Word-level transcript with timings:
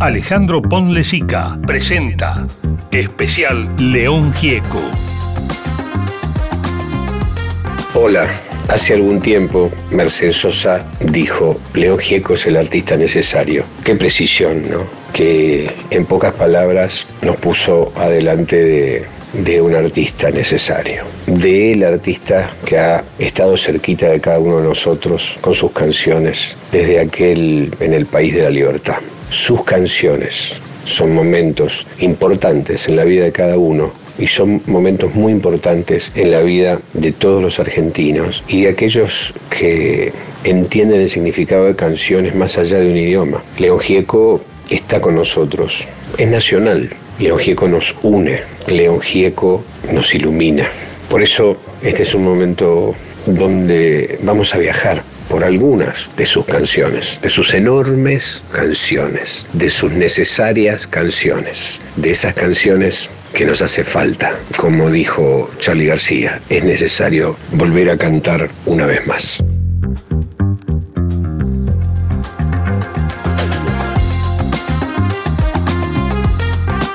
Alejandro 0.00 0.62
Ponlesica 0.62 1.58
presenta 1.66 2.46
Especial 2.90 3.68
León 3.76 4.32
Gieco. 4.32 4.80
Hola, 7.92 8.26
hace 8.68 8.94
algún 8.94 9.20
tiempo 9.20 9.70
Mercedes 9.90 10.36
Sosa 10.36 10.86
dijo, 11.00 11.60
León 11.74 11.98
Gieco 11.98 12.32
es 12.32 12.46
el 12.46 12.56
artista 12.56 12.96
necesario. 12.96 13.64
Qué 13.84 13.94
precisión, 13.94 14.70
¿no? 14.70 14.84
Que 15.12 15.70
en 15.90 16.06
pocas 16.06 16.32
palabras 16.32 17.06
nos 17.20 17.36
puso 17.36 17.92
adelante 17.94 18.56
de, 18.56 19.06
de 19.34 19.60
un 19.60 19.74
artista 19.74 20.30
necesario, 20.30 21.04
del 21.26 21.84
artista 21.84 22.50
que 22.64 22.78
ha 22.78 23.04
estado 23.18 23.54
cerquita 23.54 24.08
de 24.08 24.20
cada 24.22 24.38
uno 24.38 24.60
de 24.60 24.64
nosotros 24.64 25.36
con 25.42 25.52
sus 25.52 25.72
canciones 25.72 26.56
desde 26.72 27.00
aquel 27.00 27.74
en 27.80 27.92
el 27.92 28.06
país 28.06 28.34
de 28.34 28.44
la 28.44 28.50
libertad. 28.50 28.96
Sus 29.30 29.62
canciones 29.62 30.60
son 30.84 31.14
momentos 31.14 31.86
importantes 32.00 32.88
en 32.88 32.96
la 32.96 33.04
vida 33.04 33.24
de 33.24 33.32
cada 33.32 33.56
uno 33.56 33.92
y 34.18 34.26
son 34.26 34.60
momentos 34.66 35.14
muy 35.14 35.30
importantes 35.30 36.10
en 36.16 36.32
la 36.32 36.40
vida 36.40 36.80
de 36.94 37.12
todos 37.12 37.40
los 37.40 37.60
argentinos 37.60 38.42
y 38.48 38.62
de 38.62 38.70
aquellos 38.70 39.32
que 39.48 40.12
entienden 40.42 41.00
el 41.00 41.08
significado 41.08 41.66
de 41.66 41.76
canciones 41.76 42.34
más 42.34 42.58
allá 42.58 42.78
de 42.78 42.90
un 42.90 42.96
idioma. 42.96 43.42
León 43.56 43.78
Gieco 43.78 44.42
está 44.68 45.00
con 45.00 45.14
nosotros, 45.14 45.86
es 46.18 46.28
nacional, 46.28 46.90
León 47.20 47.38
Gieco 47.38 47.68
nos 47.68 47.94
une, 48.02 48.40
León 48.66 49.00
Gieco 49.00 49.62
nos 49.92 50.12
ilumina. 50.12 50.68
Por 51.08 51.22
eso 51.22 51.56
este 51.82 52.02
es 52.02 52.14
un 52.14 52.24
momento 52.24 52.96
donde 53.26 54.18
vamos 54.22 54.54
a 54.56 54.58
viajar 54.58 55.04
por 55.30 55.44
algunas 55.44 56.10
de 56.16 56.26
sus 56.26 56.44
canciones, 56.44 57.20
de 57.22 57.30
sus 57.30 57.54
enormes 57.54 58.42
canciones, 58.52 59.46
de 59.52 59.70
sus 59.70 59.92
necesarias 59.92 60.88
canciones, 60.88 61.80
de 61.96 62.10
esas 62.10 62.34
canciones 62.34 63.08
que 63.32 63.46
nos 63.46 63.62
hace 63.62 63.84
falta. 63.84 64.36
Como 64.56 64.90
dijo 64.90 65.48
Charlie 65.58 65.86
García, 65.86 66.40
es 66.48 66.64
necesario 66.64 67.36
volver 67.52 67.90
a 67.90 67.96
cantar 67.96 68.50
una 68.66 68.86
vez 68.86 69.06
más. 69.06 69.42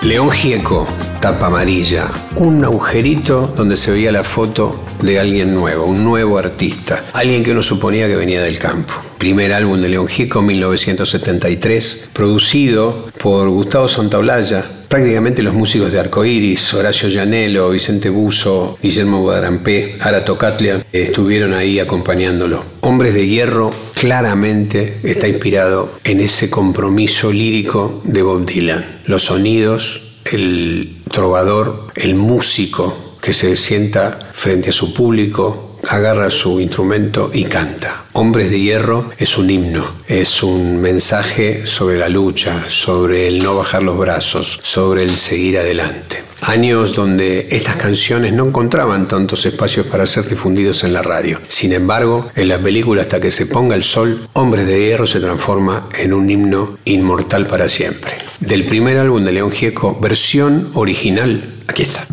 León 0.01 0.29
Gieco, 0.29 0.87
tapa 1.25 1.47
amarilla, 1.47 2.05
un 2.35 2.63
agujerito 2.63 3.51
donde 3.57 3.77
se 3.77 3.89
veía 3.89 4.11
la 4.11 4.23
foto 4.23 4.83
de 5.01 5.19
alguien 5.19 5.55
nuevo, 5.55 5.85
un 5.85 6.03
nuevo 6.03 6.37
artista, 6.37 7.03
alguien 7.13 7.43
que 7.43 7.49
uno 7.49 7.63
suponía 7.63 8.05
que 8.05 8.15
venía 8.15 8.43
del 8.43 8.59
campo. 8.59 8.93
Primer 9.17 9.51
álbum 9.51 9.81
de 9.81 9.89
León 9.89 10.07
Gieco, 10.07 10.43
1973, 10.43 12.11
producido 12.13 13.09
por 13.19 13.49
Gustavo 13.49 13.87
Santaolalla, 13.87 14.63
prácticamente 14.87 15.41
los 15.41 15.55
músicos 15.55 15.91
de 15.91 15.99
Arcoiris, 15.99 16.75
Horacio 16.75 17.09
Llanelo, 17.09 17.71
Vicente 17.71 18.11
Buzo, 18.11 18.77
Guillermo 18.79 19.21
Guadarampé, 19.21 19.97
Ara 20.01 20.23
Tocatlia, 20.23 20.85
estuvieron 20.91 21.55
ahí 21.55 21.79
acompañándolo. 21.79 22.63
Hombres 22.81 23.15
de 23.15 23.25
Hierro 23.25 23.71
claramente 23.99 24.99
está 25.01 25.27
inspirado 25.27 25.93
en 26.03 26.19
ese 26.19 26.51
compromiso 26.51 27.31
lírico 27.31 28.03
de 28.03 28.21
Bob 28.21 28.45
Dylan. 28.45 28.99
Los 29.07 29.23
sonidos, 29.23 30.03
el 30.31 30.94
trovador, 31.15 31.87
el 31.95 32.15
músico 32.15 32.93
que 33.21 33.31
se 33.31 33.55
sienta 33.55 34.19
frente 34.33 34.71
a 34.71 34.73
su 34.73 34.93
público, 34.93 35.77
agarra 35.87 36.29
su 36.29 36.59
instrumento 36.59 37.31
y 37.33 37.45
canta. 37.45 38.03
Hombres 38.11 38.51
de 38.51 38.59
Hierro 38.59 39.11
es 39.17 39.37
un 39.37 39.49
himno, 39.49 40.01
es 40.09 40.43
un 40.43 40.81
mensaje 40.81 41.65
sobre 41.65 41.97
la 41.97 42.09
lucha, 42.09 42.65
sobre 42.67 43.27
el 43.27 43.41
no 43.41 43.55
bajar 43.55 43.81
los 43.81 43.97
brazos, 43.97 44.59
sobre 44.61 45.03
el 45.03 45.15
seguir 45.15 45.57
adelante. 45.57 46.24
Años 46.41 46.93
donde 46.93 47.47
estas 47.51 47.77
canciones 47.77 48.33
no 48.33 48.47
encontraban 48.47 49.07
tantos 49.07 49.45
espacios 49.45 49.87
para 49.87 50.05
ser 50.05 50.27
difundidos 50.27 50.83
en 50.83 50.93
la 50.93 51.01
radio. 51.01 51.39
Sin 51.47 51.73
embargo, 51.73 52.29
en 52.35 52.49
la 52.49 52.59
película 52.59 53.01
Hasta 53.01 53.19
que 53.19 53.31
se 53.31 53.45
ponga 53.45 53.75
el 53.75 53.83
sol, 53.83 54.27
Hombres 54.33 54.67
de 54.67 54.79
Hierro 54.79 55.05
se 55.05 55.19
transforma 55.19 55.89
en 55.97 56.13
un 56.13 56.29
himno 56.29 56.77
inmortal 56.85 57.47
para 57.47 57.69
siempre. 57.69 58.13
Del 58.39 58.65
primer 58.65 58.97
álbum 58.97 59.23
de 59.23 59.31
León 59.31 59.51
Gieco, 59.51 59.97
versión 59.99 60.69
original, 60.73 61.55
aquí 61.67 61.83
está. 61.83 62.07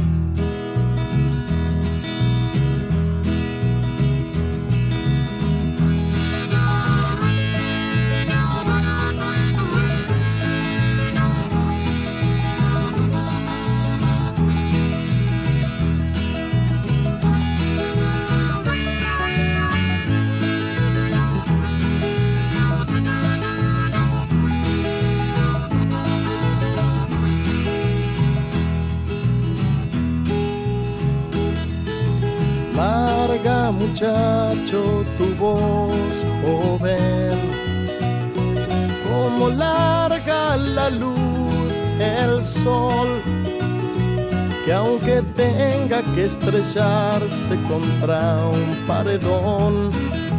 Paredón, 48.92 49.91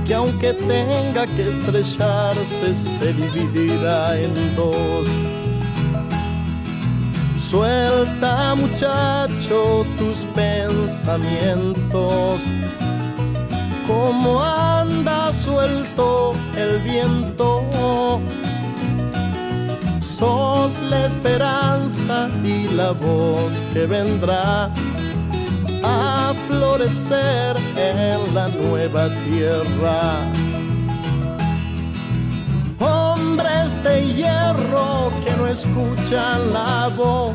que 0.05 0.13
aunque 0.13 0.53
tenga 0.53 1.25
que 1.33 1.43
estrellarse 1.53 2.75
se 2.75 3.13
dividirá 3.13 4.19
en 4.19 4.33
dos 4.55 5.07
Suelta 7.49 8.55
muchacho 8.55 9.85
tus 9.99 10.19
pensamientos, 10.33 12.41
como 13.87 14.41
anda 14.41 15.31
suelto 15.33 16.33
el 16.57 16.79
viento. 16.79 18.19
Sos 20.17 20.81
la 20.89 21.05
esperanza 21.05 22.27
y 22.43 22.67
la 22.69 22.91
voz 22.91 23.61
que 23.71 23.85
vendrá 23.85 24.71
a 25.83 26.33
florecer 26.47 27.57
en 27.75 28.33
la 28.33 28.47
nueva 28.47 29.09
tierra. 29.25 30.25
Hombres 32.79 33.81
de 33.83 34.13
hierro 34.13 35.11
que 35.23 35.31
no 35.37 35.47
escuchan 35.47 36.53
la 36.53 36.89
voz, 36.95 37.33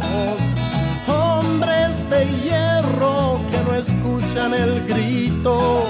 hombres 1.07 2.09
de 2.11 2.25
hierro 2.43 3.41
que 3.51 3.59
no 3.65 3.75
escuchan 3.75 4.55
el 4.55 4.87
grito, 4.87 5.85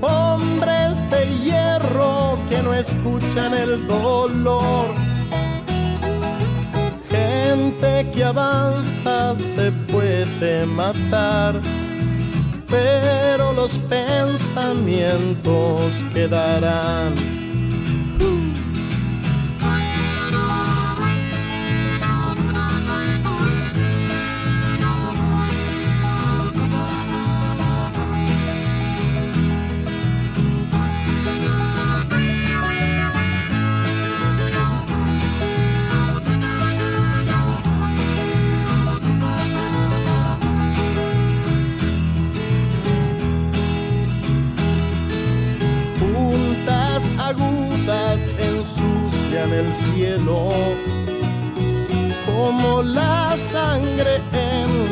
hombres 0.00 1.08
de 1.10 1.26
hierro 1.42 2.38
que 2.48 2.62
no 2.62 2.74
escuchan 2.74 3.54
el 3.54 3.86
dolor. 3.86 5.07
Gente 7.80 8.10
que 8.10 8.24
avanza 8.24 9.36
se 9.36 9.70
puede 9.92 10.66
matar, 10.66 11.60
pero 12.68 13.52
los 13.52 13.78
pensamientos 13.78 15.92
quedarán 16.12 17.14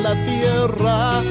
la 0.09 0.15
tierra. 0.25 1.23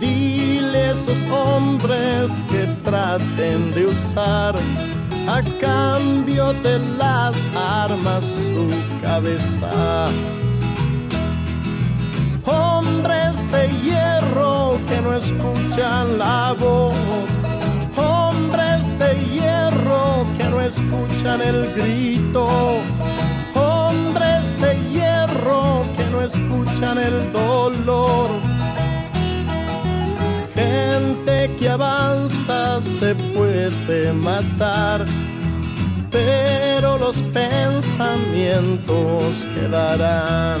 Dile 0.00 0.78
a 0.78 0.92
esos 0.92 1.18
hombres 1.30 2.32
que 2.50 2.62
traten 2.82 3.74
de 3.74 3.86
usar 3.86 4.54
a 5.28 5.38
cambio 5.60 6.54
de 6.66 6.78
las 6.98 7.36
armas 7.54 8.24
su 8.24 8.68
cabeza. 9.02 10.08
Hombres 12.46 13.34
de 13.52 13.62
hierro 13.82 14.78
que 14.88 14.98
no 15.04 15.12
escuchan 15.22 16.18
la 16.18 16.54
voz, 16.58 17.28
hombres 17.96 18.80
de 19.00 19.10
hierro 19.32 20.26
que 20.38 20.44
no 20.44 20.60
escuchan 20.60 21.40
el 21.42 21.60
grito, 21.74 22.46
escuchan 26.26 26.98
el 26.98 27.32
dolor. 27.32 28.28
Gente 30.54 31.50
que 31.58 31.68
avanza 31.68 32.80
se 32.80 33.14
puede 33.34 34.12
matar, 34.12 35.04
pero 36.10 36.98
los 36.98 37.16
pensamientos 37.32 39.46
quedarán. 39.54 40.60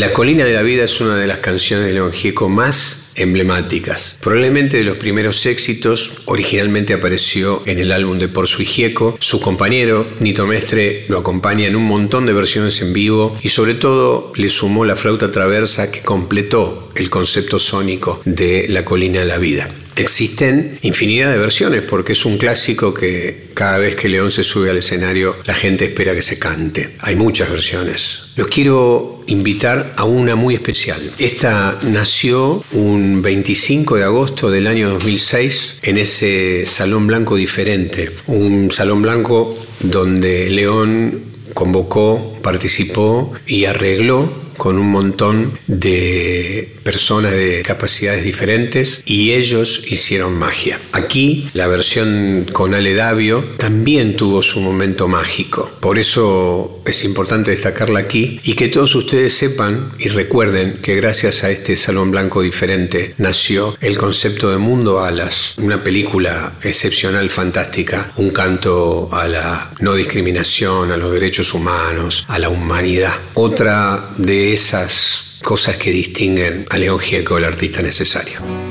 La 0.00 0.14
colina 0.14 0.46
de 0.46 0.54
la 0.54 0.62
vida 0.62 0.84
es 0.84 0.98
una 1.02 1.14
de 1.14 1.26
las 1.26 1.40
canciones 1.40 1.86
de 1.86 1.92
León 1.92 2.10
Gieco 2.10 2.48
más 2.48 3.12
emblemáticas. 3.16 4.16
Probablemente 4.22 4.78
de 4.78 4.84
los 4.84 4.96
primeros 4.96 5.44
éxitos, 5.44 6.22
originalmente 6.24 6.94
apareció 6.94 7.60
en 7.66 7.78
el 7.78 7.92
álbum 7.92 8.18
de 8.18 8.28
Por 8.28 8.48
su 8.48 8.62
Gieco. 8.62 9.18
Su 9.20 9.42
compañero, 9.42 10.08
Nito 10.20 10.46
Mestre, 10.46 11.04
lo 11.08 11.18
acompaña 11.18 11.66
en 11.66 11.76
un 11.76 11.84
montón 11.84 12.24
de 12.24 12.32
versiones 12.32 12.80
en 12.80 12.94
vivo 12.94 13.36
y 13.42 13.50
sobre 13.50 13.74
todo 13.74 14.32
le 14.36 14.48
sumó 14.48 14.86
la 14.86 14.96
flauta 14.96 15.30
traversa 15.30 15.92
que 15.92 16.00
completó 16.00 16.90
el 16.94 17.10
concepto 17.10 17.58
sónico 17.58 18.22
de 18.24 18.68
La 18.70 18.86
colina 18.86 19.20
de 19.20 19.26
la 19.26 19.36
vida. 19.36 19.68
Existen 19.96 20.78
infinidad 20.80 21.30
de 21.30 21.36
versiones 21.36 21.82
porque 21.82 22.12
es 22.12 22.24
un 22.24 22.38
clásico 22.38 22.94
que 22.94 23.50
cada 23.52 23.76
vez 23.76 23.96
que 23.96 24.08
León 24.08 24.30
se 24.30 24.44
sube 24.44 24.70
al 24.70 24.78
escenario 24.78 25.36
la 25.44 25.52
gente 25.52 25.84
espera 25.84 26.14
que 26.14 26.22
se 26.22 26.38
cante. 26.38 26.96
Hay 27.00 27.16
muchas 27.16 27.50
versiones. 27.50 28.32
Los 28.36 28.46
quiero 28.46 29.19
invitar 29.30 29.94
a 29.96 30.04
una 30.04 30.36
muy 30.36 30.54
especial. 30.54 31.00
Esta 31.18 31.78
nació 31.82 32.62
un 32.72 33.22
25 33.22 33.96
de 33.96 34.04
agosto 34.04 34.50
del 34.50 34.66
año 34.66 34.90
2006 34.90 35.80
en 35.82 35.98
ese 35.98 36.66
Salón 36.66 37.06
Blanco 37.06 37.36
diferente. 37.36 38.10
Un 38.26 38.70
Salón 38.70 39.02
Blanco 39.02 39.56
donde 39.80 40.50
León 40.50 41.22
convocó, 41.54 42.38
participó 42.42 43.32
y 43.46 43.64
arregló 43.64 44.39
con 44.60 44.78
un 44.78 44.90
montón 44.90 45.58
de 45.68 46.68
personas 46.84 47.32
de 47.32 47.62
capacidades 47.64 48.24
diferentes 48.24 49.02
y 49.06 49.32
ellos 49.32 49.84
hicieron 49.90 50.38
magia. 50.38 50.78
Aquí 50.92 51.48
la 51.54 51.66
versión 51.66 52.44
con 52.52 52.74
Ale 52.74 52.92
Davio 52.94 53.54
también 53.56 54.16
tuvo 54.16 54.42
su 54.42 54.60
momento 54.60 55.08
mágico. 55.08 55.70
Por 55.80 55.98
eso 55.98 56.82
es 56.84 57.04
importante 57.04 57.52
destacarla 57.52 58.00
aquí 58.00 58.38
y 58.44 58.52
que 58.52 58.68
todos 58.68 58.94
ustedes 58.96 59.32
sepan 59.32 59.92
y 59.98 60.08
recuerden 60.08 60.82
que 60.82 60.94
gracias 60.94 61.42
a 61.42 61.50
este 61.50 61.74
Salón 61.74 62.10
Blanco 62.10 62.42
diferente 62.42 63.14
nació 63.16 63.78
el 63.80 63.96
concepto 63.96 64.50
de 64.50 64.58
Mundo 64.58 65.02
Alas, 65.02 65.54
una 65.56 65.82
película 65.82 66.52
excepcional, 66.62 67.30
fantástica, 67.30 68.12
un 68.18 68.28
canto 68.28 69.08
a 69.10 69.26
la 69.26 69.70
no 69.80 69.94
discriminación, 69.94 70.92
a 70.92 70.98
los 70.98 71.12
derechos 71.12 71.54
humanos, 71.54 72.26
a 72.28 72.38
la 72.38 72.50
humanidad. 72.50 73.14
Otra 73.32 74.10
de 74.18 74.49
esas 74.52 75.38
cosas 75.42 75.76
que 75.76 75.90
distinguen 75.90 76.66
a 76.70 76.78
León 76.78 76.98
Gieco, 76.98 77.38
el 77.38 77.44
artista 77.44 77.82
necesario. 77.82 78.69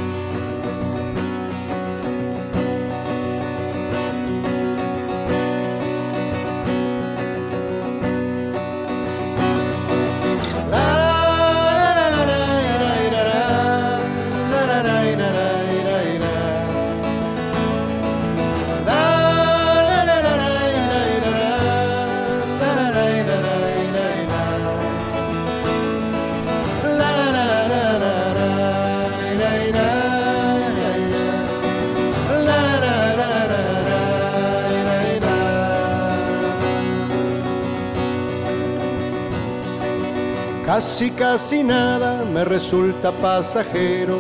Casi, 41.20 41.64
nada 41.66 42.24
me 42.24 42.46
resulta 42.46 43.12
pasajero, 43.12 44.20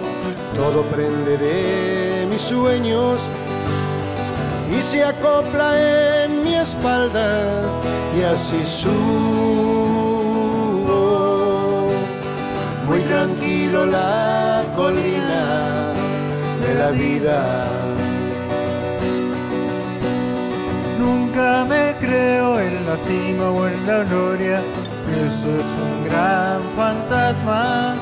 todo 0.53 0.83
prende 0.83 1.37
de 1.37 2.27
mis 2.29 2.41
sueños 2.41 3.21
y 4.69 4.81
se 4.81 5.05
acopla 5.05 6.25
en 6.25 6.43
mi 6.43 6.55
espalda 6.55 7.63
y 8.13 8.21
así 8.23 8.65
subo. 8.65 8.91
Muy 12.85 12.99
tranquilo 13.03 13.85
la 13.85 14.65
colina 14.75 15.93
de 16.67 16.73
la 16.75 16.91
vida. 16.91 17.65
Nunca 20.99 21.63
me 21.63 21.95
creo 22.01 22.59
en 22.59 22.85
la 22.85 22.97
cima 22.97 23.51
o 23.51 23.67
en 23.67 23.87
la 23.87 24.03
gloria. 24.03 24.61
Eso 25.15 25.47
es 25.59 25.65
un 25.87 26.03
gran 26.09 26.48
fantasma 26.79 27.95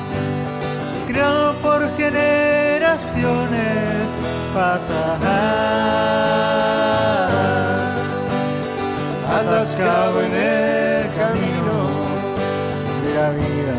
creado 1.08 1.54
por 1.62 1.80
generaciones 1.96 4.06
pasadas, 4.54 5.18
atascado 9.40 10.22
en 10.22 10.32
el 10.32 11.10
camino 11.20 11.78
de 13.02 13.10
la 13.18 13.30
vida. 13.30 13.74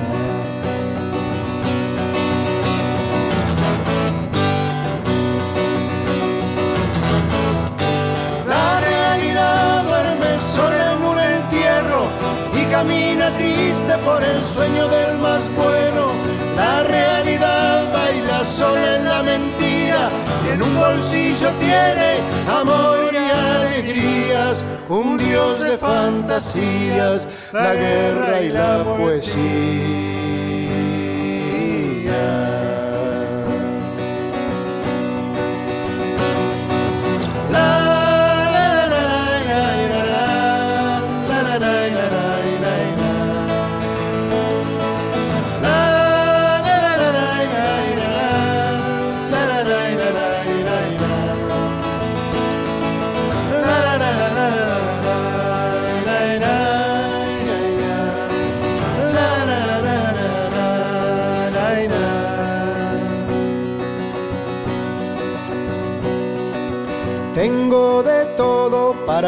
La 8.53 8.69
realidad 8.81 9.83
duerme 9.85 10.31
sola 10.53 10.83
en 10.91 10.99
un 11.11 11.19
entierro 11.19 12.01
y 12.53 12.65
camina 12.65 13.08
triste 13.37 13.97
por 14.05 14.23
el 14.23 14.43
sueño 14.45 14.87
del 14.87 15.17
más 15.17 15.43
bueno. 15.55 16.13
La 16.55 16.83
realidad 16.83 17.91
baila 17.93 18.43
sola 18.45 18.95
en 18.97 19.05
la 19.05 19.23
mentira 19.23 20.09
y 20.45 20.49
en 20.53 20.61
un 20.61 20.75
bolsillo 20.75 21.49
tiene 21.59 22.19
amor 22.47 23.13
y 23.13 23.29
alegrías, 23.57 24.65
un 24.89 25.17
dios 25.17 25.59
de 25.61 25.77
fantasías, 25.77 27.27
la 27.53 27.73
guerra 27.73 28.41
y 28.41 28.49
la 28.49 28.83
poesía. 28.83 29.79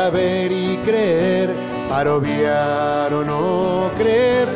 Ver 0.09 0.51
y 0.51 0.77
creer, 0.85 1.53
para 1.89 2.15
obviar 2.15 3.13
o 3.13 3.23
no 3.23 3.91
creer. 3.97 4.47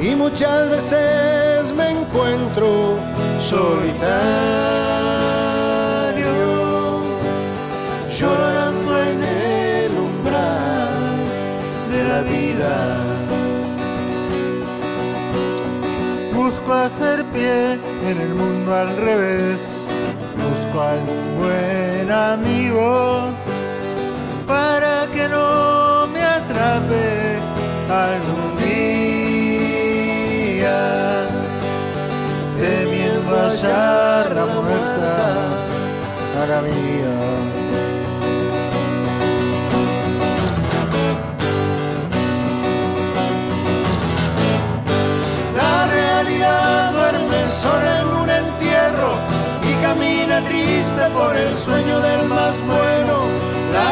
Y 0.00 0.14
muchas 0.14 0.68
veces 0.68 1.72
me 1.74 1.90
encuentro 1.90 2.98
solitario, 3.38 4.04
llorando 8.18 9.02
en 9.02 9.22
el 9.22 9.92
umbral 9.92 11.24
de 11.90 12.04
la 12.04 12.20
vida. 12.22 12.74
Busco 16.34 16.72
hacer 16.72 17.24
pie 17.32 17.78
en 18.08 18.20
el 18.20 18.34
mundo 18.34 18.74
al 18.74 18.96
revés, 18.96 19.60
busco 20.36 20.82
al 20.82 21.00
buen 21.38 22.10
amigo 22.10 23.43
para 24.46 25.06
que 25.12 25.28
no 25.28 26.06
me 26.08 26.22
atrape 26.22 27.38
algún 27.90 28.56
día, 28.58 29.98
temiendo 32.58 33.36
hallar 33.36 34.32
la 34.34 34.46
muerta. 34.46 34.74
La 45.56 45.86
realidad 45.86 46.92
duerme 46.92 47.40
sola 47.62 48.00
en 48.00 48.06
un 48.22 48.28
entierro 48.28 49.10
y 49.62 49.72
camina 49.82 50.42
triste 50.44 51.02
por 51.14 51.34
el 51.34 51.56
sueño 51.58 52.00
del 52.00 52.28
más 52.28 52.54
bueno 52.66 53.23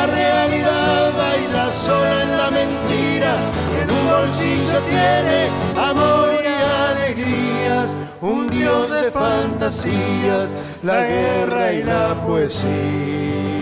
la 0.02 0.14
realidad 0.14 1.12
baila 1.16 1.70
sola 1.70 2.22
en 2.22 2.36
la 2.36 2.50
mentira 2.50 3.36
en 3.80 3.90
un 3.90 4.04
bolsillo 4.06 4.80
tiene 4.90 5.48
amor 5.76 6.42
y 6.42 6.90
alegrías, 6.90 7.96
un 8.20 8.50
dios 8.50 8.90
de 8.90 9.10
fantasías, 9.12 10.54
la 10.82 11.04
guerra 11.04 11.72
y 11.72 11.82
la 11.84 12.26
poesía. 12.26 13.61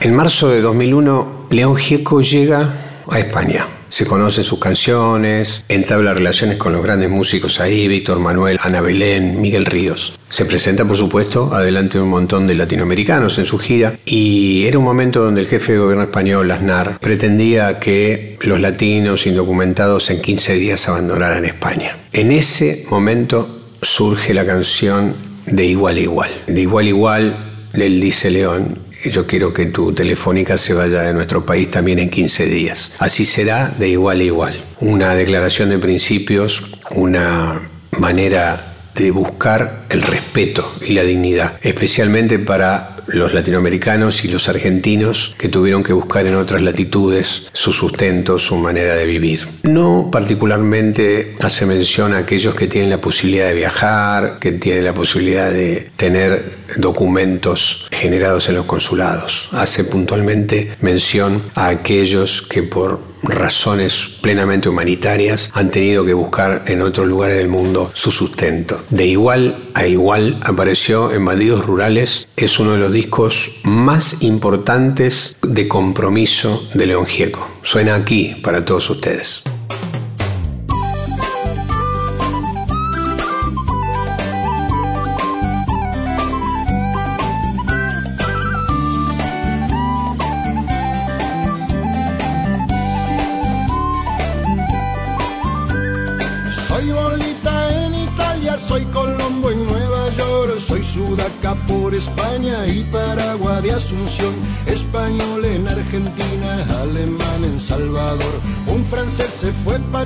En 0.00 0.14
marzo 0.14 0.48
de 0.48 0.60
2001, 0.60 1.46
León 1.50 1.76
Gieco 1.76 2.20
llega 2.20 2.74
a 3.08 3.18
España. 3.20 3.66
Se 3.90 4.06
conocen 4.06 4.42
sus 4.42 4.58
canciones, 4.58 5.64
entabla 5.68 6.14
relaciones 6.14 6.56
con 6.56 6.72
los 6.72 6.82
grandes 6.82 7.10
músicos 7.10 7.60
ahí, 7.60 7.86
Víctor 7.86 8.18
Manuel, 8.18 8.58
Ana 8.60 8.80
Belén, 8.80 9.40
Miguel 9.40 9.66
Ríos. 9.66 10.18
Se 10.28 10.46
presenta, 10.46 10.84
por 10.84 10.96
supuesto, 10.96 11.54
adelante 11.54 11.98
de 11.98 12.04
un 12.04 12.10
montón 12.10 12.46
de 12.48 12.56
latinoamericanos 12.56 13.38
en 13.38 13.46
su 13.46 13.58
gira 13.58 13.98
y 14.04 14.64
era 14.66 14.78
un 14.78 14.84
momento 14.84 15.20
donde 15.20 15.42
el 15.42 15.46
jefe 15.46 15.74
de 15.74 15.78
gobierno 15.78 16.04
español, 16.04 16.50
Aznar, 16.50 16.98
pretendía 16.98 17.78
que 17.78 18.36
los 18.42 18.60
latinos 18.60 19.26
indocumentados 19.26 20.10
en 20.10 20.22
15 20.22 20.54
días 20.54 20.88
abandonaran 20.88 21.44
España. 21.44 21.96
En 22.12 22.32
ese 22.32 22.86
momento 22.90 23.59
surge 23.82 24.34
la 24.34 24.46
canción 24.46 25.14
de 25.46 25.64
igual 25.66 25.96
a 25.96 26.00
igual. 26.00 26.30
De 26.46 26.60
igual 26.60 26.86
a 26.86 26.88
igual, 26.88 27.52
del 27.72 28.00
dice 28.00 28.30
León, 28.30 28.78
yo 29.04 29.26
quiero 29.26 29.52
que 29.52 29.66
tu 29.66 29.92
telefónica 29.92 30.58
se 30.58 30.74
vaya 30.74 31.02
de 31.02 31.14
nuestro 31.14 31.46
país 31.46 31.70
también 31.70 31.98
en 31.98 32.10
15 32.10 32.46
días. 32.46 32.92
Así 32.98 33.24
será 33.24 33.72
de 33.78 33.88
igual 33.88 34.20
a 34.20 34.24
igual. 34.24 34.64
Una 34.80 35.14
declaración 35.14 35.70
de 35.70 35.78
principios, 35.78 36.64
una 36.90 37.62
manera 37.98 38.66
de 38.94 39.10
buscar 39.10 39.84
el 39.88 40.02
respeto 40.02 40.74
y 40.86 40.92
la 40.92 41.02
dignidad, 41.02 41.54
especialmente 41.62 42.38
para 42.38 42.96
los 43.12 43.34
latinoamericanos 43.34 44.24
y 44.24 44.28
los 44.28 44.48
argentinos 44.48 45.34
que 45.38 45.48
tuvieron 45.48 45.82
que 45.82 45.92
buscar 45.92 46.26
en 46.26 46.36
otras 46.36 46.62
latitudes 46.62 47.48
su 47.52 47.72
sustento, 47.72 48.38
su 48.38 48.56
manera 48.56 48.94
de 48.94 49.06
vivir. 49.06 49.48
No 49.62 50.08
particularmente 50.10 51.36
hace 51.40 51.66
mención 51.66 52.14
a 52.14 52.18
aquellos 52.18 52.54
que 52.54 52.66
tienen 52.66 52.90
la 52.90 53.00
posibilidad 53.00 53.48
de 53.48 53.54
viajar, 53.54 54.38
que 54.40 54.52
tienen 54.52 54.84
la 54.84 54.94
posibilidad 54.94 55.50
de 55.50 55.90
tener 55.96 56.58
documentos 56.76 57.88
generados 57.90 58.48
en 58.48 58.56
los 58.56 58.66
consulados. 58.66 59.48
Hace 59.52 59.84
puntualmente 59.84 60.72
mención 60.80 61.42
a 61.54 61.68
aquellos 61.68 62.42
que 62.42 62.62
por 62.62 63.09
razones 63.22 64.18
plenamente 64.20 64.68
humanitarias 64.68 65.50
han 65.52 65.70
tenido 65.70 66.04
que 66.04 66.14
buscar 66.14 66.64
en 66.66 66.82
otros 66.82 67.06
lugares 67.06 67.36
del 67.36 67.48
mundo 67.48 67.90
su 67.94 68.10
sustento. 68.10 68.82
De 68.90 69.06
igual 69.06 69.70
a 69.74 69.86
igual 69.86 70.38
apareció 70.42 71.12
en 71.12 71.24
Bandidos 71.24 71.66
Rurales, 71.66 72.28
es 72.36 72.58
uno 72.58 72.72
de 72.72 72.78
los 72.78 72.92
discos 72.92 73.60
más 73.64 74.22
importantes 74.22 75.36
de 75.42 75.68
compromiso 75.68 76.62
de 76.74 76.86
León 76.86 77.06
Gieco. 77.06 77.50
Suena 77.62 77.94
aquí 77.94 78.36
para 78.42 78.64
todos 78.64 78.90
ustedes. 78.90 79.42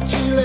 Chile, 0.09 0.44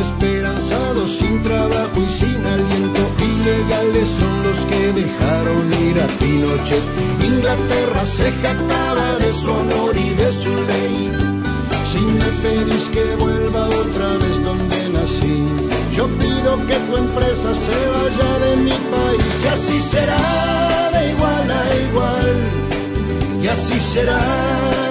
desesperanzados, 0.00 1.10
sin 1.18 1.42
trabajo 1.42 2.00
y 2.00 2.08
sin 2.08 2.46
aliento, 2.46 3.00
ilegales 3.18 4.08
son 4.18 4.42
los 4.44 4.58
que 4.66 4.92
dejaron 4.92 5.72
ir 5.88 6.00
a 6.00 6.06
Pinochet. 6.18 6.82
Inglaterra 7.22 8.06
se 8.06 8.32
jactaba 8.42 9.18
de 9.18 9.32
su 9.32 9.50
honor 9.50 9.94
y 9.96 10.10
de 10.10 10.32
su 10.32 10.54
ley. 10.70 11.12
Si 11.90 12.00
me 12.00 12.30
pedís 12.42 12.88
que 12.88 13.04
vuelva 13.16 13.66
otra 13.66 14.08
vez 14.22 14.42
donde 14.42 14.88
nací, 14.90 15.44
yo 15.94 16.06
pido 16.20 16.56
que 16.66 16.76
tu 16.86 16.96
empresa 16.96 17.50
se 17.54 17.78
vaya 17.94 18.30
de 18.46 18.56
mi 18.56 18.76
país 18.94 19.34
y 19.44 19.48
así 19.48 19.80
será 19.80 20.90
de 20.94 21.10
igual 21.10 21.50
a 21.50 21.64
igual. 21.88 22.36
Y 23.42 23.48
así 23.48 23.78
será 23.92 24.20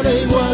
de 0.03 0.23
igual 0.23 0.48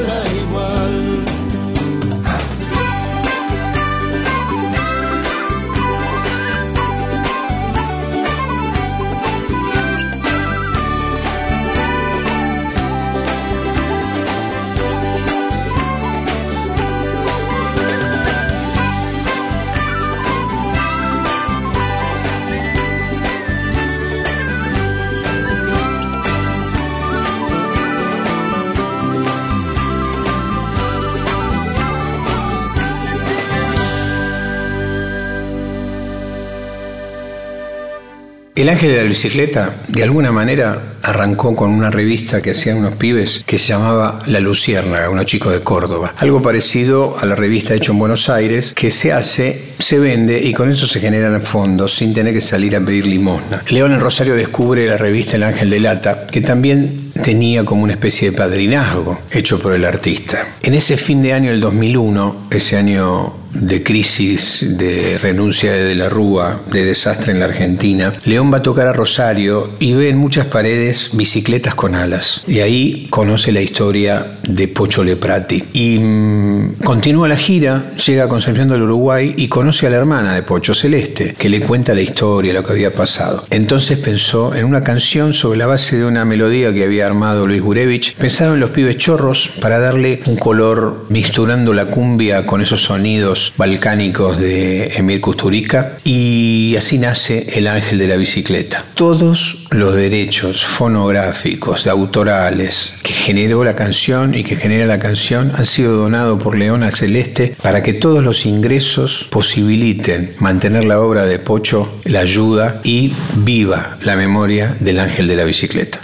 El 38.56 38.70
ángel 38.70 38.92
de 38.92 38.98
la 39.00 39.04
bicicleta, 39.04 39.76
de 39.90 40.02
alguna 40.02 40.32
manera, 40.32 40.96
arrancó 41.04 41.54
con 41.58 41.72
una 41.72 41.90
revista 41.90 42.42
que 42.42 42.52
hacían 42.52 42.78
unos 42.78 42.96
pibes 42.96 43.44
que 43.46 43.58
se 43.58 43.68
llamaba 43.74 44.24
La 44.28 44.40
Luciérnaga, 44.40 45.10
unos 45.10 45.26
chicos 45.26 45.52
de 45.52 45.60
Córdoba. 45.60 46.14
Algo 46.20 46.42
parecido 46.42 47.18
a 47.20 47.26
la 47.26 47.36
revista 47.36 47.74
hecho 47.74 47.92
en 47.92 48.00
Buenos 48.00 48.30
Aires, 48.30 48.72
que 48.74 48.92
se 48.92 49.12
hace, 49.12 49.74
se 49.78 50.00
vende 50.00 50.42
y 50.42 50.54
con 50.54 50.70
eso 50.70 50.88
se 50.88 51.02
generan 51.02 51.42
fondos 51.42 51.96
sin 51.96 52.14
tener 52.14 52.34
que 52.34 52.40
salir 52.40 52.78
a 52.78 52.80
pedir 52.80 53.08
limosna. 53.08 53.62
León 53.68 53.92
en 53.92 54.00
Rosario 54.00 54.36
descubre 54.36 54.88
la 54.88 54.96
revista 54.96 55.36
El 55.36 55.44
Ángel 55.44 55.70
de 55.70 55.82
Lata, 55.82 56.26
que 56.26 56.40
también 56.40 57.12
tenía 57.12 57.66
como 57.66 57.84
una 57.84 57.92
especie 57.92 58.32
de 58.32 58.38
padrinazgo 58.38 59.20
hecho 59.32 59.60
por 59.60 59.74
el 59.74 59.84
artista. 59.84 60.48
En 60.64 60.76
ese 60.76 60.96
fin 60.96 61.22
de 61.22 61.34
año 61.34 61.52
del 61.52 61.60
2001, 61.60 62.48
ese 62.52 62.78
año 62.78 63.45
de 63.56 63.84
crisis, 63.84 64.78
de 64.78 65.18
renuncia 65.18 65.72
de 65.72 65.96
la 65.96 66.10
Rúa, 66.10 66.62
de 66.72 66.84
desastre 66.84 67.32
en 67.32 67.40
la 67.40 67.46
Argentina, 67.46 68.14
León 68.26 68.52
va 68.52 68.58
a 68.58 68.62
tocar 68.62 68.88
a 68.88 68.94
Rosario 68.94 69.72
y 69.80 69.94
ve 69.94 70.10
en 70.10 70.18
muchas 70.18 70.46
paredes 70.46 71.12
bicicletas 71.14 71.76
con 71.76 71.96
alas. 71.96 72.42
Y 72.48 72.60
ahí 72.60 73.08
conoce 73.10 73.52
la 73.52 73.62
historia 73.62 74.38
de 74.48 74.68
Pocho 74.68 75.04
Leprati. 75.04 75.64
Y 75.74 76.00
mm, 76.00 76.76
continúa 76.84 77.28
la 77.28 77.38
gira, 77.38 77.94
llega 77.96 78.26
a 78.26 78.30
Concepción 78.30 78.68
del 78.68 78.84
Uruguay 78.84 79.34
y 79.38 79.48
conoce 79.48 79.88
a 79.88 79.90
la 79.90 79.98
hermana 79.98 80.36
de 80.36 80.44
Pocho 80.44 80.74
Celeste, 80.74 81.36
que 81.38 81.50
le 81.50 81.62
cuenta 81.62 81.96
la 81.96 82.02
historia, 82.02 82.54
lo 82.54 82.64
que 82.64 82.74
había 82.74 82.94
pasado. 82.94 83.46
Entonces 83.50 83.98
pensó 84.00 84.54
en 84.56 84.66
una 84.66 84.84
canción 84.84 85.34
sobre 85.34 85.58
la 85.58 85.68
base 85.68 85.98
de 85.98 86.06
una 86.06 86.26
melodía 86.26 86.74
que 86.74 86.84
había 86.84 87.06
armado 87.06 87.48
Luis 87.48 87.62
Gurevich. 87.62 88.16
Pensaron 88.16 88.56
en 88.56 88.60
los 88.60 88.72
pibes 88.72 88.98
chorros 88.98 89.50
para 89.62 89.80
darle 89.80 90.22
un 90.26 90.36
color 90.36 91.06
mixturando 91.10 91.74
la 91.74 91.86
cumbia 91.86 92.46
con 92.46 92.62
esos 92.62 92.84
sonidos 92.84 93.45
balcánicos 93.58 94.40
de 94.40 94.88
Emir 94.96 95.22
Kusturica 95.22 95.98
y 96.04 96.76
así 96.78 96.98
nace 96.98 97.58
El 97.58 97.68
Ángel 97.68 98.00
de 98.00 98.08
la 98.08 98.16
Bicicleta. 98.16 98.84
Todos 98.96 99.68
los 99.72 99.96
derechos 99.96 100.66
fonográficos, 100.66 101.88
autorales 101.88 102.96
que 103.04 103.14
generó 103.14 103.64
la 103.64 103.76
canción 103.76 104.36
y 104.36 104.44
que 104.44 104.56
genera 104.56 104.86
la 104.86 105.00
canción 105.00 105.52
han 105.56 105.66
sido 105.66 105.98
donados 105.98 106.42
por 106.42 106.58
León 106.58 106.84
Celeste 106.92 107.56
para 107.62 107.84
que 107.84 107.94
todos 107.94 108.24
los 108.24 108.46
ingresos 108.46 109.28
posibiliten 109.30 110.34
mantener 110.40 110.86
la 110.86 111.02
obra 111.02 111.26
de 111.26 111.40
Pocho, 111.40 112.00
la 112.06 112.22
ayuda 112.22 112.82
y 112.84 113.14
viva 113.36 113.98
la 114.04 114.16
memoria 114.16 114.76
del 114.80 115.00
Ángel 115.00 115.28
de 115.28 115.36
la 115.36 115.44
Bicicleta. 115.44 116.00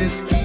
Francisco. 0.00 0.39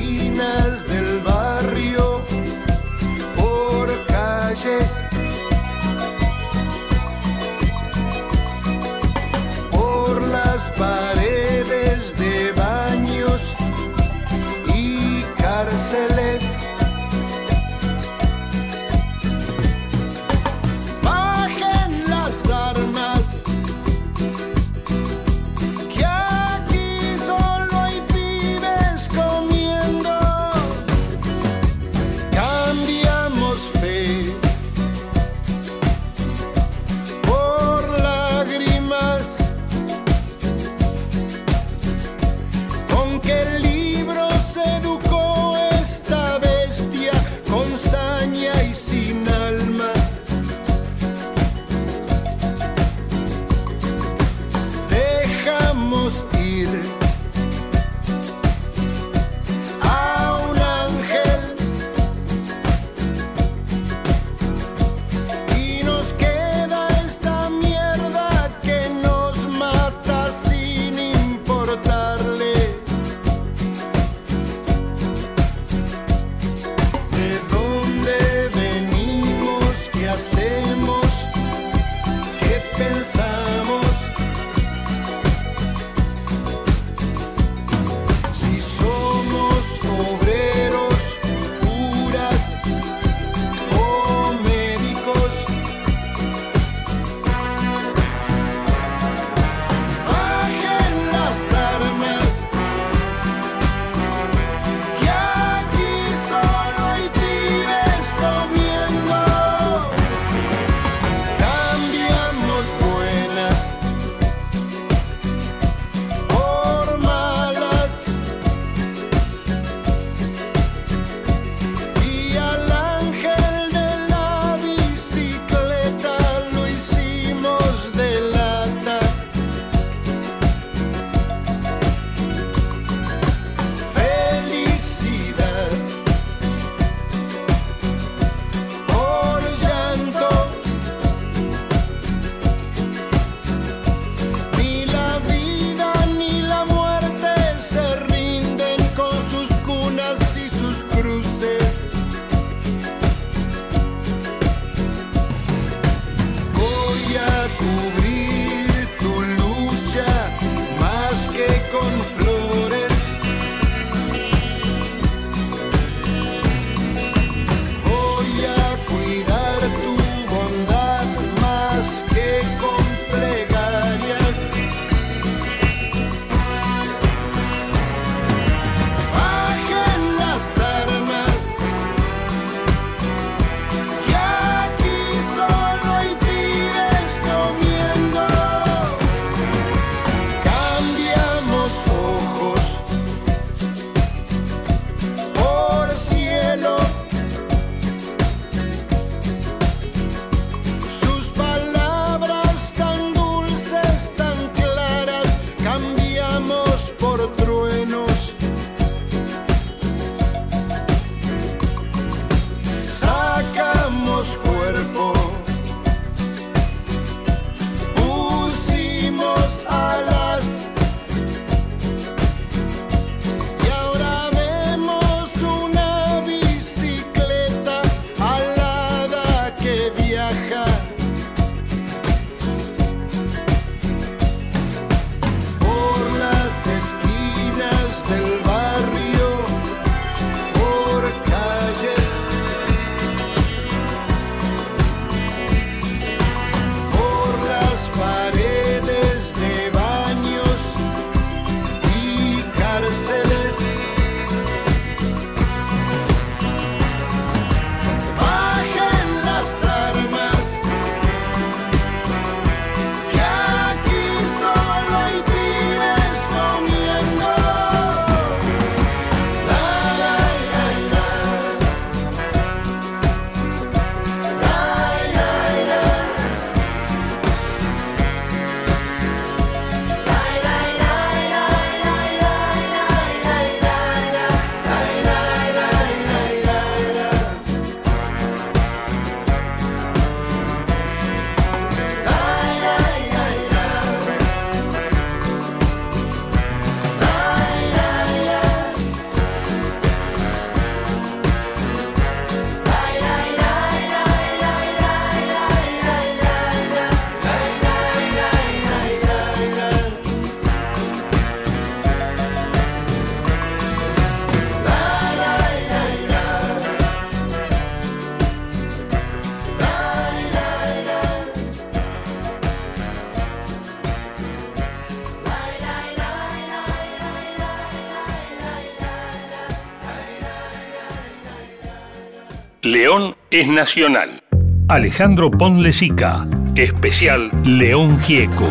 León 332.76 333.16
es 333.32 333.48
nacional. 333.48 334.22
Alejandro 334.68 335.32
Ponlesica, 335.32 336.28
especial 336.56 337.32
León 337.46 337.98
Gieco. 338.02 338.50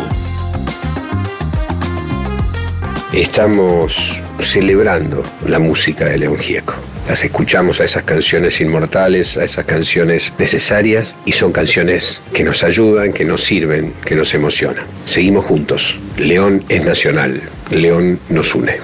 Estamos 3.13 4.23
celebrando 4.39 5.21
la 5.45 5.59
música 5.59 6.05
de 6.05 6.17
León 6.17 6.39
Gieco. 6.39 6.73
Las 7.07 7.23
escuchamos 7.23 7.79
a 7.79 7.83
esas 7.85 8.01
canciones 8.01 8.59
inmortales, 8.59 9.37
a 9.37 9.45
esas 9.45 9.65
canciones 9.65 10.33
necesarias 10.39 11.15
y 11.25 11.31
son 11.31 11.51
canciones 11.51 12.19
que 12.33 12.43
nos 12.43 12.63
ayudan, 12.63 13.13
que 13.13 13.25
nos 13.25 13.43
sirven, 13.43 13.93
que 14.07 14.15
nos 14.15 14.33
emocionan. 14.33 14.85
Seguimos 15.05 15.45
juntos. 15.45 15.99
León 16.17 16.65
es 16.67 16.83
nacional. 16.83 17.43
León 17.69 18.19
nos 18.29 18.55
une. 18.55 18.79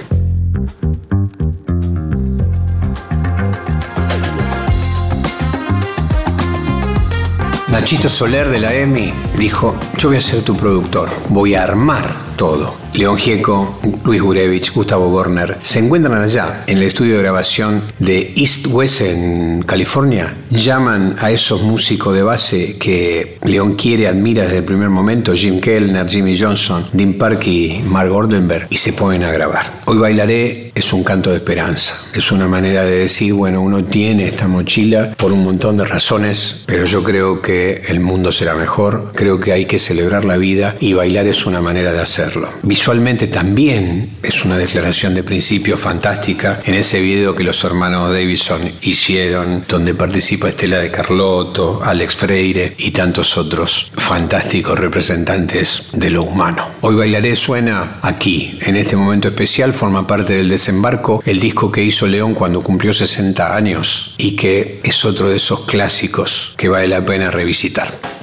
Nachito 7.72 8.10
Soler 8.10 8.50
de 8.50 8.60
la 8.60 8.74
EMI 8.74 9.14
dijo, 9.38 9.74
yo 9.96 10.10
voy 10.10 10.18
a 10.18 10.20
ser 10.20 10.42
tu 10.42 10.54
productor, 10.54 11.08
voy 11.30 11.54
a 11.54 11.62
armar 11.62 12.04
todo. 12.36 12.81
León 12.94 13.16
Gieco, 13.16 13.80
Luis 14.04 14.20
Gurevich, 14.20 14.72
Gustavo 14.72 15.08
Werner 15.08 15.56
se 15.62 15.78
encuentran 15.78 16.20
allá 16.20 16.64
en 16.66 16.78
el 16.78 16.84
estudio 16.84 17.16
de 17.16 17.22
grabación 17.22 17.82
de 17.98 18.34
East 18.36 18.66
West 18.68 19.00
en 19.00 19.62
California. 19.62 20.36
Llaman 20.50 21.16
a 21.18 21.30
esos 21.30 21.62
músicos 21.62 22.14
de 22.14 22.22
base 22.22 22.76
que 22.78 23.38
León 23.44 23.74
quiere, 23.76 24.08
admira 24.08 24.42
desde 24.44 24.58
el 24.58 24.64
primer 24.64 24.90
momento, 24.90 25.32
Jim 25.34 25.60
Kellner, 25.60 26.06
Jimmy 26.08 26.38
Johnson, 26.38 26.84
Dean 26.92 27.14
Park 27.14 27.46
y 27.46 27.82
Mark 27.86 28.10
Goldenberg, 28.10 28.66
y 28.68 28.76
se 28.76 28.92
ponen 28.92 29.24
a 29.24 29.32
grabar. 29.32 29.80
Hoy 29.86 29.98
bailaré 29.98 30.72
es 30.74 30.92
un 30.92 31.04
canto 31.04 31.30
de 31.30 31.36
esperanza. 31.36 31.94
Es 32.14 32.32
una 32.32 32.48
manera 32.48 32.84
de 32.84 32.98
decir, 32.98 33.34
bueno, 33.34 33.60
uno 33.60 33.84
tiene 33.84 34.26
esta 34.26 34.48
mochila 34.48 35.14
por 35.16 35.32
un 35.32 35.44
montón 35.44 35.76
de 35.76 35.84
razones, 35.84 36.64
pero 36.66 36.86
yo 36.86 37.02
creo 37.02 37.42
que 37.42 37.82
el 37.88 38.00
mundo 38.00 38.32
será 38.32 38.54
mejor, 38.54 39.12
creo 39.14 39.38
que 39.38 39.52
hay 39.52 39.66
que 39.66 39.78
celebrar 39.78 40.24
la 40.24 40.36
vida 40.36 40.76
y 40.80 40.94
bailar 40.94 41.26
es 41.26 41.46
una 41.46 41.60
manera 41.60 41.92
de 41.92 42.00
hacerlo. 42.00 42.48
Visualmente 42.82 43.28
también 43.28 44.16
es 44.24 44.44
una 44.44 44.58
declaración 44.58 45.14
de 45.14 45.22
principio 45.22 45.78
fantástica 45.78 46.58
en 46.64 46.74
ese 46.74 47.00
video 47.00 47.32
que 47.32 47.44
los 47.44 47.62
hermanos 47.62 48.10
Davidson 48.10 48.60
hicieron, 48.82 49.62
donde 49.68 49.94
participa 49.94 50.48
Estela 50.48 50.78
de 50.78 50.90
Carlotto, 50.90 51.80
Alex 51.84 52.16
Freire 52.16 52.74
y 52.78 52.90
tantos 52.90 53.38
otros 53.38 53.92
fantásticos 53.96 54.76
representantes 54.80 55.90
de 55.92 56.10
lo 56.10 56.24
humano. 56.24 56.66
Hoy 56.80 56.96
Bailaré 56.96 57.36
suena 57.36 58.00
aquí, 58.02 58.58
en 58.62 58.74
este 58.74 58.96
momento 58.96 59.28
especial, 59.28 59.72
forma 59.72 60.04
parte 60.04 60.32
del 60.32 60.48
desembarco, 60.48 61.22
el 61.24 61.38
disco 61.38 61.70
que 61.70 61.84
hizo 61.84 62.08
León 62.08 62.34
cuando 62.34 62.62
cumplió 62.62 62.92
60 62.92 63.54
años 63.54 64.16
y 64.18 64.34
que 64.34 64.80
es 64.82 65.04
otro 65.04 65.28
de 65.28 65.36
esos 65.36 65.66
clásicos 65.66 66.52
que 66.56 66.68
vale 66.68 66.88
la 66.88 67.04
pena 67.04 67.30
revisitar. 67.30 68.21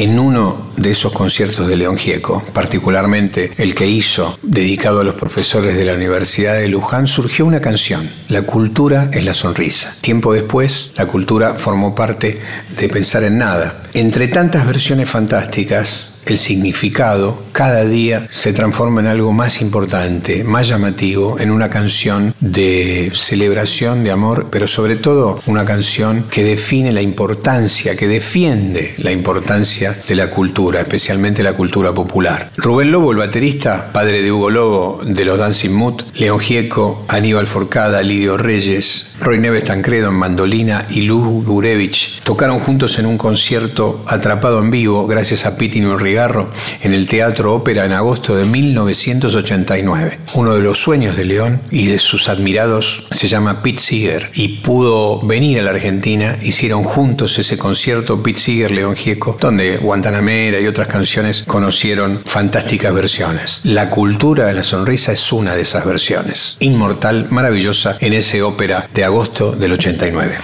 En 0.00 0.18
uno 0.18 0.70
de 0.78 0.92
esos 0.92 1.12
conciertos 1.12 1.68
de 1.68 1.76
León 1.76 1.98
Gieco, 1.98 2.42
particularmente 2.54 3.52
el 3.58 3.74
que 3.74 3.86
hizo 3.86 4.38
dedicado 4.40 5.00
a 5.00 5.04
los 5.04 5.14
profesores 5.14 5.76
de 5.76 5.84
la 5.84 5.92
Universidad 5.92 6.54
de 6.54 6.68
Luján, 6.68 7.06
surgió 7.06 7.44
una 7.44 7.60
canción, 7.60 8.08
La 8.30 8.40
cultura 8.40 9.10
es 9.12 9.22
la 9.26 9.34
sonrisa. 9.34 9.94
Tiempo 10.00 10.32
después, 10.32 10.94
la 10.96 11.04
cultura 11.04 11.52
formó 11.52 11.94
parte 11.94 12.40
de 12.78 12.88
Pensar 12.88 13.24
en 13.24 13.36
Nada. 13.36 13.82
Entre 13.92 14.28
tantas 14.28 14.66
versiones 14.66 15.10
fantásticas, 15.10 16.09
el 16.30 16.38
significado 16.38 17.42
cada 17.52 17.84
día 17.84 18.28
se 18.30 18.52
transforma 18.52 19.00
en 19.00 19.08
algo 19.08 19.32
más 19.32 19.60
importante, 19.60 20.44
más 20.44 20.68
llamativo, 20.68 21.38
en 21.40 21.50
una 21.50 21.68
canción 21.68 22.34
de 22.40 23.10
celebración, 23.14 24.04
de 24.04 24.12
amor, 24.12 24.48
pero 24.50 24.66
sobre 24.66 24.96
todo 24.96 25.40
una 25.46 25.64
canción 25.64 26.24
que 26.30 26.44
define 26.44 26.92
la 26.92 27.02
importancia, 27.02 27.96
que 27.96 28.06
defiende 28.06 28.94
la 28.98 29.10
importancia 29.10 29.96
de 30.08 30.14
la 30.14 30.30
cultura, 30.30 30.80
especialmente 30.80 31.42
la 31.42 31.54
cultura 31.54 31.92
popular. 31.92 32.50
Rubén 32.56 32.92
Lobo, 32.92 33.12
el 33.12 33.18
baterista, 33.18 33.92
padre 33.92 34.22
de 34.22 34.30
Hugo 34.32 34.50
Lobo, 34.50 35.00
de 35.04 35.24
los 35.24 35.38
Dancing 35.38 35.70
Mood, 35.70 36.02
León 36.14 36.38
Gieco, 36.38 37.04
Aníbal 37.08 37.46
Forcada, 37.46 38.02
Lidio 38.02 38.36
Reyes, 38.36 39.09
Roy 39.20 39.38
Neves 39.38 39.64
Tancredo 39.64 40.08
en 40.08 40.14
mandolina 40.14 40.86
y 40.88 41.02
Luz 41.02 41.44
Gurevich 41.44 42.22
tocaron 42.22 42.58
juntos 42.58 42.98
en 42.98 43.04
un 43.04 43.18
concierto 43.18 44.02
atrapado 44.06 44.60
en 44.60 44.70
vivo 44.70 45.06
gracias 45.06 45.44
a 45.44 45.58
Pitino 45.58 45.98
Rigarro 45.98 46.50
en 46.80 46.94
el 46.94 47.06
Teatro 47.06 47.54
Ópera 47.54 47.84
en 47.84 47.92
agosto 47.92 48.34
de 48.34 48.46
1989. 48.46 50.20
Uno 50.34 50.54
de 50.54 50.60
los 50.60 50.78
sueños 50.78 51.16
de 51.16 51.24
León 51.24 51.60
y 51.70 51.86
de 51.86 51.98
sus 51.98 52.28
admirados 52.28 53.04
se 53.10 53.26
llama 53.26 53.62
Pete 53.62 53.80
Seeger 53.80 54.30
y 54.34 54.58
pudo 54.58 55.20
venir 55.20 55.58
a 55.58 55.62
la 55.62 55.70
Argentina. 55.70 56.38
Hicieron 56.40 56.84
juntos 56.84 57.38
ese 57.38 57.58
concierto 57.58 58.22
Pete 58.22 58.38
Seeger, 58.38 58.70
León 58.70 58.94
Gieco, 58.94 59.36
donde 59.40 59.78
Guantanamera 59.78 60.60
y 60.60 60.68
otras 60.68 60.86
canciones 60.86 61.42
conocieron 61.42 62.22
fantásticas 62.24 62.94
versiones. 62.94 63.60
La 63.64 63.90
cultura 63.90 64.46
de 64.46 64.54
la 64.54 64.62
sonrisa 64.62 65.12
es 65.12 65.32
una 65.32 65.56
de 65.56 65.62
esas 65.62 65.84
versiones. 65.84 66.56
Inmortal, 66.60 67.26
maravillosa 67.30 67.96
en 68.00 68.12
ese 68.12 68.42
ópera 68.42 68.88
de 68.94 69.04
agosto 69.04 69.52
del 69.52 69.72
89. 69.72 70.36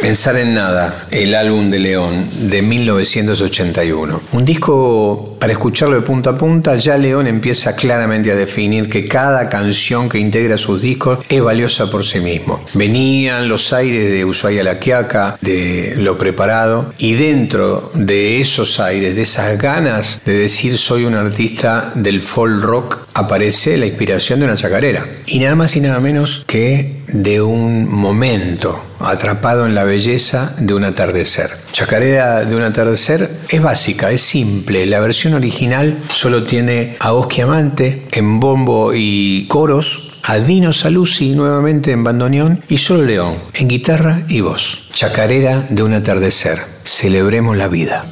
Pensar 0.00 0.36
en 0.38 0.54
Nada, 0.54 1.06
el 1.10 1.34
álbum 1.34 1.70
de 1.70 1.78
León 1.78 2.26
de 2.48 2.62
1981. 2.62 4.22
Un 4.32 4.44
disco 4.44 5.36
para 5.38 5.52
escucharlo 5.52 5.96
de 5.96 6.00
punta 6.00 6.30
a 6.30 6.36
punta, 6.36 6.76
ya 6.76 6.96
León 6.96 7.26
empieza 7.26 7.76
claramente 7.76 8.32
a 8.32 8.34
definir 8.34 8.88
que 8.88 9.06
cada 9.06 9.50
canción 9.50 10.08
que 10.08 10.18
integra 10.18 10.56
sus 10.56 10.80
discos 10.80 11.18
es 11.28 11.42
valiosa 11.42 11.90
por 11.90 12.04
sí 12.04 12.20
mismo. 12.20 12.64
Venían 12.72 13.48
los 13.48 13.72
aires 13.74 14.10
de 14.10 14.24
Ushuaia 14.24 14.64
La 14.64 14.78
Quiaca, 14.78 15.36
de 15.42 15.94
Lo 15.98 16.16
Preparado, 16.16 16.94
y 16.96 17.12
dentro 17.12 17.92
de 17.94 18.40
esos 18.40 18.80
aires, 18.80 19.14
de 19.14 19.22
esas 19.22 19.60
ganas 19.60 20.22
de 20.24 20.38
decir 20.38 20.78
soy 20.78 21.04
un 21.04 21.14
artista 21.14 21.92
del 21.94 22.22
folk 22.22 22.62
rock, 22.62 22.98
aparece 23.14 23.76
la 23.76 23.86
inspiración 23.86 24.40
de 24.40 24.46
una 24.46 24.56
chacarera. 24.56 25.06
Y 25.26 25.38
nada 25.38 25.54
más 25.54 25.76
y 25.76 25.80
nada 25.80 26.00
menos 26.00 26.44
que 26.46 27.02
de 27.08 27.40
un 27.40 27.88
momento 27.88 28.82
atrapado 29.00 29.66
en 29.66 29.74
la 29.74 29.84
belleza 29.84 30.54
de 30.58 30.74
un 30.74 30.84
atardecer. 30.84 31.50
Chacarera 31.72 32.44
de 32.44 32.56
un 32.56 32.62
atardecer 32.62 33.30
es 33.48 33.62
básica, 33.62 34.10
es 34.10 34.22
simple. 34.22 34.86
La 34.86 35.00
versión 35.00 35.34
original 35.34 35.98
solo 36.12 36.44
tiene 36.44 36.96
a 37.00 37.12
Oski 37.12 37.42
Amante 37.42 38.02
en 38.12 38.40
bombo 38.40 38.92
y 38.94 39.46
coros, 39.48 40.18
a 40.22 40.38
Dino 40.38 40.72
Saluzzi 40.72 41.30
nuevamente 41.30 41.92
en 41.92 42.04
bandoneón 42.04 42.60
y 42.68 42.78
solo 42.78 43.04
León 43.04 43.38
en 43.54 43.68
guitarra 43.68 44.22
y 44.28 44.40
voz. 44.40 44.88
Chacarera 44.92 45.66
de 45.68 45.82
un 45.82 45.94
atardecer. 45.94 46.60
Celebremos 46.84 47.56
la 47.56 47.68
vida. 47.68 48.04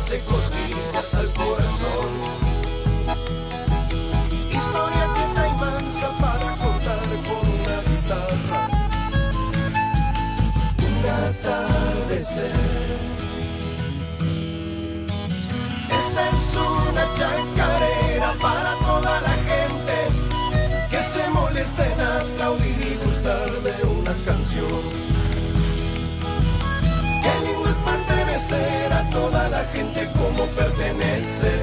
Hace 0.00 0.20
cosquillas 0.20 1.14
al 1.14 1.30
corazón. 1.32 2.10
Historia 4.50 5.06
quieta 5.14 5.48
y 5.48 5.54
mansa 5.60 6.08
para 6.24 6.50
contar 6.56 7.08
con 7.28 7.42
una 7.58 7.76
guitarra. 7.88 8.62
Un 10.86 10.94
atardecer. 11.26 12.60
Esta 16.00 16.22
es 16.30 16.56
una 16.56 17.04
chacarera 17.18 18.30
para 18.40 18.72
toda 18.78 19.20
la 19.20 19.34
gente 19.50 19.96
que 20.90 21.00
se 21.12 21.28
molesta 21.30 21.82
en 21.92 22.00
aplaudir 22.00 22.59
pertenecer 28.50 28.92
a 28.92 29.10
toda 29.10 29.48
la 29.48 29.64
gente 29.72 30.08
como 30.18 30.44
pertenece. 30.46 31.62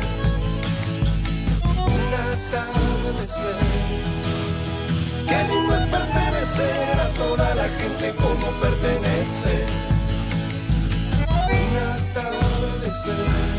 Un 1.63 2.13
atardecer. 2.31 3.55
Qué 5.27 5.39
lindo 5.49 5.75
es 5.75 5.85
pertenecer 5.89 6.99
a 6.99 7.07
toda 7.13 7.55
la 7.55 7.67
gente 7.79 8.13
como 8.15 8.47
pertenece. 8.61 9.65
Un 11.27 11.77
atardecer. 11.93 13.56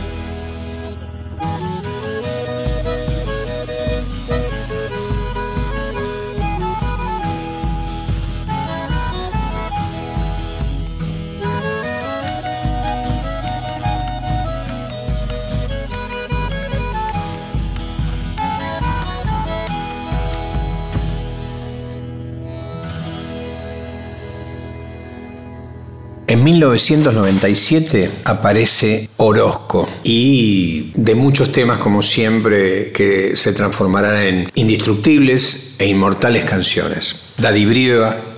1997 26.49 28.11
aparece 28.25 29.11
Orozco 29.19 29.87
y 30.03 30.93
de 30.95 31.15
muchos 31.15 31.53
temas 31.53 31.77
como 31.77 32.03
siempre 32.03 32.91
que 32.91 33.37
se 33.37 33.53
transformarán 33.53 34.23
en 34.23 34.51
indestructibles 34.55 35.75
e 35.79 35.87
inmortales 35.87 36.47
canciones. 36.47 37.17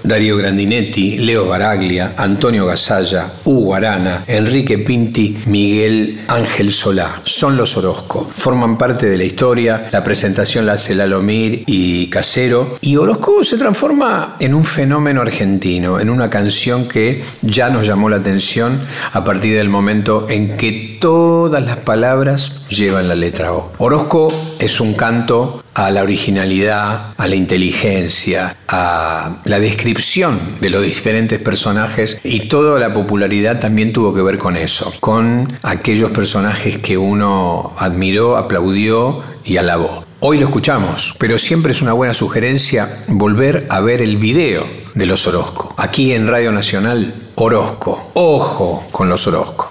Darío 0.03 0.37
Grandinetti, 0.37 1.19
Leo 1.19 1.47
Baraglia, 1.47 2.15
Antonio 2.17 2.67
Gasalla, 2.67 3.33
Hugo 3.45 3.75
Arana, 3.75 4.25
Enrique 4.27 4.79
Pinti, 4.79 5.37
Miguel 5.47 6.21
Ángel 6.29 6.71
Solá. 6.71 7.21
Son 7.25 7.57
los 7.57 7.77
Orozco. 7.77 8.29
Forman 8.33 8.79
parte 8.79 9.07
de 9.07 9.19
la 9.19 9.25
historia. 9.25 9.89
La 9.93 10.03
presentación 10.03 10.67
la 10.67 10.73
hace 10.73 10.95
Lalomir 10.95 11.65
y 11.67 12.09
Casero. 12.09 12.79
Y 12.81 12.97
Orozco 12.97 13.45
se 13.45 13.57
transforma 13.57 14.37
en 14.39 14.55
un 14.55 14.65
fenómeno 14.65 15.21
argentino, 15.21 16.01
en 16.01 16.11
una 16.11 16.31
canción 16.31 16.89
que 16.89 17.23
ya 17.43 17.71
nos 17.71 17.87
llamó 17.87 18.09
la 18.09 18.17
atención 18.17 18.81
a 19.13 19.25
partir 19.25 19.57
del 19.57 19.69
momento 19.69 20.27
en 20.29 20.57
que 20.57 20.99
todas 21.01 21.65
las 21.65 21.77
palabras 21.79 22.67
llevan 22.69 23.09
la 23.09 23.15
letra 23.15 23.53
O. 23.53 23.73
Orozco 23.79 24.33
es 24.59 24.81
un 24.81 24.95
canto 24.95 25.60
a 25.75 25.91
la 25.91 26.03
originalidad, 26.03 27.15
a 27.17 27.29
la 27.29 27.37
inteligencia, 27.37 28.57
a 28.69 29.41
la 29.45 29.61
descripción 29.61 30.39
de 30.61 30.71
los 30.71 30.83
diferentes 30.83 31.39
personajes 31.39 32.21
y 32.25 32.49
toda 32.49 32.79
la 32.79 32.93
popularidad 32.93 33.61
también 33.61 33.93
tuvo 33.93 34.15
que 34.15 34.23
ver 34.23 34.39
con 34.39 34.57
eso, 34.57 34.93
con 35.01 35.49
aquellos 35.63 36.11
personajes 36.11 36.79
que 36.79 36.99
uno 36.99 37.73
admiró, 37.79 38.37
aplaudió 38.37 39.23
y 39.45 39.57
alabó. 39.57 40.05
Hoy 40.21 40.39
lo 40.39 40.47
escuchamos, 40.47 41.15
pero 41.19 41.39
siempre 41.39 41.73
es 41.73 41.81
una 41.81 41.95
buena 41.95 42.13
sugerencia 42.13 43.03
volver 43.09 43.67
a 43.71 43.81
ver 43.81 44.03
el 44.03 44.19
video 44.19 44.67
de 44.95 45.07
los 45.07 45.27
Orozco. 45.27 45.75
Aquí 45.79 46.13
en 46.13 46.27
Radio 46.27 46.53
Nacional, 46.53 47.31
Orozco. 47.37 48.11
Ojo 48.15 48.87
con 48.91 49.09
los 49.09 49.27
Orozco. 49.27 49.71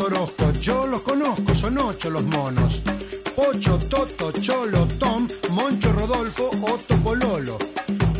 Los 0.00 0.60
yo 0.60 0.88
los 0.88 1.02
conozco, 1.02 1.54
son 1.54 1.78
ocho 1.78 2.10
los 2.10 2.24
monos. 2.24 2.82
Pocho, 3.36 3.78
Toto, 3.78 4.32
Cholo, 4.32 4.88
Tom, 4.98 5.28
Moncho, 5.50 5.92
Rodolfo, 5.92 6.50
Otto, 6.62 6.96
Pololo. 6.96 7.56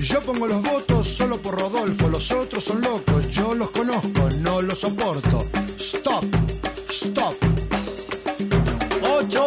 Yo 0.00 0.20
pongo 0.20 0.46
los 0.46 0.62
votos 0.62 1.08
solo 1.08 1.36
por 1.38 1.58
Rodolfo, 1.58 2.08
los 2.08 2.30
otros 2.30 2.62
son 2.62 2.80
locos, 2.80 3.28
yo 3.30 3.54
los 3.54 3.72
conozco, 3.72 4.30
no 4.40 4.62
los 4.62 4.78
soporto. 4.78 5.44
Stop, 5.76 6.24
stop. 6.90 7.34
Ocho 9.18 9.44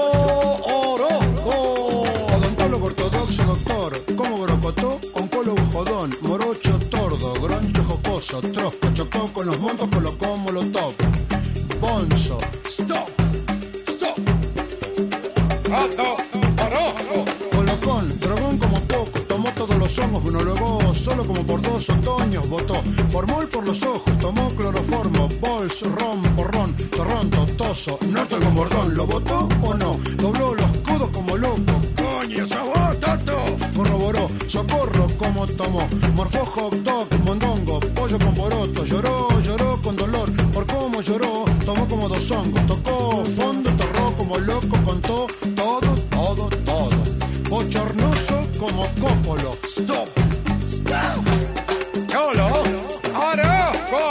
Orozco. 0.66 2.04
Odontólogo 2.36 2.88
ortodoxo, 2.88 3.44
doctor, 3.44 4.04
como 4.18 4.40
brocotó, 4.40 5.00
oncólogo 5.14 5.66
jodón, 5.72 6.14
morocho 6.22 6.78
tordo, 6.90 7.34
groncho 7.36 7.84
jocoso, 7.86 8.42
trosco, 8.42 8.92
chocó 8.94 9.32
con 9.32 9.48
los 9.48 9.58
montos, 9.60 9.88
colocó 9.88 10.36
molotov. 10.36 10.94
Bonzo, 11.80 12.40
stop, 12.68 13.10
stop. 13.88 14.18
Otto 15.68 16.18
Orozco. 16.66 17.26
Colocón, 17.52 18.20
drogón 18.20 18.58
como 18.58 18.80
poco, 18.82 19.20
tomó 19.28 19.50
todos 19.52 19.78
los 19.78 20.00
hongos, 20.00 20.24
monologó 20.24 20.94
solo 20.96 21.26
como 21.26 21.44
por 21.44 21.62
dos 21.62 21.90
otoños, 21.90 22.50
votó. 22.50 22.82
Formol 23.12 23.48
por 23.48 23.66
los 23.66 23.82
ojos, 23.84 24.18
tomó 24.20 24.50
cloroformo, 24.56 25.30
bols, 25.40 25.82
ron, 25.82 26.22
porrón, 26.36 26.76
torrón, 26.96 27.30
totoso, 27.30 28.00
norte 28.10 28.38
con 28.38 28.56
bordón, 28.56 28.96
¿lo 28.96 29.06
votó 29.06 29.48
o 29.62 29.74
no? 29.74 29.98
Dobló 30.18 30.56
los 30.56 30.78
codos 30.80 31.10
como 31.10 31.38
loco, 31.38 31.74
coño, 31.96 32.44
esa 32.44 32.64
vos, 32.64 33.00
Tato. 33.00 33.38
Corroboró, 33.76 34.30
socorro 34.48 35.08
como 35.18 35.46
tomó, 35.46 35.88
morfó 36.16 36.46
hot 36.46 36.74
dog, 36.84 37.08
mondongo, 37.24 37.80
pollo 37.80 38.18
con 38.20 38.34
poroto, 38.34 38.86
lloró, 38.86 39.10
lloró 39.10 39.27
dos 42.18 42.32
hongos, 42.32 42.66
tocó 42.66 43.24
fondo, 43.36 43.70
torró 43.74 44.12
como 44.18 44.38
loco, 44.40 44.76
contó 44.84 45.28
todo, 45.56 45.96
todo, 46.10 46.50
todo. 46.66 46.98
Bochornoso 47.50 48.48
como 48.60 48.88
cópolo. 49.00 49.56
Stop. 49.66 50.08
Stop. 50.66 51.24
Cholo. 52.08 52.48
Orozco. 53.30 54.02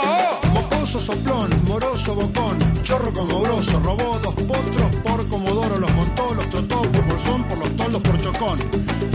Mocoso 0.53 0.99
soplón, 1.01 1.49
moroso 1.65 2.15
bocón, 2.15 2.57
chorro 2.83 3.11
como 3.11 3.41
grosso, 3.41 3.79
robó 3.81 4.19
dos 4.19 4.33
potros 4.35 4.95
por 5.03 5.27
comodoro, 5.27 5.77
los 5.77 5.91
montó, 5.93 6.33
los 6.33 6.49
trotó 6.49 6.81
por 6.83 7.05
bolsón, 7.05 7.43
por 7.43 7.57
los 7.57 7.75
toldos 7.75 8.01
por 8.01 8.21
chocón. 8.21 8.59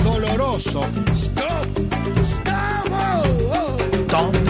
Doloroso. 0.04 0.82
Stop. 1.14 1.66
Stop. 2.24 2.82
Tom 4.08 4.41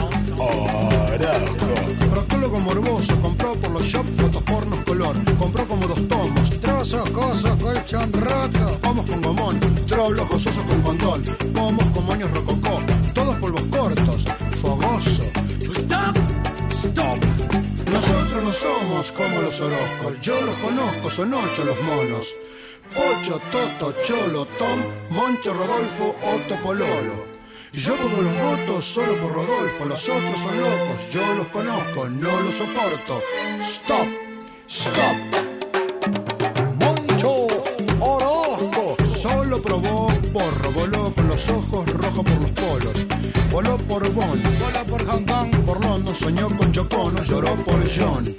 compró 3.82 3.82
por 3.82 3.82
los 3.82 3.88
shops 3.88 4.10
fotos 4.20 4.42
pornos 4.42 4.80
color, 4.80 5.36
compró 5.38 5.66
como 5.66 5.86
dos 5.86 6.08
tomos, 6.08 6.50
trozos, 6.60 7.10
cosos, 7.10 7.62
colchón 7.62 8.12
roto, 8.12 8.78
pomos 8.80 9.06
con 9.06 9.20
gomón, 9.20 9.60
trolos, 9.86 10.28
gozosos 10.28 10.64
con 10.64 10.82
condón, 10.82 11.22
pomos 11.54 11.86
con 11.88 12.06
moños 12.06 12.30
rococó, 12.32 12.80
todos 13.14 13.36
polvos 13.36 13.62
cortos, 13.70 14.24
fogoso. 14.60 15.22
Stop, 15.76 16.16
stop. 16.70 17.18
Nosotros 17.90 18.44
no 18.44 18.52
somos 18.52 19.12
como 19.12 19.42
los 19.42 19.60
Orozcos, 19.60 20.20
yo 20.20 20.40
los 20.42 20.54
conozco, 20.56 21.10
son 21.10 21.34
ocho 21.34 21.64
los 21.64 21.80
monos. 21.82 22.34
Ocho, 22.94 23.40
Toto, 23.50 23.94
Cholo, 24.02 24.44
Tom, 24.58 24.82
Moncho, 25.10 25.54
Rodolfo, 25.54 26.14
Otto, 26.22 26.60
Pololo. 26.62 27.31
Yo 27.72 27.96
pongo 27.96 28.20
los 28.20 28.34
votos 28.34 28.84
solo 28.84 29.18
por 29.18 29.32
Rodolfo, 29.32 29.86
los 29.86 30.06
otros 30.06 30.40
son 30.40 30.60
locos, 30.60 31.10
yo 31.10 31.34
los 31.34 31.46
conozco, 31.46 32.06
no 32.06 32.40
los 32.40 32.54
soporto. 32.54 33.22
Stop, 33.60 34.08
stop. 34.68 35.16
Moncho 36.78 37.46
Orozco 37.98 38.96
solo 39.06 39.62
probó 39.62 40.08
porro, 40.34 40.72
voló 40.74 41.14
con 41.14 41.28
los 41.28 41.48
ojos 41.48 41.90
rojos 41.94 42.24
por 42.24 42.40
los 42.42 42.50
polos. 42.50 43.06
Voló 43.50 43.78
por 43.78 44.06
Bonn, 44.12 44.42
voló 44.42 44.84
por 44.84 45.06
Hong 45.06 45.24
Kong, 45.24 45.64
por 45.64 45.82
London, 45.82 46.14
soñó 46.14 46.54
con 46.54 46.72
Chocono, 46.72 47.22
lloró 47.24 47.54
por 47.64 47.80
John. 47.88 48.34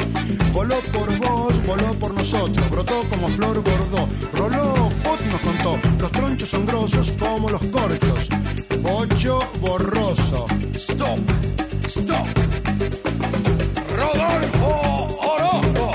Voló 0.51 0.79
por 0.91 1.17
vos, 1.17 1.65
voló 1.65 1.93
por 1.95 2.13
nosotros, 2.13 2.69
brotó 2.69 3.03
como 3.09 3.27
flor 3.29 3.63
bordó. 3.63 4.07
Roló, 4.33 4.91
Pot 5.03 5.19
nos 5.21 5.41
contó, 5.41 5.79
los 5.99 6.11
tronchos 6.11 6.49
son 6.49 6.67
grosos 6.67 7.13
como 7.19 7.49
los 7.49 7.61
corchos. 7.65 8.29
Bocho 8.83 9.39
borroso. 9.61 10.45
Stop, 10.75 11.19
stop. 11.87 12.27
Rodolfo 13.95 15.07
Orozco. 15.21 15.91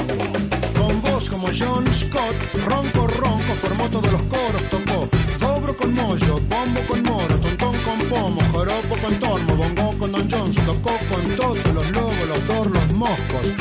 Con 0.79 1.03
voz 1.03 1.29
como 1.29 1.49
John 1.49 1.87
Scott, 1.93 2.35
ronco, 2.65 3.07
ronco, 3.07 3.53
formó 3.61 3.89
todos 3.91 4.11
los 4.11 4.23
coros, 4.23 4.63
tocó. 4.71 5.07
Dobro 5.39 5.77
con 5.77 5.95
mollo, 5.95 6.41
bombo 6.49 6.81
con 6.89 7.03
moro, 7.03 7.39
tontón 7.39 7.77
con 7.85 7.99
pomo, 8.09 8.41
joropo 8.53 8.97
con 8.97 9.15
tormo, 9.21 9.57
bongo 9.57 9.99
con 9.99 10.13
Don 10.13 10.31
Johnson, 10.31 10.65
tocó 10.65 10.97
con 11.11 11.37
todos 11.37 11.75
los 11.75 11.91
lobos, 11.91 12.27
los 12.27 12.47
dor, 12.47 12.71
los 12.71 12.93
moscos. 12.93 13.53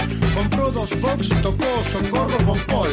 Compró 0.58 0.72
dos 0.72 1.02
box, 1.02 1.30
tocó 1.44 1.84
socorro 1.84 2.38
con 2.48 2.60
Paul. 2.62 2.90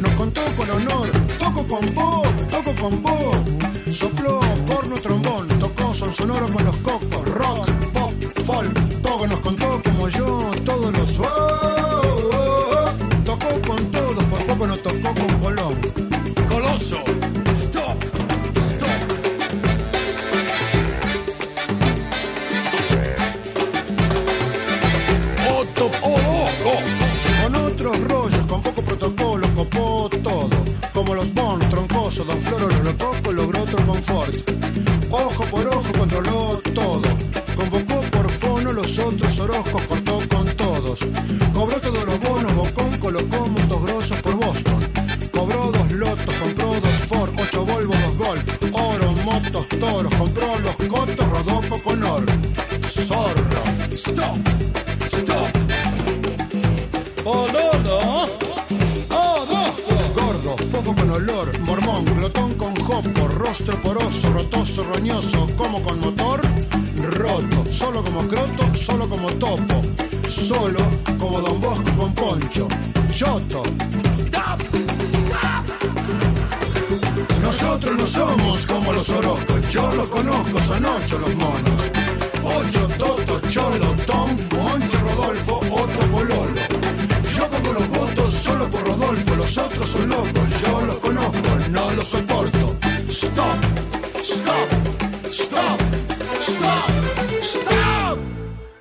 Nos 0.00 0.10
contó 0.14 0.40
con 0.56 0.68
honor, 0.68 1.08
toco 1.38 1.64
con 1.64 1.94
Bob, 1.94 2.26
toco 2.50 2.74
con 2.74 3.02
Bob. 3.04 3.92
Sopló 3.92 4.40
corno, 4.66 4.96
trombón, 4.96 5.46
tocó 5.60 5.94
son 5.94 6.12
sonoro 6.12 6.48
con 6.52 6.64
los 6.64 6.76
cocos, 6.78 7.24
rock, 7.34 7.68
pop, 7.92 8.12
folk. 8.44 9.00
Poco 9.00 9.26
nos 9.28 9.38
contó 9.38 9.80
como 9.84 10.08
yo, 10.08 10.50
todos 10.64 10.92
los... 10.92 11.73
Don 32.22 32.40
Floro, 32.42 32.68
los 32.68 32.84
lococos, 32.84 33.34
logró 33.34 33.62
otro 33.62 33.86
confort. 33.86 34.36
Ojo 35.10 35.44
por 35.46 35.66
ojo, 35.66 35.92
controló 35.98 36.60
todo. 36.72 37.02
Convocó 37.56 38.00
por 38.12 38.30
fono 38.30 38.72
los 38.72 38.98
otros 39.00 39.36
Orozcos, 39.40 39.82
cortó 39.82 40.20
con 40.28 40.46
todos. 40.56 41.00
Cobró 41.52 41.80
todos 41.80 42.04
los 42.06 42.20
rostro 63.02 63.76
poroso, 63.82 64.32
rotoso, 64.32 64.84
roñoso, 64.84 65.48
como 65.56 65.82
con 65.82 65.98
motor, 66.00 66.40
roto, 66.96 67.64
solo 67.72 68.02
como 68.04 68.20
croto, 68.28 68.74
solo 68.74 69.08
como 69.08 69.30
topo, 69.32 69.82
solo 70.28 70.78
como 71.18 71.40
Don 71.40 71.60
Bosco 71.60 71.96
con 71.96 72.14
poncho, 72.14 72.68
choto. 73.12 73.64
Nosotros 77.42 77.96
no 77.96 78.06
somos 78.06 78.66
como 78.66 78.92
los 78.92 79.08
orocos, 79.10 79.68
yo 79.70 79.92
los 79.94 80.08
conozco, 80.08 80.62
son 80.62 80.86
ocho 80.86 81.18
los 81.18 81.34
monos. 81.34 81.90
Ocho, 82.44 82.86
Toto, 82.98 83.40
Cholo, 83.48 83.94
Tom, 84.06 84.30
Moncho, 84.52 84.98
Rodolfo, 84.98 85.60
otro 85.70 86.12
Pololo. 86.12 86.60
Yo 87.36 87.48
pongo 87.48 87.72
los 87.72 87.88
votos 87.88 88.34
solo 88.34 88.68
por 88.68 88.84
Rodolfo, 88.86 89.34
los 89.34 89.58
otros 89.58 89.90
son 89.90 90.08
locos, 90.08 90.60
yo 90.60 90.80
los 90.86 90.98
conozco, 90.98 91.40
no 91.70 91.90
los 91.92 92.06
soporto. 92.06 92.63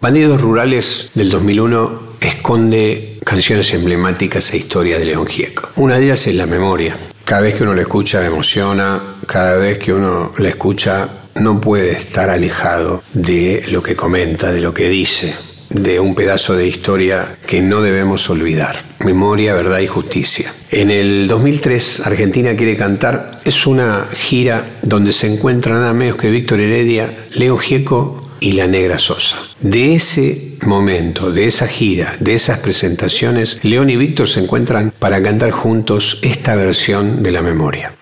Bandidos 0.04 0.41
Rurales 0.41 1.12
del 1.14 1.30
2001 1.30 1.99
esconde 2.20 3.20
canciones 3.26 3.74
emblemáticas 3.74 4.54
e 4.54 4.58
historias 4.58 4.99
de 4.99 5.06
León 5.06 5.26
Gieco. 5.26 5.70
Una 5.78 5.97
de 5.97 6.04
ellas 6.04 6.28
es 6.28 6.36
La 6.36 6.45
Memoria. 6.45 6.97
Cada 7.24 7.39
vez 7.39 7.56
que 7.56 7.64
uno 7.64 7.74
la 7.74 7.84
escucha 7.84 8.26
emociona, 8.26 9.16
cada 9.26 9.56
vez 9.56 9.80
que 9.80 9.93
uno 9.93 10.34
la 10.38 10.49
escucha 10.49 11.08
no 11.36 11.62
puede 11.62 11.93
estar 11.93 12.30
alejado 12.30 13.01
de 13.14 13.64
lo 13.70 13.82
que 13.82 13.95
comenta, 13.95 14.51
de 14.51 14.60
lo 14.60 14.74
que 14.74 14.89
dice, 14.89 15.36
de 15.74 16.00
un 16.00 16.16
pedazo 16.16 16.56
de 16.56 16.68
historia 16.68 17.36
que 17.46 17.62
no 17.62 17.82
debemos 17.82 18.30
olvidar. 18.30 18.84
Memoria, 19.00 19.54
verdad 19.54 19.80
y 19.80 19.88
justicia. 19.88 20.54
En 20.72 20.90
el 20.90 21.28
2003, 21.28 22.02
Argentina 22.06 22.56
quiere 22.56 22.78
cantar. 22.78 23.40
Es 23.44 23.68
una 23.68 24.08
gira 24.14 24.66
donde 24.82 25.12
se 25.12 25.32
encuentran 25.32 25.80
nada 25.80 25.94
menos 25.94 26.18
que 26.18 26.32
Víctor 26.32 26.62
Heredia, 26.62 27.26
Leo 27.34 27.58
Gieco 27.58 28.30
y 28.40 28.54
la 28.54 28.68
Negra 28.68 29.00
Sosa. 29.00 29.40
De 29.62 29.96
ese 29.96 30.58
momento, 30.66 31.32
de 31.32 31.46
esa 31.46 31.68
gira, 31.68 32.16
de 32.20 32.34
esas 32.34 32.60
presentaciones, 32.60 33.60
León 33.64 33.90
y 33.90 33.96
Víctor 33.96 34.28
se 34.28 34.42
encuentran 34.42 34.94
para 35.00 35.22
cantar 35.22 35.52
juntos 35.52 36.20
esta 36.22 36.56
versión 36.56 37.24
de 37.24 37.32
la 37.32 37.42
memoria. 37.42 37.94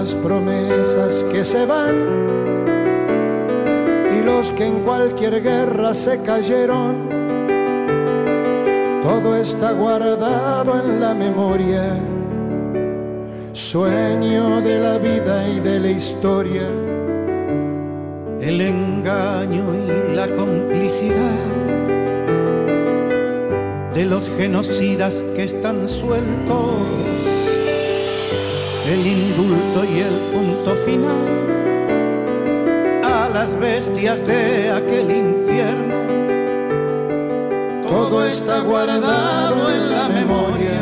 Las 0.00 0.14
promesas 0.14 1.24
que 1.24 1.42
se 1.44 1.66
van 1.66 1.96
y 4.16 4.22
los 4.22 4.52
que 4.52 4.64
en 4.64 4.78
cualquier 4.84 5.42
guerra 5.42 5.92
se 5.92 6.22
cayeron. 6.22 7.08
Todo 9.02 9.34
está 9.34 9.72
guardado 9.72 10.80
en 10.80 11.00
la 11.00 11.14
memoria, 11.14 11.82
sueño 13.52 14.60
de 14.60 14.78
la 14.78 14.98
vida 14.98 15.48
y 15.48 15.58
de 15.58 15.80
la 15.80 15.90
historia 15.90 16.68
el 18.40 18.60
engaño 18.60 19.64
y 19.74 20.14
la 20.14 20.28
complicidad 20.28 21.40
de 23.94 24.04
los 24.04 24.30
genocidas 24.38 25.24
que 25.34 25.42
están 25.42 25.88
sueltos, 25.88 26.86
el 28.88 29.06
indulto 29.06 29.84
y 29.84 29.98
el 29.98 30.18
punto 30.32 30.74
final 30.76 31.26
a 33.04 33.28
las 33.28 33.58
bestias 33.58 34.26
de 34.26 34.70
aquel 34.70 35.10
infierno. 35.10 35.98
Todo 37.82 38.24
está 38.24 38.60
guardado 38.60 39.70
en 39.70 39.90
la 39.90 40.08
memoria, 40.08 40.80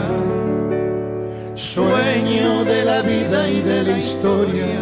sueño 1.55 2.65
de 2.65 2.85
la 2.85 3.03
vida 3.03 3.49
y 3.49 3.63
de 3.63 3.83
la 3.83 3.99
historia. 3.99 4.79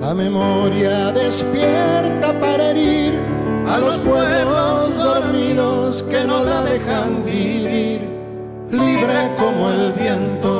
La 0.00 0.12
memoria 0.14 1.12
despierta 1.12 2.38
para 2.40 2.72
herir 2.72 3.14
a 3.66 3.78
los 3.78 3.96
pueblos 3.96 4.98
dormidos 4.98 6.02
que 6.02 6.24
no 6.24 6.44
la 6.44 6.62
dejan 6.62 7.24
vivir, 7.24 8.02
libre 8.70 9.30
como 9.38 9.70
el 9.70 9.92
viento. 9.92 10.59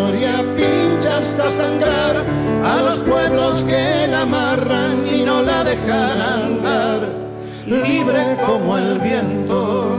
hasta 1.41 1.63
sangrar 1.63 2.23
a 2.63 2.81
los 2.81 2.99
pueblos 2.99 3.63
que 3.63 4.07
la 4.07 4.21
amarran 4.21 5.05
y 5.07 5.23
no 5.23 5.41
la 5.41 5.63
dejan 5.63 6.21
andar, 6.21 7.07
libre 7.65 8.37
como 8.45 8.77
el 8.77 8.99
viento. 8.99 9.97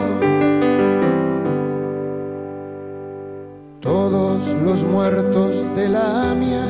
todos 3.80 4.54
los 4.62 4.84
muertos 4.84 5.56
de 5.74 5.88
la 5.88 6.30
AMIA 6.30 6.64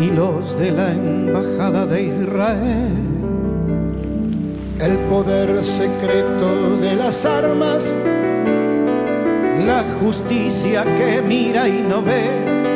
y 0.00 0.10
los 0.12 0.56
de 0.56 0.70
la 0.70 0.92
Embajada 0.92 1.84
de 1.84 2.04
Israel. 2.04 2.94
El 4.80 4.98
poder 5.10 5.64
secreto 5.64 6.76
de 6.80 6.94
las 6.94 7.24
armas, 7.24 7.92
la 9.66 9.82
justicia 10.00 10.84
que 10.84 11.20
mira 11.22 11.68
y 11.68 11.80
no 11.82 12.02
ve. 12.02 12.75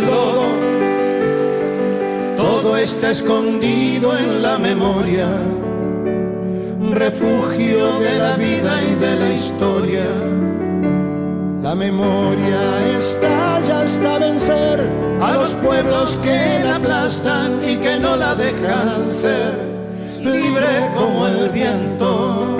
está 2.81 3.11
escondido 3.11 4.17
en 4.17 4.41
la 4.41 4.57
memoria, 4.57 5.27
refugio 6.93 7.99
de 7.99 8.17
la 8.17 8.37
vida 8.37 8.83
y 8.83 8.95
de 8.95 9.15
la 9.15 9.33
historia 9.33 10.05
La 11.61 11.75
memoria 11.75 12.97
está 12.97 13.59
ya 13.67 13.83
hasta 13.83 14.17
vencer 14.17 14.89
a 15.21 15.31
los 15.33 15.51
pueblos 15.51 16.17
que 16.23 16.59
la 16.63 16.77
aplastan 16.77 17.61
y 17.63 17.77
que 17.77 17.99
no 17.99 18.15
la 18.15 18.33
dejan 18.33 18.99
ser 18.99 19.53
libre 20.19 20.67
como 20.95 21.27
el 21.27 21.49
viento. 21.49 22.57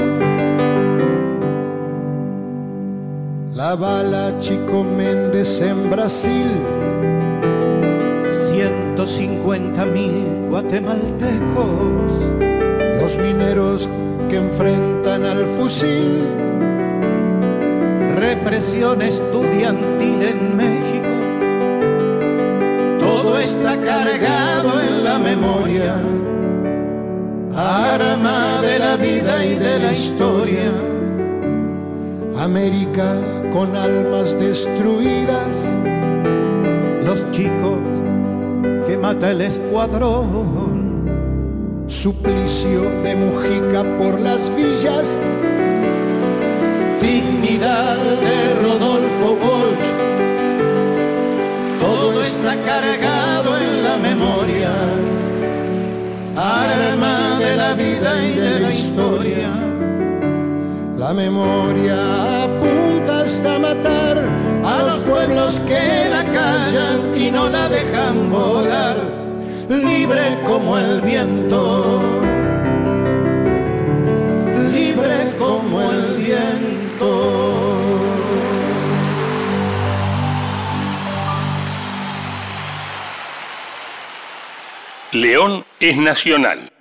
La 3.56 3.76
bala 3.76 4.38
Chico 4.40 4.84
Méndez 4.84 5.62
en 5.62 5.90
Brasil. 5.90 6.48
150 9.06 9.86
mil 9.88 10.48
guatemaltecos. 10.50 12.12
Los 13.02 13.18
mineros 13.18 13.90
que 14.30 14.38
enfrentan 14.38 15.26
al 15.26 15.46
fusil. 15.46 16.28
Represión 18.16 19.02
estudiantil 19.02 20.22
en 20.22 20.56
México. 20.56 21.08
Todo 23.00 23.40
está 23.40 23.76
cargado 23.82 24.80
en 24.82 25.04
la 25.04 25.18
memoria. 25.18 25.96
Arma 27.56 28.62
de 28.62 28.80
la 28.80 28.98
vida 28.98 29.46
y 29.46 29.56
de 29.56 29.80
la 29.80 29.92
historia. 29.94 30.72
América 32.38 33.16
con 33.52 33.76
almas 33.76 34.38
destruidas. 34.40 35.80
Los 37.04 37.30
chicos 37.32 37.91
mata 39.02 39.32
el 39.32 39.42
escuadrón. 39.42 41.02
Suplicio 41.88 42.82
de 43.04 43.16
Mujica 43.16 43.84
por 43.98 44.20
las 44.20 44.50
villas. 44.56 45.18
Dignidad 47.02 47.98
de 47.98 48.38
Rodolfo 48.62 49.38
Walsh. 49.42 49.90
Todo 51.82 52.22
está 52.22 52.56
cargado 52.64 53.58
en 53.58 53.84
la 53.84 53.98
memoria. 53.98 54.72
Arma 56.38 57.40
de 57.40 57.56
la 57.56 57.74
vida 57.74 58.24
y 58.24 58.34
de 58.36 58.60
la 58.60 58.70
historia. 58.72 59.50
La 60.96 61.14
memoria 61.14 62.44
apunta 62.44 63.22
hasta 63.22 63.58
matar 63.58 64.51
pueblos 65.12 65.60
que 65.68 66.10
la 66.10 66.24
callan 66.24 67.00
y 67.16 67.30
no 67.32 67.50
la 67.50 67.68
dejan 67.68 68.30
volar, 68.30 68.98
libre 69.68 70.26
como 70.48 70.78
el 70.78 71.02
viento, 71.02 72.02
libre 74.72 75.18
como 75.38 75.82
el 75.82 76.16
viento. 76.16 77.10
León 85.12 85.66
es 85.82 85.98
nacional. 85.98 86.72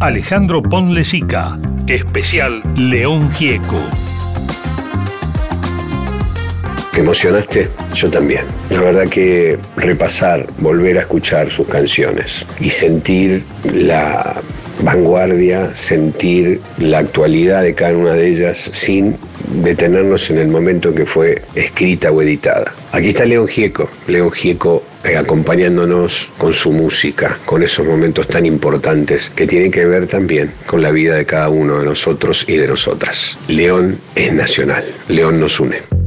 Alejandro 0.00 0.62
Ponlesica, 0.62 1.60
especial 1.86 2.60
León 2.74 3.30
Gieco. 3.30 3.80
¿Te 6.98 7.02
emocionaste? 7.02 7.68
Yo 7.94 8.10
también. 8.10 8.40
La 8.70 8.80
verdad 8.80 9.06
que 9.06 9.56
repasar, 9.76 10.48
volver 10.58 10.98
a 10.98 11.02
escuchar 11.02 11.48
sus 11.48 11.68
canciones 11.68 12.44
y 12.58 12.70
sentir 12.70 13.44
la 13.72 14.42
vanguardia, 14.82 15.72
sentir 15.76 16.60
la 16.78 16.98
actualidad 16.98 17.62
de 17.62 17.72
cada 17.76 17.96
una 17.96 18.14
de 18.14 18.26
ellas 18.26 18.68
sin 18.72 19.16
detenernos 19.62 20.28
en 20.32 20.38
el 20.38 20.48
momento 20.48 20.88
en 20.88 20.96
que 20.96 21.06
fue 21.06 21.40
escrita 21.54 22.10
o 22.10 22.20
editada. 22.20 22.74
Aquí 22.90 23.10
está 23.10 23.24
León 23.24 23.46
Gieco, 23.46 23.88
León 24.08 24.32
Gieco 24.32 24.82
eh, 25.04 25.16
acompañándonos 25.16 26.32
con 26.36 26.52
su 26.52 26.72
música, 26.72 27.38
con 27.44 27.62
esos 27.62 27.86
momentos 27.86 28.26
tan 28.26 28.44
importantes 28.44 29.30
que 29.30 29.46
tienen 29.46 29.70
que 29.70 29.84
ver 29.84 30.08
también 30.08 30.52
con 30.66 30.82
la 30.82 30.90
vida 30.90 31.14
de 31.14 31.24
cada 31.24 31.48
uno 31.48 31.78
de 31.78 31.84
nosotros 31.84 32.44
y 32.48 32.56
de 32.56 32.66
nosotras. 32.66 33.38
León 33.46 34.00
es 34.16 34.34
nacional, 34.34 34.84
León 35.06 35.38
nos 35.38 35.60
une. 35.60 35.97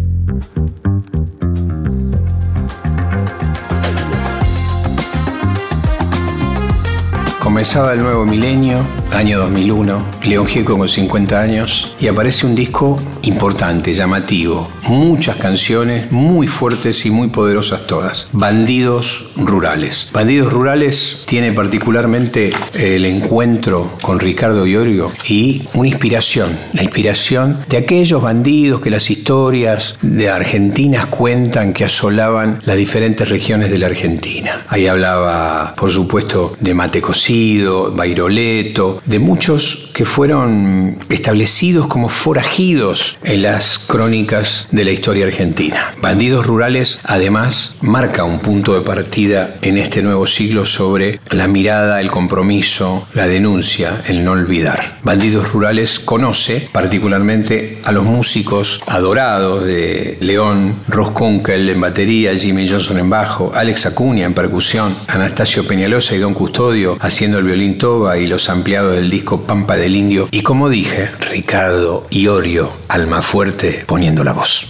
Comenzaba 7.51 7.91
el 7.91 8.01
nuevo 8.01 8.25
milenio, 8.25 8.81
año 9.13 9.39
2001, 9.39 10.05
León 10.23 10.45
Gieco 10.45 10.77
con 10.77 10.87
50 10.87 11.39
años, 11.39 11.95
y 11.99 12.07
aparece 12.07 12.45
un 12.45 12.55
disco 12.55 12.99
importante, 13.23 13.93
llamativo, 13.93 14.69
muchas 14.87 15.35
canciones 15.35 16.11
muy 16.11 16.47
fuertes 16.47 17.05
y 17.05 17.11
muy 17.11 17.27
poderosas 17.27 17.85
todas. 17.87 18.29
Bandidos 18.31 19.31
Rurales. 19.35 20.09
Bandidos 20.11 20.51
Rurales 20.51 21.23
tiene 21.27 21.51
particularmente 21.51 22.51
el 22.73 23.05
encuentro 23.05 23.97
con 24.01 24.19
Ricardo 24.19 24.65
Iorio 24.65 25.07
y 25.27 25.63
una 25.73 25.89
inspiración, 25.89 26.57
la 26.73 26.83
inspiración 26.83 27.59
de 27.67 27.77
aquellos 27.77 28.21
bandidos 28.21 28.81
que 28.81 28.89
las 28.89 29.09
historias 29.11 29.97
de 30.01 30.29
Argentinas 30.29 31.05
cuentan 31.07 31.73
que 31.73 31.85
asolaban 31.85 32.59
las 32.65 32.77
diferentes 32.77 33.29
regiones 33.29 33.69
de 33.71 33.77
la 33.77 33.87
Argentina. 33.87 34.65
Ahí 34.67 34.87
hablaba, 34.87 35.75
por 35.75 35.91
supuesto, 35.91 36.55
de 36.59 36.73
Mate 36.73 37.01
Cocido, 37.01 37.91
Bairoleto, 37.91 39.00
de 39.05 39.19
muchos 39.19 39.91
que 39.93 40.05
fueron 40.05 40.99
establecidos 41.09 41.87
como 41.87 42.09
forajidos 42.09 43.17
en 43.23 43.41
las 43.43 43.79
crónicas 43.79 44.67
de 44.71 44.85
la 44.85 44.91
historia 44.91 45.25
argentina. 45.25 45.93
Bandidos 46.01 46.45
Rurales, 46.45 46.99
además, 47.03 47.75
marca 47.81 48.23
un 48.23 48.39
punto 48.39 48.73
de 48.73 48.81
partida 48.81 49.55
en 49.61 49.77
este 49.77 50.01
nuevo 50.01 50.27
siglo 50.27 50.65
sobre 50.65 51.19
la 51.31 51.47
mirada, 51.47 52.01
el 52.01 52.11
compromiso, 52.11 53.07
la 53.13 53.27
denuncia, 53.27 54.01
el 54.07 54.23
no 54.23 54.31
olvidar. 54.31 54.99
Bandidos 55.03 55.51
Rurales 55.51 55.99
conoce 55.99 56.69
particularmente 56.71 57.79
a 57.83 57.91
los 57.91 58.05
músicos 58.05 58.81
adorados 58.87 59.65
de 59.65 60.17
León, 60.21 60.79
Ross 60.87 61.11
Kunkel 61.11 61.69
en 61.69 61.81
batería, 61.81 62.35
Jimmy 62.35 62.67
Johnson 62.67 62.99
en 62.99 63.09
bajo, 63.09 63.51
Alex 63.53 63.85
Acuña 63.87 64.25
en 64.25 64.33
percusión, 64.33 64.95
Anastasio 65.07 65.65
Peñalosa 65.65 66.15
y 66.15 66.19
Don 66.19 66.33
Custodio 66.33 66.97
haciendo 66.99 67.39
el 67.39 67.45
violín 67.45 67.77
toba 67.77 68.17
y 68.17 68.27
los 68.27 68.49
ampliados 68.49 68.90
del 68.91 69.09
disco 69.09 69.41
Pampa 69.41 69.75
del 69.77 69.95
Indio. 69.95 70.27
Y 70.31 70.41
como 70.41 70.69
dije, 70.69 71.09
Ricardo 71.31 72.05
Iorio, 72.09 72.71
alma 72.87 73.21
fuerte, 73.21 73.83
poniendo 73.85 74.23
la 74.23 74.33
voz. 74.33 74.67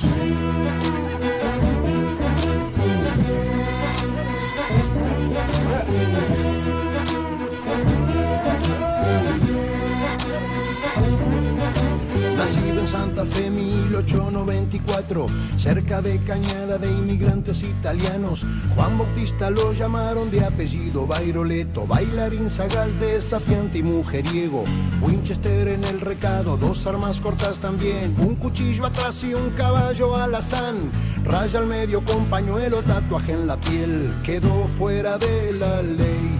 1894, 14.85 15.27
cerca 15.57 16.01
de 16.01 16.23
Cañada 16.23 16.77
de 16.77 16.89
inmigrantes 16.91 17.63
italianos. 17.63 18.45
Juan 18.75 18.97
Bautista 18.97 19.49
lo 19.49 19.73
llamaron 19.73 20.31
de 20.31 20.43
apellido 20.43 21.07
Bairoleto, 21.07 21.87
bailarín 21.87 22.49
sagaz, 22.49 22.99
desafiante 22.99 23.79
y 23.79 23.83
mujeriego. 23.83 24.63
Winchester 25.01 25.67
en 25.67 25.83
el 25.83 25.99
recado, 25.99 26.57
dos 26.57 26.85
armas 26.87 27.21
cortas 27.21 27.59
también, 27.59 28.15
un 28.19 28.35
cuchillo 28.35 28.85
atrás 28.85 29.23
y 29.23 29.33
un 29.33 29.51
caballo 29.51 30.15
alazán. 30.15 30.91
Raya 31.23 31.59
al 31.59 31.67
medio 31.67 32.03
con 32.03 32.25
pañuelo, 32.25 32.81
tatuaje 32.81 33.33
en 33.33 33.47
la 33.47 33.59
piel, 33.59 34.13
quedó 34.23 34.67
fuera 34.67 35.17
de 35.17 35.53
la 35.53 35.81
ley, 35.81 36.37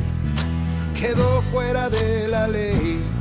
quedó 1.00 1.42
fuera 1.42 1.90
de 1.90 2.28
la 2.28 2.48
ley. 2.48 3.21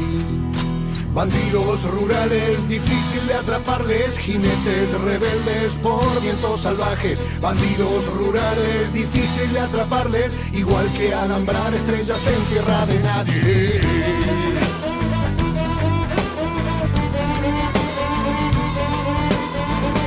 Bandidos 1.13 1.83
rurales, 1.83 2.69
difícil 2.69 3.27
de 3.27 3.33
atraparles, 3.33 4.17
jinetes 4.17 4.93
rebeldes 5.01 5.73
por 5.83 6.21
vientos 6.21 6.61
salvajes. 6.61 7.19
Bandidos 7.41 8.05
rurales, 8.15 8.93
difícil 8.93 9.51
de 9.51 9.59
atraparles, 9.59 10.37
igual 10.53 10.87
que 10.97 11.13
alambrar 11.13 11.73
estrellas 11.73 12.25
en 12.27 12.41
tierra 12.45 12.85
de 12.85 12.99
nadie. 12.99 13.81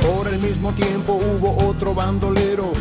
Por 0.01 0.27
el 0.27 0.39
mismo 0.39 0.71
tiempo 0.71 1.13
hubo 1.13 1.67
otro 1.67 1.93
bandolero, 1.93 2.73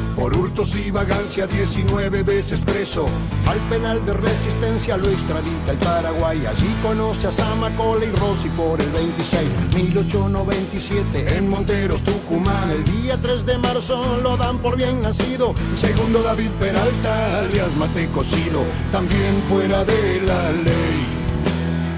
y 0.55 0.91
vagancia 0.93 1.49
19 1.49 2.23
veces 2.23 2.61
preso. 2.61 3.07
Al 3.49 3.59
penal 3.69 4.05
de 4.07 4.13
resistencia 4.13 4.97
lo 4.97 5.11
extradita 5.11 5.73
el 5.73 5.79
Paraguay. 5.79 6.47
Allí 6.47 6.73
conoce 6.81 7.27
a 7.27 7.33
Samacola 7.33 8.05
y 8.05 8.11
Rossi 8.13 8.49
por 8.51 8.81
el 8.81 8.89
26. 8.91 9.75
1897 9.75 11.37
en 11.37 11.49
Monteros, 11.49 12.03
Tucumán. 12.03 12.71
El 12.71 12.85
día 12.85 13.19
3 13.21 13.47
de 13.47 13.59
marzo 13.59 14.21
lo 14.23 14.37
dan 14.37 14.59
por 14.59 14.77
bien 14.77 15.03
nacido. 15.03 15.55
Segundo 15.75 16.23
David 16.23 16.51
Peralta, 16.61 17.41
alias 17.41 17.75
Mate 17.75 18.09
Cocido. 18.11 18.63
También 18.93 19.43
fuera 19.49 19.85
de 19.85 20.21
la 20.21 20.53
ley. 20.53 21.07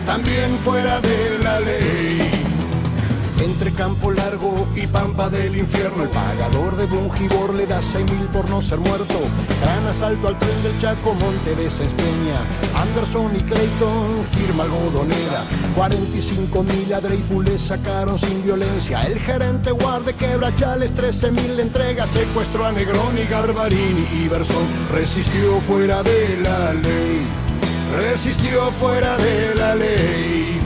También 0.07 0.59
fuera 0.61 1.03
de 1.03 1.39
la 1.41 1.61
ley. 1.61 2.36
Entre 3.41 3.71
Campo 3.73 4.11
Largo 4.11 4.67
y 4.75 4.87
Pampa 4.87 5.29
del 5.29 5.57
Infierno, 5.57 6.03
el 6.05 6.09
pagador 6.09 6.77
de 6.77 6.87
Bungibor 6.87 7.55
le 7.55 7.67
da 7.67 7.83
seis 7.83 8.11
mil 8.11 8.27
por 8.29 8.49
no 8.49 8.63
ser 8.63 8.79
muerto. 8.79 9.15
Gran 9.61 9.87
asalto 9.87 10.29
al 10.29 10.39
tren 10.39 10.63
del 10.63 10.79
Chaco, 10.81 11.13
Monte 11.15 11.55
de 11.55 11.71
Sespeña. 11.71 12.41
Anderson 12.75 13.37
y 13.37 13.41
Clayton 13.41 14.25
firma 14.33 14.65
algodonera. 14.65 15.45
45 15.75 16.63
mil 16.63 16.95
a 16.95 17.01
Dreyfus 17.01 17.45
le 17.45 17.59
sacaron 17.59 18.19
sin 18.19 18.43
violencia. 18.43 19.03
El 19.03 19.19
gerente 19.19 19.71
guarde 19.71 20.15
quebrachales, 20.15 20.95
13 20.95 21.31
mil 21.33 21.61
entrega. 21.61 22.07
Secuestró 22.07 22.65
a 22.65 22.73
Negroni, 22.73 23.25
Garbarini 23.25 24.07
y 24.15 24.29
Bersón. 24.29 24.65
Resistió 24.93 25.61
fuera 25.61 26.03
de 26.03 26.41
la 26.43 26.73
ley. 26.73 27.27
Resistió 27.99 28.71
fuera 28.73 29.17
de 29.19 29.55
la 29.55 29.75
ley. 29.75 30.66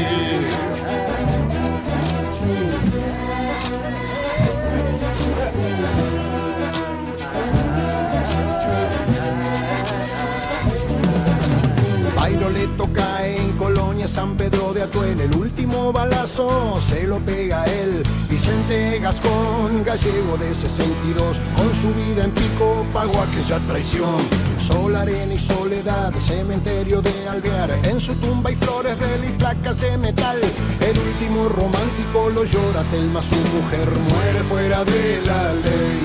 San 14.11 14.35
Pedro 14.35 14.73
de 14.73 14.81
Atuel. 14.81 15.21
El 15.21 15.33
último 15.35 15.93
balazo 15.93 16.81
se 16.81 17.07
lo 17.07 17.19
pega 17.19 17.63
él. 17.63 18.03
Vicente 18.29 18.99
Gascón, 18.99 19.85
gallego 19.85 20.37
de 20.37 20.53
62, 20.53 21.39
con 21.55 21.73
su 21.73 21.93
vida 21.93 22.25
en 22.25 22.31
pico 22.31 22.85
pagó 22.91 23.21
aquella 23.21 23.57
traición. 23.67 24.19
Sol, 24.57 24.97
arena 24.97 25.33
y 25.33 25.39
soledad, 25.39 26.13
cementerio 26.15 27.01
de 27.01 27.29
Alvear. 27.29 27.71
En 27.85 28.01
su 28.01 28.13
tumba 28.15 28.49
hay 28.49 28.57
flores, 28.57 28.99
vela 28.99 29.25
y 29.25 29.31
placas 29.37 29.79
de 29.79 29.97
metal. 29.97 30.37
El 30.81 30.99
último 30.99 31.47
romántico 31.47 32.29
lo 32.31 32.43
llora 32.43 32.83
Telma, 32.91 33.21
su 33.21 33.35
mujer 33.35 33.89
muere 34.09 34.43
fuera 34.49 34.83
de 34.83 35.21
la 35.25 35.53
ley. 35.53 35.99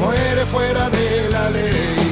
Muere 0.00 0.44
fuera 0.46 0.90
de 0.90 1.30
la 1.30 1.50
ley. 1.50 2.05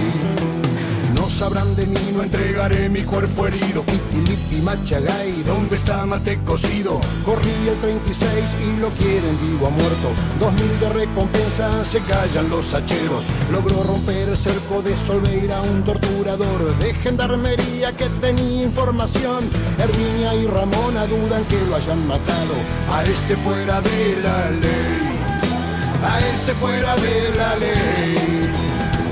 Sabrán 1.34 1.74
de 1.74 1.84
mí, 1.84 1.98
no 2.14 2.22
entregaré 2.22 2.88
mi 2.88 3.02
cuerpo 3.02 3.48
herido. 3.48 3.84
Kitilipi, 3.84 4.62
Machagay, 4.62 5.42
¿dónde 5.42 5.74
está 5.74 6.06
Mate 6.06 6.38
cocido? 6.44 7.00
Corrí 7.24 7.50
el 7.68 7.76
36 7.80 8.54
y 8.62 8.80
lo 8.80 8.88
quieren 8.90 9.36
vivo 9.42 9.66
a 9.66 9.70
muerto. 9.70 10.12
Dos 10.38 10.52
mil 10.52 10.78
de 10.78 10.88
recompensa, 10.90 11.84
se 11.84 11.98
callan 12.02 12.48
los 12.50 12.72
hacheros. 12.72 13.24
Logró 13.50 13.82
romper 13.82 14.28
el 14.28 14.38
cerco 14.38 14.80
de 14.82 14.96
Solveira, 14.96 15.60
un 15.62 15.82
torturador 15.82 16.78
de 16.78 16.94
gendarmería 16.94 17.90
que 17.96 18.08
tenía 18.20 18.62
información. 18.62 19.50
Herminia 19.80 20.36
y 20.36 20.46
Ramona 20.46 21.04
dudan 21.06 21.44
que 21.46 21.60
lo 21.68 21.74
hayan 21.74 22.06
matado. 22.06 22.54
A 22.92 23.02
este 23.02 23.34
fuera 23.38 23.80
de 23.80 24.18
la 24.22 24.50
ley. 24.50 25.18
A 26.00 26.20
este 26.32 26.54
fuera 26.54 26.94
de 26.94 27.36
la 27.36 27.56
ley. 27.56 28.63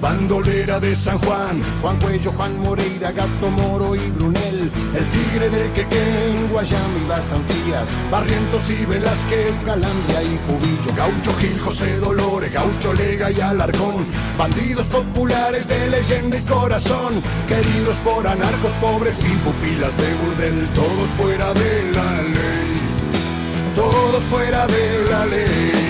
Bandolera 0.00 0.78
de 0.78 0.94
San 0.94 1.18
Juan, 1.18 1.60
Juan 1.82 1.98
Cuello, 1.98 2.30
Juan 2.30 2.60
Moreira, 2.60 3.10
Gato 3.10 3.50
Moro 3.50 3.96
y 3.96 4.10
Brunel, 4.12 4.70
el 4.94 5.10
tigre 5.10 5.50
del 5.50 5.72
Quequén, 5.72 6.48
Guayama 6.50 6.98
y 7.04 7.08
las 7.08 7.32
Anfías, 7.32 7.88
Barrientos 8.08 8.70
y 8.70 8.86
Velázquez, 8.86 9.58
Calandria 9.64 10.22
y 10.22 10.38
Cubillo, 10.46 10.94
Gaucho 10.96 11.34
Gil, 11.40 11.58
José 11.58 11.98
Dolores, 11.98 12.52
Gaucho 12.52 12.92
Lega 12.92 13.32
y 13.32 13.40
Alarcón, 13.40 14.06
bandidos 14.38 14.86
populares 14.86 15.66
de 15.66 15.88
leyenda 15.88 16.36
y 16.36 16.42
corazón, 16.42 17.20
queridos 17.48 17.96
por 18.04 18.26
anarcos 18.28 18.72
pobres 18.80 19.18
y 19.18 19.36
pupilas 19.38 19.96
de 19.96 20.14
burdel, 20.14 20.68
todos 20.74 21.08
fuera 21.18 21.52
de 21.52 21.92
la 21.92 22.22
ley, 22.22 23.74
todos 23.74 24.22
fuera 24.30 24.66
de 24.68 25.04
la 25.10 25.26
ley. 25.26 25.89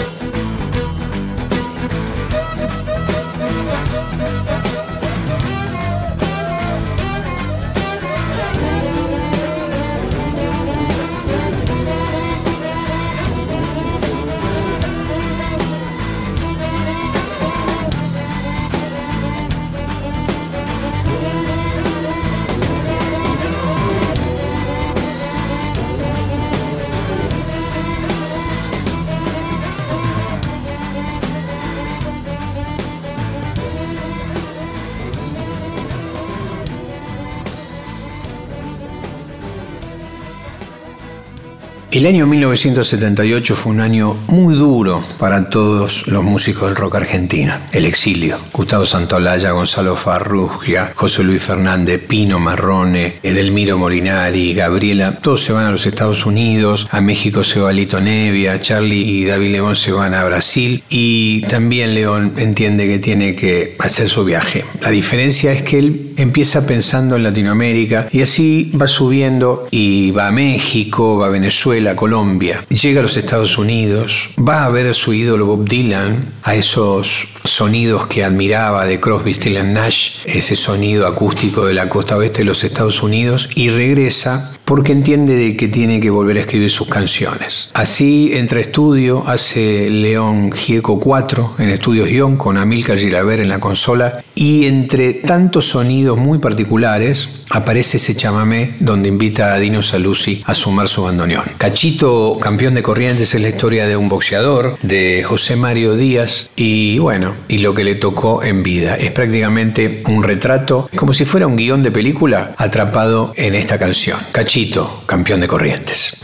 El 42.01 42.07
año 42.07 42.25
1978 42.25 43.53
fue 43.53 43.73
un 43.73 43.79
año 43.79 44.17
muy 44.25 44.55
duro 44.55 45.05
para 45.19 45.51
todos 45.51 46.07
los 46.07 46.23
músicos 46.23 46.67
del 46.67 46.75
rock 46.75 46.95
argentino. 46.95 47.53
El 47.71 47.85
exilio. 47.85 48.39
Gustavo 48.51 48.87
Santolaya, 48.87 49.51
Gonzalo 49.51 49.95
Farrugia, 49.95 50.93
José 50.95 51.23
Luis 51.23 51.43
Fernández, 51.43 52.01
Pino 52.07 52.39
Marrone, 52.39 53.19
Edelmiro 53.21 53.77
Molinari, 53.77 54.55
Gabriela, 54.55 55.19
todos 55.21 55.43
se 55.43 55.53
van 55.53 55.67
a 55.67 55.71
los 55.71 55.85
Estados 55.85 56.25
Unidos, 56.25 56.87
a 56.89 57.01
México 57.01 57.43
se 57.43 57.59
va 57.59 57.71
Lito 57.71 58.01
Nevia, 58.01 58.59
Charlie 58.59 59.03
y 59.07 59.25
David 59.25 59.51
León 59.51 59.75
se 59.75 59.91
van 59.91 60.15
a 60.15 60.23
Brasil 60.23 60.83
y 60.89 61.41
también 61.41 61.93
León 61.93 62.33
entiende 62.37 62.87
que 62.87 62.97
tiene 62.97 63.35
que 63.35 63.75
hacer 63.77 64.09
su 64.09 64.25
viaje. 64.25 64.65
La 64.81 64.89
diferencia 64.89 65.51
es 65.51 65.61
que 65.61 65.77
él 65.77 66.10
empieza 66.21 66.65
pensando 66.65 67.15
en 67.15 67.23
Latinoamérica 67.23 68.07
y 68.11 68.21
así 68.21 68.71
va 68.79 68.87
subiendo 68.87 69.67
y 69.71 70.11
va 70.11 70.27
a 70.27 70.31
México, 70.31 71.17
va 71.17 71.27
a 71.27 71.29
Venezuela, 71.29 71.95
Colombia, 71.95 72.63
llega 72.69 72.99
a 72.99 73.03
los 73.03 73.17
Estados 73.17 73.57
Unidos, 73.57 74.29
va 74.37 74.65
a 74.65 74.69
ver 74.69 74.87
a 74.87 74.93
su 74.93 75.13
ídolo 75.13 75.45
Bob 75.45 75.67
Dylan, 75.67 76.33
a 76.43 76.55
esos 76.55 77.29
sonidos 77.43 78.07
que 78.07 78.23
admiraba 78.23 78.85
de 78.85 78.99
Crosby, 78.99 79.33
Stills 79.33 79.65
Nash, 79.65 80.19
ese 80.25 80.55
sonido 80.55 81.07
acústico 81.07 81.65
de 81.65 81.73
la 81.73 81.89
costa 81.89 82.17
oeste 82.17 82.39
de 82.39 82.45
los 82.45 82.63
Estados 82.63 83.03
Unidos 83.03 83.49
y 83.55 83.69
regresa 83.69 84.57
porque 84.71 84.93
entiende 84.93 85.35
de 85.35 85.57
que 85.57 85.67
tiene 85.67 85.99
que 85.99 86.09
volver 86.09 86.37
a 86.37 86.41
escribir 86.41 86.69
sus 86.69 86.87
canciones. 86.87 87.71
Así 87.73 88.31
entra 88.33 88.59
a 88.59 88.61
estudio, 88.61 89.23
hace 89.27 89.89
León 89.89 90.51
Gieco 90.53 90.97
4 90.97 91.55
en 91.59 91.69
Estudios 91.69 92.07
Guión 92.07 92.37
con 92.37 92.57
Amilcar 92.57 92.97
Gilaver 92.97 93.41
en 93.41 93.49
la 93.49 93.59
consola 93.59 94.23
y 94.33 94.67
entre 94.67 95.13
tantos 95.13 95.67
sonidos 95.67 96.10
muy 96.15 96.39
particulares 96.39 97.29
aparece 97.49 97.97
ese 97.97 98.15
chamamé 98.15 98.71
donde 98.79 99.09
invita 99.09 99.53
a 99.53 99.59
Dino 99.59 99.81
Saluzzi 99.81 100.41
a 100.45 100.53
sumar 100.53 100.87
su 100.87 101.03
bandoneón. 101.03 101.45
Cachito, 101.57 102.37
campeón 102.39 102.75
de 102.75 102.83
corrientes, 102.83 103.33
es 103.33 103.41
la 103.41 103.49
historia 103.49 103.87
de 103.87 103.97
un 103.97 104.09
boxeador, 104.09 104.77
de 104.81 105.23
José 105.23 105.55
Mario 105.55 105.95
Díaz 105.95 106.49
y 106.55 106.99
bueno, 106.99 107.35
y 107.47 107.59
lo 107.59 107.73
que 107.73 107.83
le 107.83 107.95
tocó 107.95 108.43
en 108.43 108.63
vida. 108.63 108.95
Es 108.95 109.11
prácticamente 109.11 110.03
un 110.07 110.23
retrato, 110.23 110.89
como 110.95 111.13
si 111.13 111.25
fuera 111.25 111.47
un 111.47 111.55
guion 111.55 111.83
de 111.83 111.91
película 111.91 112.53
atrapado 112.57 113.33
en 113.35 113.55
esta 113.55 113.77
canción. 113.77 114.17
Cachito, 114.31 115.03
campeón 115.05 115.41
de 115.41 115.47
corrientes. 115.47 116.17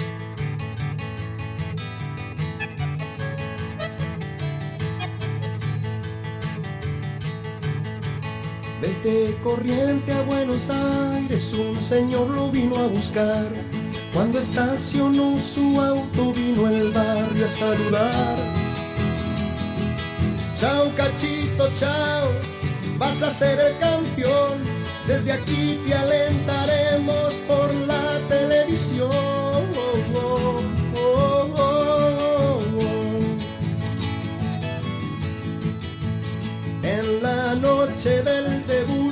Corriente 9.43 10.11
a 10.11 10.21
Buenos 10.23 10.69
Aires 10.69 11.53
un 11.53 11.81
señor 11.87 12.29
lo 12.29 12.51
vino 12.51 12.75
a 12.75 12.87
buscar. 12.87 13.47
Cuando 14.13 14.39
estacionó 14.39 15.37
su 15.53 15.79
auto 15.79 16.33
vino 16.33 16.67
el 16.67 16.91
barrio 16.91 17.45
a 17.45 17.49
saludar. 17.49 18.35
Chao 20.59 20.89
cachito, 20.95 21.69
chao, 21.79 22.31
vas 22.97 23.21
a 23.21 23.31
ser 23.31 23.59
el 23.59 23.77
campeón. 23.77 24.57
Desde 25.07 25.31
aquí 25.31 25.79
te 25.85 25.93
alentaremos 25.93 27.33
por 27.47 27.73
la 27.87 28.19
televisión. 28.27 29.37
En 36.83 37.21
la 37.21 37.53
noche 37.55 38.23
del 38.23 38.65
debut, 38.65 39.06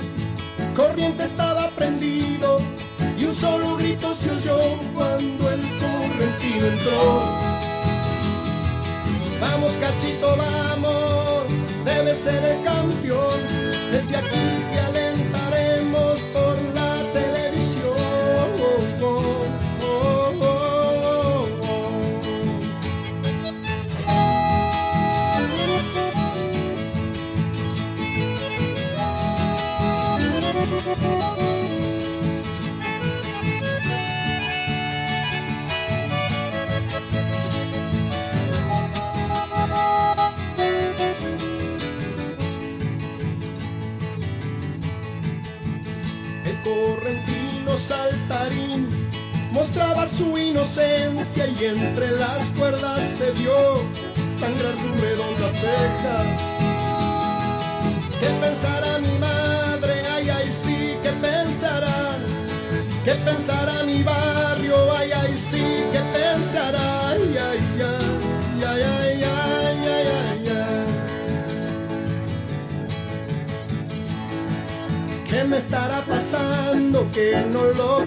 Corriente 0.76 1.24
estaba 1.24 1.70
prendido 1.70 2.60
y 3.18 3.24
un 3.24 3.36
solo 3.36 3.78
grito 3.78 4.14
se 4.14 4.30
oyó 4.30 4.60
cuando 4.94 5.50
el 5.50 5.62
correntino 5.80 6.66
entró. 6.68 7.22
Vamos 9.40 9.72
cachito, 9.80 10.36
vamos, 10.36 11.46
debe 11.86 12.14
ser 12.16 12.44
el 12.44 12.64
campeón. 12.66 13.40
Desde 13.90 14.18
aquí 14.18 14.64
te 14.74 14.80
alentaremos 14.80 16.20
por 16.34 16.45
no 77.52 77.64
lo 77.74 78.05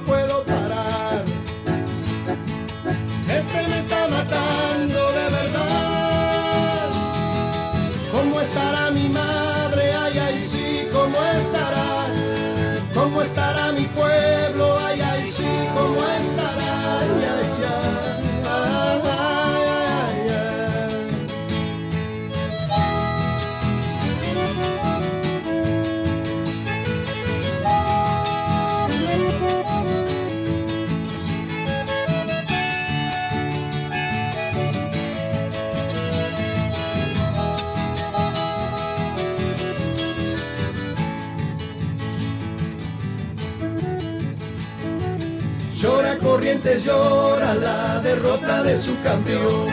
Llora 46.65 47.55
la 47.55 48.01
derrota 48.01 48.63
de 48.65 48.77
su 48.77 49.01
campeón. 49.03 49.67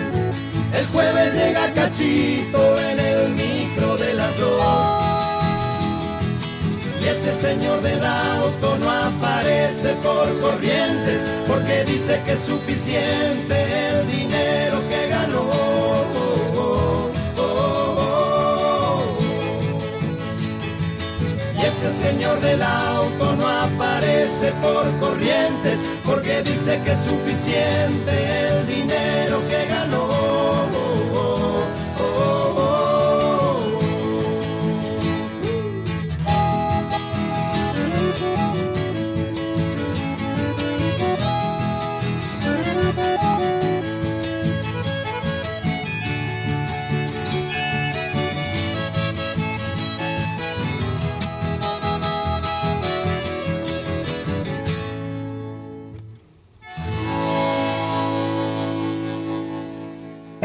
El 0.71 0.85
jueves 0.87 1.33
llega 1.33 1.73
Cachito 1.73 2.79
en 2.79 2.99
el 2.99 3.29
micro 3.29 3.97
de 3.97 4.13
dos. 4.39 5.03
Y 7.01 7.07
ese 7.07 7.33
señor 7.33 7.81
del 7.81 8.05
auto 8.05 8.77
no 8.77 8.91
aparece 8.91 9.93
por 10.03 10.39
corrientes 10.39 11.21
porque 11.47 11.83
dice 11.85 12.21
que 12.23 12.33
es 12.33 12.39
suficiente 12.39 13.89
el 13.89 14.07
dinero 14.07 14.77
que 14.87 15.09
ganó. 15.09 15.49
Y 21.57 21.65
ese 21.65 21.91
señor 22.03 22.39
del 22.41 22.61
auto 22.61 23.35
no 23.35 23.47
aparece 23.47 24.51
por 24.61 24.85
corrientes 24.99 25.14
porque 26.03 26.41
dice 26.43 26.79
que 26.83 26.91
es 26.91 26.99
suficiente 26.99 28.47
el 28.47 28.67
dinero 28.67 29.41
que 29.49 29.64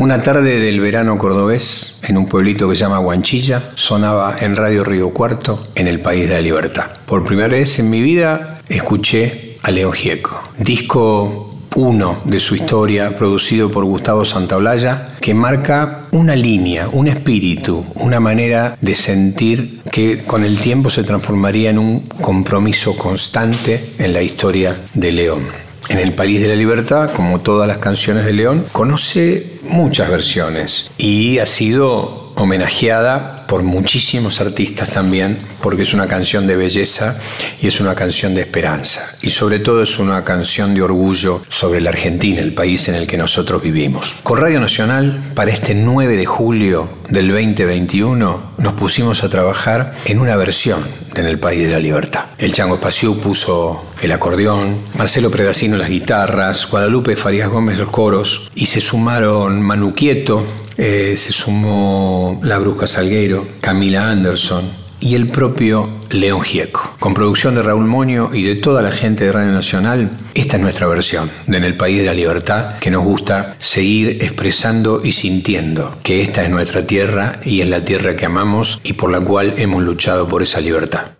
Una 0.01 0.22
tarde 0.22 0.59
del 0.59 0.80
verano 0.80 1.18
cordobés, 1.18 2.01
en 2.05 2.16
un 2.16 2.24
pueblito 2.24 2.66
que 2.66 2.74
se 2.74 2.84
llama 2.84 3.01
Guanchilla, 3.01 3.72
sonaba 3.74 4.34
en 4.40 4.57
Radio 4.57 4.82
Río 4.82 5.11
Cuarto, 5.11 5.61
en 5.74 5.88
el 5.88 6.01
País 6.01 6.26
de 6.26 6.36
la 6.36 6.40
Libertad. 6.40 6.86
Por 7.05 7.22
primera 7.22 7.48
vez 7.48 7.78
en 7.80 7.90
mi 7.90 8.01
vida 8.01 8.62
escuché 8.66 9.59
a 9.62 9.70
León 9.70 9.92
Gieco, 9.92 10.42
disco 10.57 11.55
uno 11.76 12.22
de 12.24 12.40
su 12.40 12.55
historia, 12.55 13.14
producido 13.14 13.70
por 13.70 13.84
Gustavo 13.84 14.24
Santaolalla, 14.24 15.16
que 15.20 15.34
marca 15.34 16.07
una 16.12 16.34
línea, 16.34 16.88
un 16.88 17.07
espíritu, 17.07 17.84
una 17.96 18.20
manera 18.20 18.78
de 18.80 18.94
sentir 18.94 19.82
que 19.92 20.24
con 20.24 20.44
el 20.44 20.59
tiempo 20.62 20.88
se 20.88 21.05
transformaría 21.05 21.68
en 21.68 21.78
un 21.78 22.01
compromiso 22.22 22.96
constante 22.96 23.90
en 23.98 24.14
la 24.14 24.22
historia 24.22 24.80
de 24.94 25.12
León. 25.12 25.48
En 25.90 25.98
el 25.98 26.14
País 26.14 26.40
de 26.40 26.48
la 26.48 26.55
Libertad, 26.55 27.11
como 27.12 27.40
todas 27.40 27.68
las 27.68 27.78
canciones 27.78 28.24
de 28.24 28.32
León, 28.32 28.64
conoce 28.72 29.49
muchas 29.71 30.11
versiones. 30.11 30.91
Y 30.99 31.39
ha 31.39 31.47
sido 31.47 32.20
homenajeada 32.37 33.47
por 33.47 33.64
muchísimos 33.64 34.41
artistas 34.41 34.91
también, 34.91 35.39
porque 35.61 35.83
es 35.83 35.93
una 35.93 36.07
canción 36.07 36.47
de 36.47 36.55
belleza 36.55 37.18
y 37.61 37.66
es 37.66 37.81
una 37.81 37.97
canción 37.97 38.33
de 38.35 38.43
esperanza. 38.43 39.16
Y 39.22 39.31
sobre 39.31 39.59
todo 39.59 39.83
es 39.83 39.99
una 39.99 40.24
canción 40.24 40.72
de 40.72 40.83
orgullo 40.83 41.43
sobre 41.49 41.81
la 41.81 41.91
Argentina, 41.91 42.41
el 42.41 42.55
país 42.55 42.89
en 42.89 42.95
el 42.95 43.09
que 43.09 43.16
nosotros 43.16 43.61
vivimos. 43.61 44.16
Con 44.22 44.39
Radio 44.39 44.61
Nacional, 44.61 45.33
para 45.35 45.51
este 45.51 45.74
9 45.74 46.16
de 46.16 46.26
julio 46.26 46.99
del 47.09 47.28
2021, 47.28 48.53
nos 48.57 48.72
pusimos 48.74 49.24
a 49.24 49.28
trabajar 49.28 49.95
en 50.05 50.20
una 50.20 50.37
versión 50.37 50.85
de 51.14 51.20
En 51.22 51.26
el 51.26 51.41
País 51.41 51.66
de 51.66 51.72
la 51.72 51.81
Libertad. 51.81 52.26
El 52.39 52.53
Chango 52.53 52.76
Espacio 52.76 53.14
puso 53.20 53.85
el 54.01 54.12
acordeón, 54.12 54.78
Marcelo 54.97 55.31
Predacino 55.31 55.76
las 55.76 55.89
guitarras, 55.89 56.70
Guadalupe 56.70 57.16
Farías 57.16 57.49
Gómez 57.49 57.78
los 57.81 57.91
coros, 57.91 58.49
y 58.55 58.66
se 58.66 58.81
sumaron 58.81 59.61
Manu 59.61 59.93
Quieto, 59.93 60.47
eh, 60.83 61.14
se 61.18 61.31
sumó 61.31 62.41
La 62.43 62.59
Bruja 62.59 62.87
Salguero, 62.87 63.47
Camila 63.61 64.11
Anderson 64.11 64.64
y 64.99 65.14
el 65.14 65.28
propio 65.28 65.87
León 66.09 66.41
Gieco. 66.41 66.95
Con 66.99 67.12
producción 67.12 67.55
de 67.55 67.62
Raúl 67.62 67.85
Moño 67.85 68.31
y 68.33 68.45
de 68.45 68.55
toda 68.55 68.81
la 68.81 68.91
gente 68.91 69.24
de 69.26 69.33
Radio 69.33 69.53
Nacional, 69.53 70.11
esta 70.35 70.57
es 70.57 70.62
nuestra 70.62 70.87
versión 70.87 71.31
de 71.47 71.59
En 71.59 71.64
el 71.64 71.76
País 71.76 71.99
de 71.99 72.07
la 72.07 72.14
Libertad, 72.14 72.78
que 72.78 72.91
nos 72.91 73.05
gusta 73.05 73.57
seguir 73.59 74.22
expresando 74.22 75.03
y 75.05 75.12
sintiendo 75.12 75.99
que 76.03 76.22
esta 76.22 76.43
es 76.45 76.51
nuestra 76.51 76.87
tierra 76.87 77.41
y 77.45 77.61
es 77.61 77.68
la 77.68 77.85
tierra 77.85 78.16
que 78.16 78.24
amamos 78.24 78.81
y 78.83 78.95
por 78.95 79.11
la 79.11 79.20
cual 79.20 79.55
hemos 79.59 79.83
luchado 79.83 80.28
por 80.28 80.43
esa 80.43 80.62
libertad. 80.62 81.20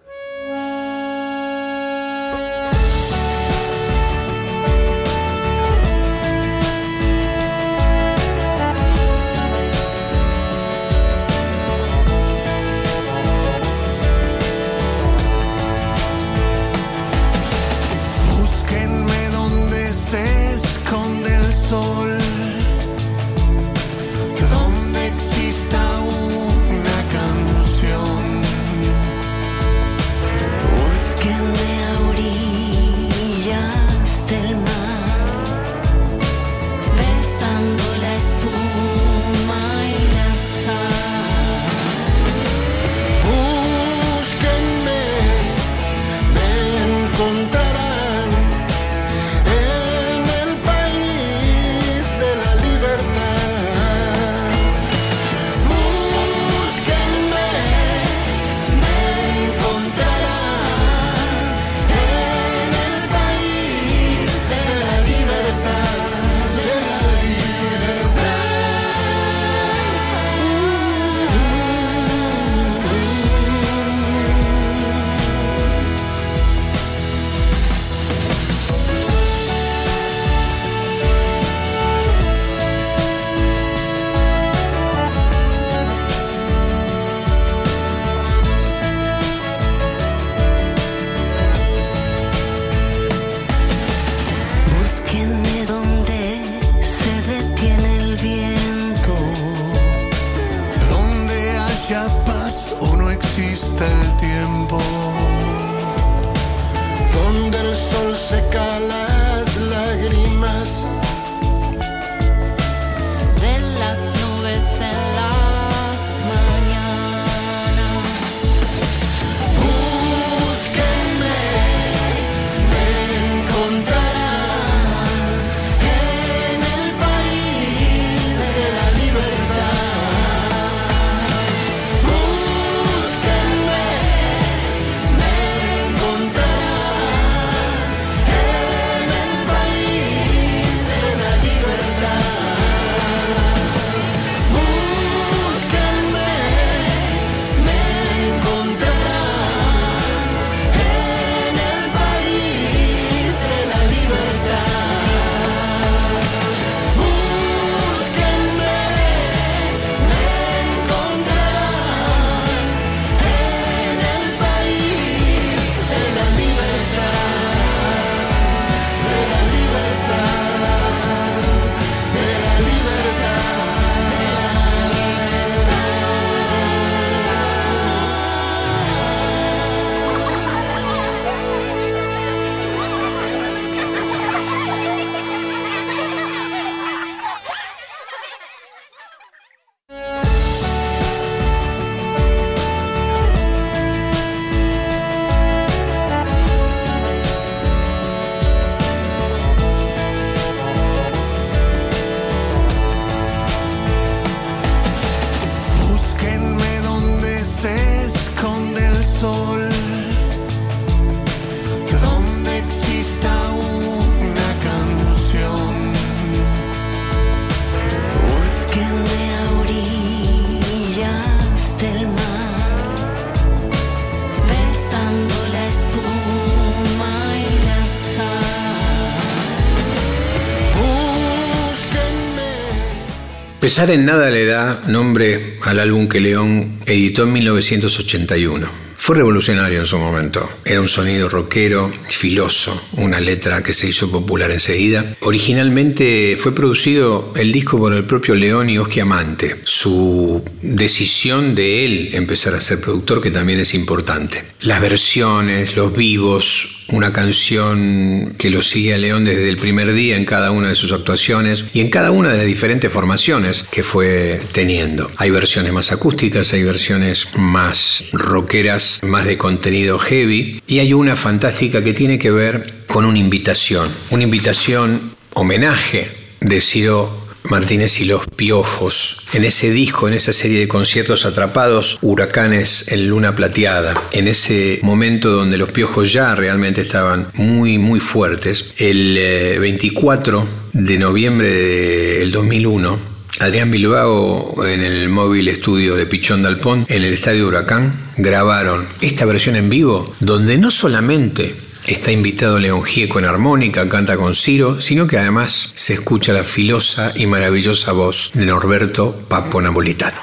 Pesar 233.61 233.91
en 233.91 234.07
nada 234.07 234.31
le 234.31 234.47
da 234.47 234.83
nombre 234.87 235.59
al 235.61 235.81
álbum 235.81 236.09
que 236.09 236.19
León 236.19 236.79
editó 236.87 237.25
en 237.25 237.35
1981. 237.35 238.91
Fue 238.97 239.17
revolucionario 239.17 239.81
en 239.81 239.87
su 239.87 239.99
momento. 239.99 240.49
Era 240.65 240.81
un 240.81 240.89
sonido 240.89 241.29
rockero, 241.29 241.93
filoso, 242.09 242.89
una 242.97 243.21
letra 243.21 243.63
que 243.63 243.75
se 243.75 243.87
hizo 243.87 244.11
popular 244.11 244.51
enseguida. 244.51 245.15
Originalmente 245.21 246.39
fue 246.39 246.55
producido 246.55 247.35
el 247.37 247.53
disco 247.53 247.77
por 247.77 247.93
el 247.93 248.05
propio 248.05 248.35
León 248.35 248.71
y 248.71 248.79
Amante. 249.01 249.57
Su 249.65 250.43
decisión 250.63 251.55
de 251.55 251.85
él 251.85 252.11
empezar 252.15 252.55
a 252.55 252.63
ser 252.63 252.81
productor, 252.81 253.21
que 253.21 253.31
también 253.31 253.61
es 253.61 253.75
importante. 253.75 254.43
Las 254.61 254.81
versiones, 254.81 255.77
los 255.77 255.95
vivos, 255.95 256.80
una 256.93 257.13
canción 257.13 258.35
que 258.39 258.51
lo 258.51 258.63
sigue 258.63 258.95
a 258.95 258.99
León 258.99 259.25
desde 259.25 259.49
el 259.49 259.57
primer 259.57 259.93
día 259.93 260.17
en 260.17 260.25
cada 260.25 260.51
una 260.51 260.69
de 260.69 260.75
sus 260.75 260.93
actuaciones 260.93 261.67
y 261.73 261.81
en 261.81 261.91
cada 261.91 262.11
una 262.11 262.31
de 262.31 262.39
las 262.39 262.47
diferentes 262.47 262.93
formaciones 262.93 263.65
que 263.65 263.83
fue 263.83 264.41
teniendo. 264.53 265.11
Hay 265.17 265.31
versiones 265.31 265.73
más 265.73 265.93
acústicas, 265.93 266.53
hay 266.53 266.63
versiones 266.63 267.29
más 267.37 268.05
rockeras 268.13 269.01
más 269.03 269.25
de 269.25 269.39
contenido 269.39 269.99
heavy, 269.99 270.63
y 270.67 270.79
hay 270.79 270.93
una 270.93 271.17
fantástica 271.17 271.83
que 271.83 271.93
tiene 271.93 272.19
que 272.19 272.31
ver 272.31 272.85
con 272.87 273.05
una 273.05 273.19
invitación, 273.19 273.89
una 274.11 274.25
invitación 274.25 275.13
homenaje 275.35 276.09
de 276.41 276.61
Ciro 276.61 277.30
Martínez 277.51 278.01
y 278.01 278.05
los 278.05 278.27
Piojos. 278.27 279.27
En 279.35 279.45
ese 279.45 279.71
disco, 279.71 280.09
en 280.09 280.15
esa 280.15 280.33
serie 280.33 280.61
de 280.61 280.69
conciertos 280.69 281.27
atrapados, 281.27 281.99
Huracanes 282.01 282.91
en 282.93 283.09
Luna 283.09 283.35
Plateada, 283.35 284.01
en 284.13 284.29
ese 284.29 284.79
momento 284.83 285.31
donde 285.31 285.59
los 285.59 285.73
Piojos 285.73 286.13
ya 286.13 286.35
realmente 286.35 286.81
estaban 286.81 287.29
muy, 287.35 287.79
muy 287.79 288.01
fuertes, 288.01 288.75
el 288.79 289.59
24 289.61 290.43
eh, 290.43 290.47
de 290.73 290.99
noviembre 290.99 291.51
del 291.51 292.33
2001, 292.33 293.11
Adrián 293.41 293.71
Bilbao 293.71 294.67
en 294.67 294.83
el 294.83 295.09
móvil 295.09 295.49
estudio 295.49 295.97
de 295.97 296.07
Pichón 296.07 296.43
Dalpón, 296.43 296.85
en 296.89 297.03
el 297.03 297.15
Estadio 297.15 297.47
Huracán, 297.47 297.95
grabaron 298.19 298.87
esta 299.01 299.25
versión 299.25 299.57
en 299.57 299.71
vivo, 299.71 300.15
donde 300.21 300.59
no 300.59 300.71
solamente 300.71 301.55
está 301.87 302.13
invitado 302.13 302.59
León 302.59 302.85
Gieco 302.85 303.19
en 303.19 303.25
armónica, 303.25 303.89
canta 303.89 304.17
con 304.17 304.35
Ciro, 304.35 304.81
sino 304.81 305.07
que 305.07 305.19
además 305.19 305.73
se 305.75 305.95
escucha 305.95 306.33
la 306.33 306.45
filosa 306.45 307.13
y 307.15 307.27
maravillosa 307.27 307.93
voz 307.93 308.31
de 308.35 308.47
Norberto 308.47 309.15
Papo 309.29 309.61
Napolitano. 309.61 310.17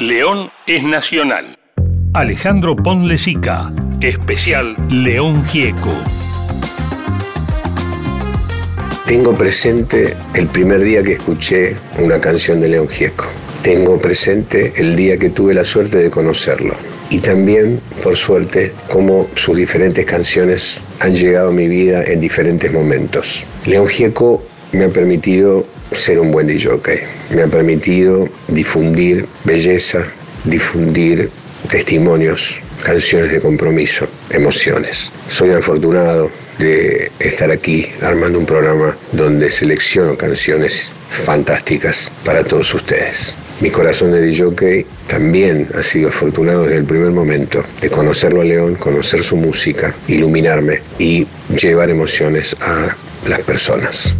León 0.00 0.52
es 0.64 0.84
nacional. 0.84 1.58
Alejandro 2.14 2.76
Ponlesica, 2.76 3.72
especial 4.00 4.76
León 4.88 5.44
Gieco. 5.44 5.92
Tengo 9.06 9.34
presente 9.34 10.16
el 10.34 10.46
primer 10.46 10.82
día 10.82 11.02
que 11.02 11.14
escuché 11.14 11.74
una 11.98 12.20
canción 12.20 12.60
de 12.60 12.68
León 12.68 12.88
Gieco. 12.88 13.26
Tengo 13.64 14.00
presente 14.00 14.72
el 14.76 14.94
día 14.94 15.18
que 15.18 15.30
tuve 15.30 15.52
la 15.52 15.64
suerte 15.64 15.98
de 15.98 16.12
conocerlo. 16.12 16.76
Y 17.10 17.18
también, 17.18 17.80
por 18.00 18.14
suerte, 18.14 18.72
cómo 18.88 19.28
sus 19.34 19.56
diferentes 19.56 20.04
canciones 20.04 20.80
han 21.00 21.16
llegado 21.16 21.48
a 21.48 21.52
mi 21.52 21.66
vida 21.66 22.04
en 22.04 22.20
diferentes 22.20 22.72
momentos. 22.72 23.44
León 23.66 23.88
Gieco 23.88 24.44
me 24.70 24.84
ha 24.84 24.90
permitido 24.90 25.66
ser 25.92 26.18
un 26.18 26.30
buen 26.30 26.46
DJ. 26.46 26.70
Me 27.30 27.42
ha 27.42 27.46
permitido 27.46 28.28
difundir 28.48 29.26
belleza, 29.44 30.04
difundir 30.44 31.30
testimonios, 31.70 32.60
canciones 32.82 33.32
de 33.32 33.40
compromiso, 33.40 34.06
emociones. 34.30 35.10
Soy 35.28 35.50
afortunado 35.50 36.30
de 36.58 37.10
estar 37.20 37.50
aquí 37.50 37.86
armando 38.02 38.38
un 38.38 38.46
programa 38.46 38.96
donde 39.12 39.50
selecciono 39.50 40.16
canciones 40.16 40.90
fantásticas 41.10 42.10
para 42.24 42.44
todos 42.44 42.72
ustedes. 42.74 43.34
Mi 43.60 43.70
corazón 43.70 44.12
de 44.12 44.22
DJ 44.22 44.86
también 45.08 45.68
ha 45.74 45.82
sido 45.82 46.10
afortunado 46.10 46.64
desde 46.64 46.76
el 46.76 46.84
primer 46.84 47.10
momento 47.10 47.64
de 47.80 47.90
conocerlo 47.90 48.40
a 48.40 48.44
León, 48.44 48.76
conocer 48.76 49.22
su 49.22 49.36
música, 49.36 49.94
iluminarme 50.06 50.80
y 50.98 51.26
llevar 51.60 51.90
emociones 51.90 52.54
a 52.60 52.96
las 53.28 53.40
personas. 53.40 54.14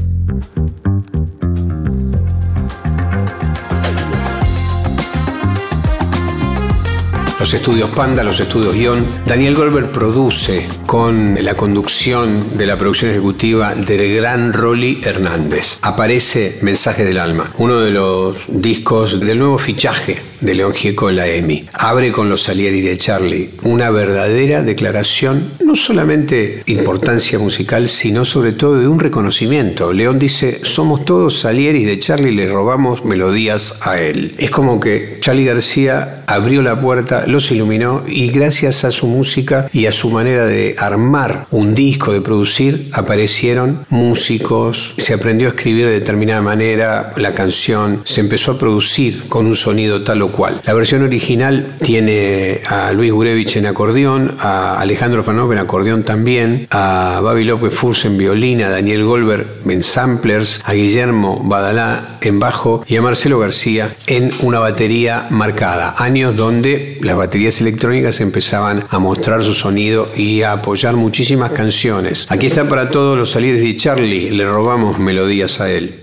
Los 7.39 7.55
estudios 7.55 7.91
Panda, 7.91 8.25
los 8.25 8.41
estudios 8.41 8.75
Guión. 8.75 9.07
Daniel 9.25 9.55
Goldberg 9.55 9.93
produce 9.93 10.69
con 10.89 11.37
la 11.45 11.55
conducción 11.55 12.57
de 12.57 12.65
la 12.65 12.79
producción 12.79 13.11
ejecutiva 13.11 13.75
del 13.75 14.15
gran 14.15 14.55
Rolly 14.55 15.03
Hernández. 15.05 15.79
Aparece 15.83 16.61
Mensaje 16.63 17.05
del 17.05 17.19
Alma, 17.19 17.53
uno 17.59 17.79
de 17.81 17.91
los 17.91 18.39
discos 18.49 19.21
del 19.21 19.39
nuevo 19.39 19.59
fichaje 19.59 20.23
de 20.41 20.55
León 20.55 20.73
Gieco 20.73 21.11
en 21.11 21.17
la 21.17 21.27
EMI. 21.27 21.69
Abre 21.75 22.13
con 22.13 22.31
los 22.31 22.45
Salieri 22.45 22.81
de 22.81 22.97
Charlie, 22.97 23.51
una 23.65 23.91
verdadera 23.91 24.63
declaración, 24.63 25.51
no 25.63 25.75
solamente 25.75 26.63
importancia 26.67 27.39
musical, 27.39 27.89
sino 27.89 28.25
sobre 28.25 28.53
todo 28.53 28.79
de 28.79 28.89
un 28.89 29.01
reconocimiento. 29.01 29.93
León 29.93 30.19
dice, 30.19 30.61
somos 30.63 31.05
todos 31.05 31.39
Salieri 31.41 31.85
de 31.85 31.99
Charlie, 31.99 32.31
le 32.31 32.49
robamos 32.49 33.05
melodías 33.05 33.79
a 33.83 34.01
él. 34.01 34.35
Es 34.39 34.51
como 34.51 34.81
que 34.81 35.19
Charlie 35.21 35.45
García 35.45 36.23
abrió 36.27 36.63
la 36.63 36.81
puerta, 36.81 37.27
los 37.27 37.51
iluminó 37.51 38.05
y 38.07 38.31
gracias 38.31 38.85
a 38.85 38.91
su 38.91 39.07
música 39.07 39.69
y 39.73 39.87
a 39.87 39.93
su 39.93 40.11
manera 40.11 40.47
de 40.47 40.77
armar 40.79 41.47
un 41.51 41.75
disco, 41.75 42.13
de 42.13 42.21
producir, 42.21 42.91
aparecieron 42.95 43.85
músicos, 43.91 44.95
se 44.99 45.15
aprendió 45.15 45.49
a 45.49 45.51
escribir 45.51 45.87
de 45.87 45.93
determinada 45.93 46.43
manera 46.43 47.13
la 47.17 47.35
canción, 47.35 48.03
se 48.05 48.21
empezó 48.21 48.53
a 48.53 48.59
producir 48.59 49.29
con 49.29 49.47
un 49.47 49.55
sonido 49.55 50.05
tal 50.05 50.23
o 50.23 50.29
cual. 50.29 50.61
La 50.65 50.75
versión 50.75 51.03
original 51.03 51.77
tiene 51.83 52.61
a 52.67 52.93
Luis 52.93 53.13
Gurevich 53.13 53.57
en 53.57 53.67
acordeón, 53.67 54.37
a 54.41 54.79
Alejandro 54.81 55.23
Fanov 55.23 55.53
en 55.53 55.59
acordeón 55.59 56.05
también, 56.05 56.67
a 56.71 57.21
Babi 57.23 57.45
López 57.45 57.75
Furs 57.75 58.05
en 58.05 58.19
violín, 58.19 58.63
a 58.63 58.71
Daniel 58.71 59.05
Goldberg 59.05 59.61
en 59.69 59.83
samplers, 59.83 60.61
a 60.65 60.73
Guillermo 60.73 61.43
Badalá 61.45 62.19
en 62.21 62.39
bajo 62.39 62.85
y 62.87 62.97
a 62.97 63.03
Marcelo 63.03 63.39
García 63.39 63.95
en 64.07 64.31
una 64.41 64.59
batería 64.59 65.27
marcada. 65.31 65.95
Años 65.99 66.37
donde 66.37 66.99
las 67.03 67.17
baterías 67.17 67.61
electrónicas 67.61 68.21
empezaban 68.21 68.85
a 68.91 68.99
mostrar 68.99 69.43
su 69.43 69.55
sonido 69.55 70.09
y 70.17 70.43
a 70.43 70.63
apoyar 70.69 70.97
muchísimas 70.97 71.53
canciones. 71.53 72.27
Aquí 72.29 72.47
está 72.47 72.69
para 72.69 72.91
todos 72.91 73.17
los 73.17 73.31
salires 73.31 73.63
de 73.63 73.75
Charlie, 73.75 74.31
le 74.31 74.45
robamos 74.45 74.99
melodías 74.99 75.63
a 75.63 75.71
él. 75.71 76.03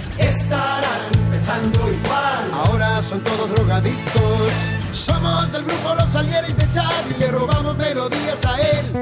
Estarán 0.21 1.11
pensando 1.29 1.79
igual, 1.91 2.51
ahora 2.53 3.01
son 3.01 3.21
todos 3.21 3.49
drogadictos. 3.51 4.51
Somos 4.91 5.51
del 5.51 5.63
grupo 5.63 5.95
Los 5.95 6.09
Salieres 6.09 6.55
de 6.55 6.69
Charlie, 6.71 7.17
le 7.19 7.27
robamos 7.27 7.77
melodías 7.77 8.45
a 8.45 8.61
él. 8.61 9.01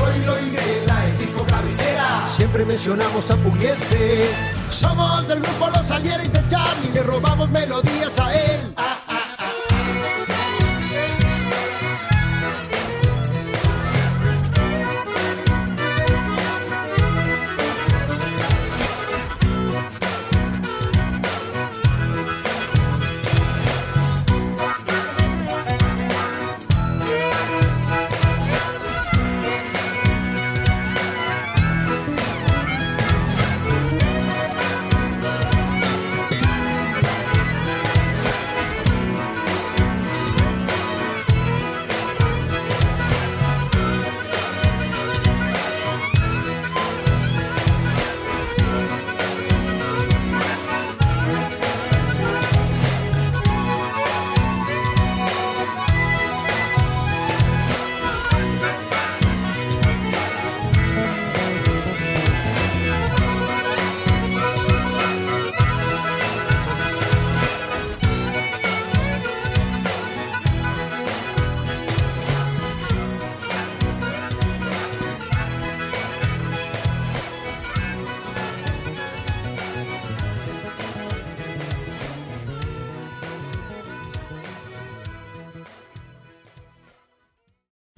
Troilo 0.00 0.40
y 0.40 0.50
Grela 0.50 1.06
es 1.06 1.18
disco 1.18 1.44
cabecera. 1.44 2.26
Siempre 2.26 2.64
mencionamos 2.64 3.30
a 3.30 3.36
Pugliese. 3.36 4.30
Somos 4.70 5.28
del 5.28 5.40
grupo 5.40 5.68
Los 5.68 5.86
Salieres 5.86 6.32
de 6.32 6.48
Charlie, 6.48 6.92
le 6.94 7.02
robamos 7.02 7.50
melodías 7.50 8.18
a 8.18 8.34
él. 8.34 8.74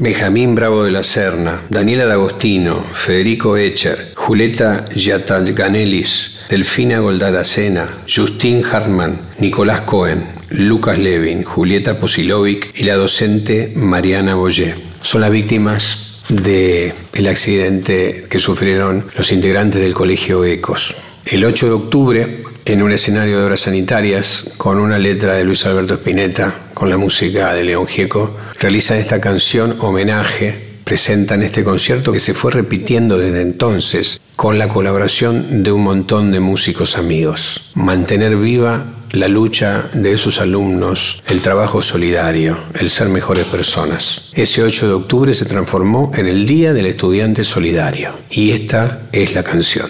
Benjamín 0.03 0.57
Bravo 0.57 0.83
de 0.83 0.91
la 0.91 1.05
Serna, 1.05 1.63
Daniela 1.69 2.07
D'Agostino, 2.07 2.85
Federico 2.93 3.57
Echer, 3.57 4.11
Julieta 4.17 4.89
Yatalganelis, 4.93 6.41
Delfina 6.51 6.99
Goldaracena, 6.99 7.99
Justin 8.13 8.65
Hartman, 8.65 9.21
Nicolás 9.39 9.83
Cohen, 9.83 10.25
Lucas 10.51 10.99
Levin, 10.99 11.45
Julieta 11.45 12.01
Posilovic 12.01 12.73
y 12.75 12.83
la 12.83 12.97
docente 12.97 13.73
Mariana 13.77 14.35
Boyé. 14.35 14.75
Son 15.03 15.21
las 15.21 15.31
víctimas 15.31 16.25
del 16.29 16.95
el 17.13 17.29
accidente 17.29 18.25
que 18.29 18.41
sufrieron 18.41 19.07
los 19.17 19.31
integrantes 19.31 19.81
del 19.81 19.95
Colegio 19.95 20.45
Ecos. 20.45 20.97
El 21.25 21.45
8 21.45 21.67
de 21.67 21.73
octubre, 21.73 22.43
en 22.65 22.83
un 22.83 22.91
escenario 22.91 23.39
de 23.39 23.45
obras 23.45 23.61
sanitarias, 23.61 24.51
con 24.57 24.81
una 24.81 24.99
letra 24.99 25.35
de 25.35 25.45
Luis 25.45 25.65
Alberto 25.65 25.95
Spinetta, 25.95 26.52
con 26.83 26.91
la 26.91 26.97
música 26.97 27.55
de 27.55 27.63
León 27.63 27.87
Gieco, 27.87 28.35
realizan 28.59 28.99
esta 28.99 29.21
canción 29.21 29.77
homenaje, 29.79 30.81
presentan 30.83 31.45
este 31.45 31.63
concierto 31.63 32.11
que 32.11 32.19
se 32.19 32.35
fue 32.35 32.51
repitiendo 32.51 33.17
desde 33.19 33.41
entonces, 33.41 34.21
con 34.35 34.59
la 34.59 34.67
colaboración 34.67 35.63
de 35.63 35.71
un 35.71 35.85
montón 35.85 36.33
de 36.33 36.41
músicos 36.41 36.99
amigos. 36.99 37.71
Mantener 37.77 38.37
viva 38.37 38.85
la 39.13 39.29
lucha 39.29 39.91
de 39.93 40.19
sus 40.19 40.41
alumnos, 40.41 41.23
el 41.29 41.41
trabajo 41.41 41.83
solidario, 41.83 42.59
el 42.75 42.91
ser 42.91 43.09
mejores 43.09 43.47
personas. 43.47 44.31
Ese 44.33 44.65
8 44.65 44.89
de 44.89 44.95
octubre 44.95 45.35
se 45.35 45.45
transformó 45.45 46.11
en 46.17 46.27
el 46.27 46.47
Día 46.47 46.73
del 46.73 46.87
Estudiante 46.87 47.45
Solidario. 47.45 48.11
Y 48.29 48.51
esta 48.51 49.03
es 49.13 49.37
la 49.37 49.45
canción. 49.45 49.89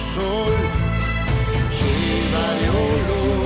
Sol, 0.00 0.54
llevaré 1.78 2.68
olor 2.70 3.39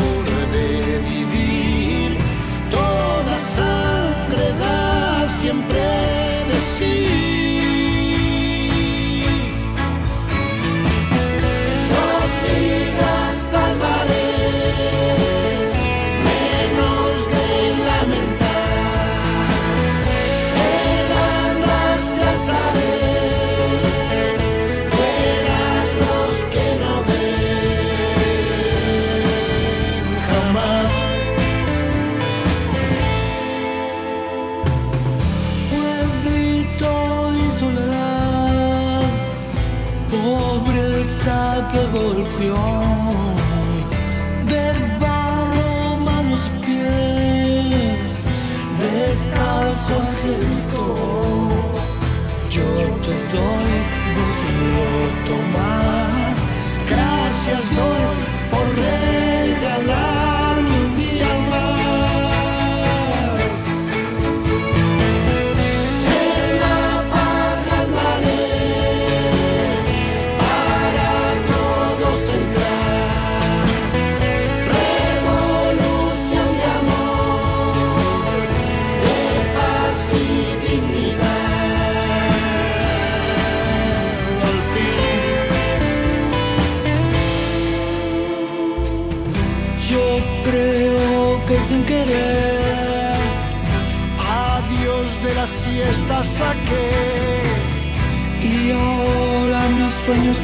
sueños 100.04 100.43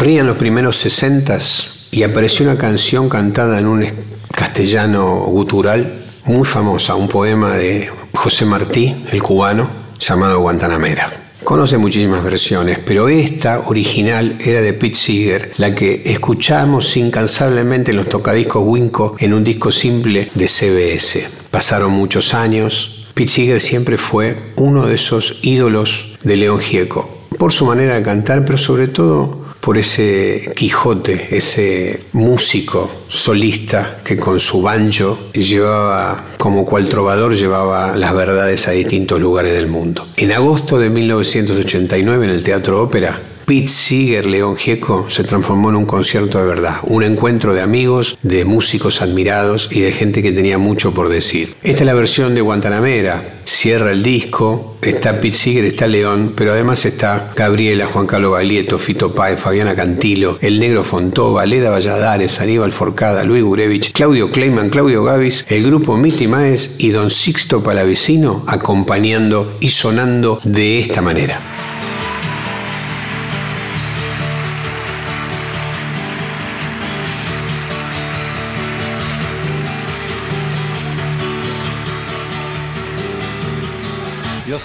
Corrían 0.00 0.26
los 0.26 0.38
primeros 0.38 0.76
sesentas 0.76 1.88
y 1.90 2.04
apareció 2.04 2.46
una 2.46 2.56
canción 2.56 3.10
cantada 3.10 3.58
en 3.58 3.66
un 3.66 3.86
castellano 4.34 5.16
gutural 5.26 5.92
muy 6.24 6.46
famosa, 6.46 6.94
un 6.94 7.06
poema 7.06 7.54
de 7.58 7.90
José 8.14 8.46
Martí, 8.46 8.96
el 9.12 9.22
cubano, 9.22 9.68
llamado 9.98 10.40
Guantanamera. 10.40 11.12
Conoce 11.44 11.76
muchísimas 11.76 12.24
versiones, 12.24 12.78
pero 12.78 13.10
esta 13.10 13.58
original 13.66 14.38
era 14.42 14.62
de 14.62 14.72
Pete 14.72 14.96
Seeger, 14.96 15.52
la 15.58 15.74
que 15.74 16.00
escuchamos 16.06 16.96
incansablemente 16.96 17.90
en 17.90 17.98
los 17.98 18.08
tocadiscos 18.08 18.62
Winco 18.66 19.16
en 19.18 19.34
un 19.34 19.44
disco 19.44 19.70
simple 19.70 20.30
de 20.32 20.48
CBS. 20.48 21.28
Pasaron 21.50 21.92
muchos 21.92 22.32
años, 22.32 23.06
Pete 23.12 23.30
Seeger 23.30 23.60
siempre 23.60 23.98
fue 23.98 24.34
uno 24.56 24.86
de 24.86 24.94
esos 24.94 25.40
ídolos 25.42 26.16
de 26.24 26.36
León 26.36 26.58
Gieco, 26.58 27.26
por 27.36 27.52
su 27.52 27.66
manera 27.66 27.96
de 27.96 28.02
cantar, 28.02 28.46
pero 28.46 28.56
sobre 28.56 28.88
todo 28.88 29.39
por 29.60 29.78
ese 29.78 30.52
Quijote, 30.56 31.36
ese 31.36 32.00
músico 32.12 32.90
solista 33.08 34.00
que 34.04 34.16
con 34.16 34.40
su 34.40 34.62
banjo 34.62 35.18
llevaba, 35.32 36.24
como 36.38 36.64
cual 36.64 36.88
trovador, 36.88 37.34
llevaba 37.34 37.96
las 37.96 38.14
verdades 38.14 38.68
a 38.68 38.72
distintos 38.72 39.20
lugares 39.20 39.52
del 39.52 39.68
mundo. 39.68 40.06
En 40.16 40.32
agosto 40.32 40.78
de 40.78 40.90
1989 40.90 42.24
en 42.24 42.30
el 42.30 42.44
Teatro 42.44 42.82
Ópera, 42.82 43.20
Pete 43.50 43.66
Seeger 43.66 44.26
León 44.26 44.54
Gieco 44.54 45.10
se 45.10 45.24
transformó 45.24 45.70
en 45.70 45.74
un 45.74 45.84
concierto 45.84 46.38
de 46.38 46.46
verdad, 46.46 46.76
un 46.84 47.02
encuentro 47.02 47.52
de 47.52 47.60
amigos, 47.60 48.16
de 48.22 48.44
músicos 48.44 49.02
admirados 49.02 49.68
y 49.72 49.80
de 49.80 49.90
gente 49.90 50.22
que 50.22 50.30
tenía 50.30 50.56
mucho 50.56 50.94
por 50.94 51.08
decir. 51.08 51.56
Esta 51.64 51.82
es 51.82 51.86
la 51.86 51.94
versión 51.94 52.36
de 52.36 52.42
Guantanamera, 52.42 53.40
cierra 53.44 53.90
el 53.90 54.04
disco, 54.04 54.76
está 54.82 55.20
Pete 55.20 55.36
Seeger, 55.36 55.64
está 55.64 55.88
León, 55.88 56.34
pero 56.36 56.52
además 56.52 56.86
está 56.86 57.32
Gabriela, 57.34 57.86
Juan 57.86 58.06
Carlos 58.06 58.34
Galieto, 58.34 58.78
Fito 58.78 59.12
Páez, 59.16 59.40
Fabiana 59.40 59.74
Cantilo, 59.74 60.38
El 60.40 60.60
Negro 60.60 60.84
Fontova, 60.84 61.44
Leda 61.44 61.70
Valladares, 61.70 62.40
Aníbal 62.40 62.70
Forcada, 62.70 63.24
Luis 63.24 63.42
Gurevich, 63.42 63.90
Claudio 63.90 64.30
Kleiman, 64.30 64.70
Claudio 64.70 65.02
Gavis, 65.02 65.44
el 65.48 65.64
grupo 65.64 65.96
Miti 65.96 66.28
Maes 66.28 66.76
y 66.78 66.90
Don 66.90 67.10
Sixto 67.10 67.64
Palavicino 67.64 68.44
acompañando 68.46 69.56
y 69.58 69.70
sonando 69.70 70.38
de 70.44 70.78
esta 70.78 71.02
manera. 71.02 71.59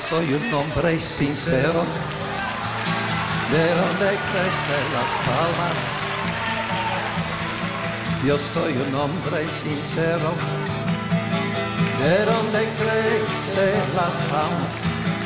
Soy 0.10 0.34
un 0.34 0.54
hombre 0.54 1.00
sincero, 1.00 1.84
de 3.52 3.66
donde 3.82 4.10
crecen 4.30 4.86
las 4.94 5.12
palmas. 5.26 5.78
Yo 8.24 8.38
soy 8.38 8.74
un 8.74 8.94
hombre 8.94 9.48
sincero, 9.64 10.30
de 12.02 12.26
donde 12.26 12.70
crecen 12.82 13.82
las 13.96 14.16
palmas. 14.30 14.74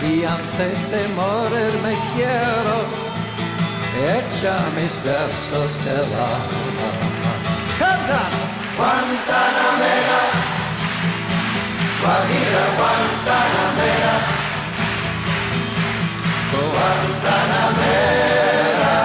Y 0.01 0.23
antes 0.23 0.91
de 0.91 1.07
morir 1.09 1.73
me 1.83 1.95
quiero 2.15 2.75
echar 4.15 4.71
mis 4.77 4.95
versos 5.03 5.83
del 5.83 6.05
alma. 6.05 6.89
¡Canta! 7.77 8.21
Guantanamera, 8.77 10.21
Guajira 12.01 12.65
Guantanamera. 12.77 14.38
Guantanamera, 16.71 18.97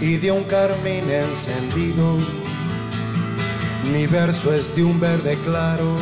y 0.00 0.16
de 0.16 0.30
un 0.30 0.44
carmín 0.44 1.10
encendido. 1.10 2.18
Mi 3.92 4.06
verso 4.06 4.54
es 4.54 4.74
de 4.76 4.84
un 4.84 5.00
verde 5.00 5.36
claro 5.44 5.96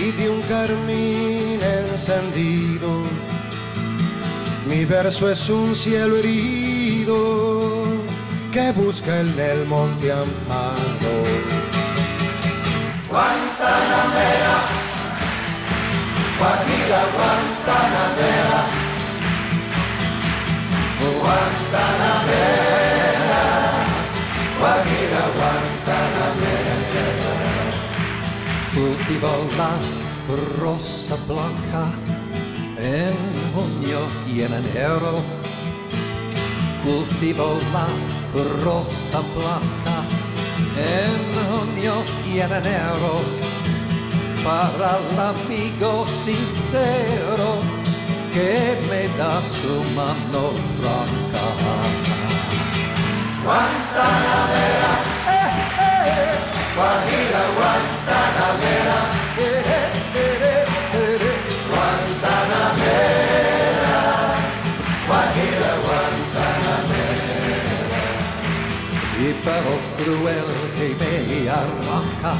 y 0.00 0.12
de 0.12 0.30
un 0.30 0.40
carmín 0.42 1.60
encendido. 1.62 3.02
Mi 4.68 4.84
verso 4.84 5.30
es 5.30 5.48
un 5.48 5.74
cielo 5.74 6.16
herido 6.16 7.75
que 8.56 8.72
busca 8.72 9.20
en 9.20 9.38
el 9.38 9.66
monte 9.66 10.10
amparo. 10.10 11.14
Guantanamera, 13.10 14.56
Guajira 16.38 17.02
Guantanamera, 17.14 18.60
Guantanamera, 21.20 23.44
Guajira 24.58 25.22
Guantanamera. 25.36 26.76
Cultivo 28.74 29.32
la 29.58 29.72
rosa 30.58 31.16
blanca 31.28 31.82
en 32.78 33.14
junio 33.52 34.00
y 34.26 34.28
en 34.40 34.52
enero. 34.54 35.14
Cultivo 36.82 37.48
la 37.74 37.86
rosa 38.64 39.20
blanca 39.34 39.96
en 40.76 41.12
junio 41.34 41.94
y 42.26 42.40
en 42.40 42.52
enero. 42.52 43.20
Para 44.44 44.98
el 44.98 45.18
amigo 45.18 46.06
sincero 46.24 47.58
que 48.32 48.78
me 48.88 49.08
da 49.18 49.40
su 49.58 49.72
mano 49.94 50.52
blanca. 50.78 51.44
Guantanamera, 53.44 54.94
eh, 55.28 55.50
eh, 55.80 56.34
Guajira 56.76 57.44
Guantanamera, 57.56 58.98
eh, 59.38 59.40
eh, 59.40 59.66
eh, 59.66 60.02
eh, 60.02 60.05
pero 69.46 69.78
cruel 69.96 70.44
que 70.76 70.88
me 70.98 71.48
arranca 71.48 72.34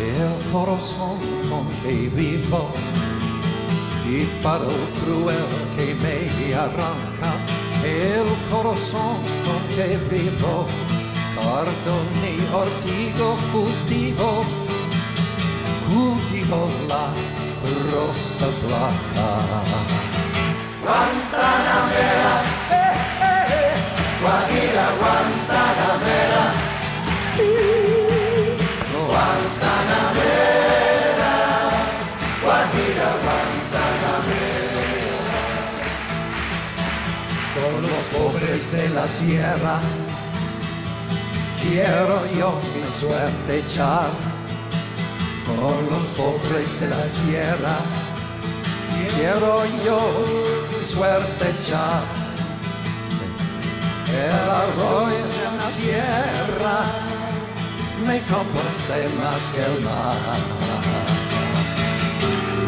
el 0.00 0.32
corazón 0.50 1.18
con 1.50 1.66
que 1.82 2.08
vivo. 2.08 2.70
Y 4.08 4.24
para 4.42 4.64
el 4.64 4.84
cruel 5.00 5.52
que 5.76 5.94
me 6.02 6.54
arranca 6.54 7.30
el 7.84 8.28
corazón 8.50 9.18
con 9.44 9.62
que 9.76 9.98
vivo. 10.10 10.66
Cardo 11.36 11.94
mi 12.22 12.34
ortigo 12.54 13.36
cultivo, 13.52 14.44
cultivo 15.88 16.60
la 16.88 17.06
rosa 17.90 18.48
blanca. 18.62 19.28
Guantanamera, 20.82 22.34
eh, 22.70 22.82
eh, 23.20 23.34
eh, 23.60 23.74
tierra 39.26 39.78
quiero 41.60 42.26
yo 42.38 42.60
mi 42.74 43.00
suerte 43.00 43.58
echar. 43.58 44.10
Con 45.46 45.74
los 45.90 46.04
pobres 46.16 46.68
de 46.80 46.88
la 46.88 47.04
tierra 47.24 47.76
quiero 49.14 49.64
yo 49.84 49.98
mi 50.70 50.84
suerte 50.84 51.50
echar. 51.58 52.02
El 54.08 54.50
arroyo 54.62 55.24
de 55.34 55.44
la 55.56 55.70
sierra 55.70 56.78
me 58.06 58.20
complace 58.22 59.08
más 59.20 59.40
que 59.52 59.62
el 59.64 59.80
mar. 59.84 60.16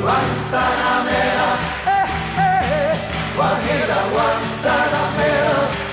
Guantanamera, 0.02 1.51
eh, 1.86 2.06
eh, 2.39 2.60
eh, 2.82 2.94
Guajira 3.36 4.01
Guantanamera. 4.12 5.84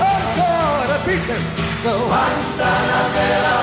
Oh, 0.00 0.86
repite, 0.90 1.36
Guantanamera. 1.82 3.54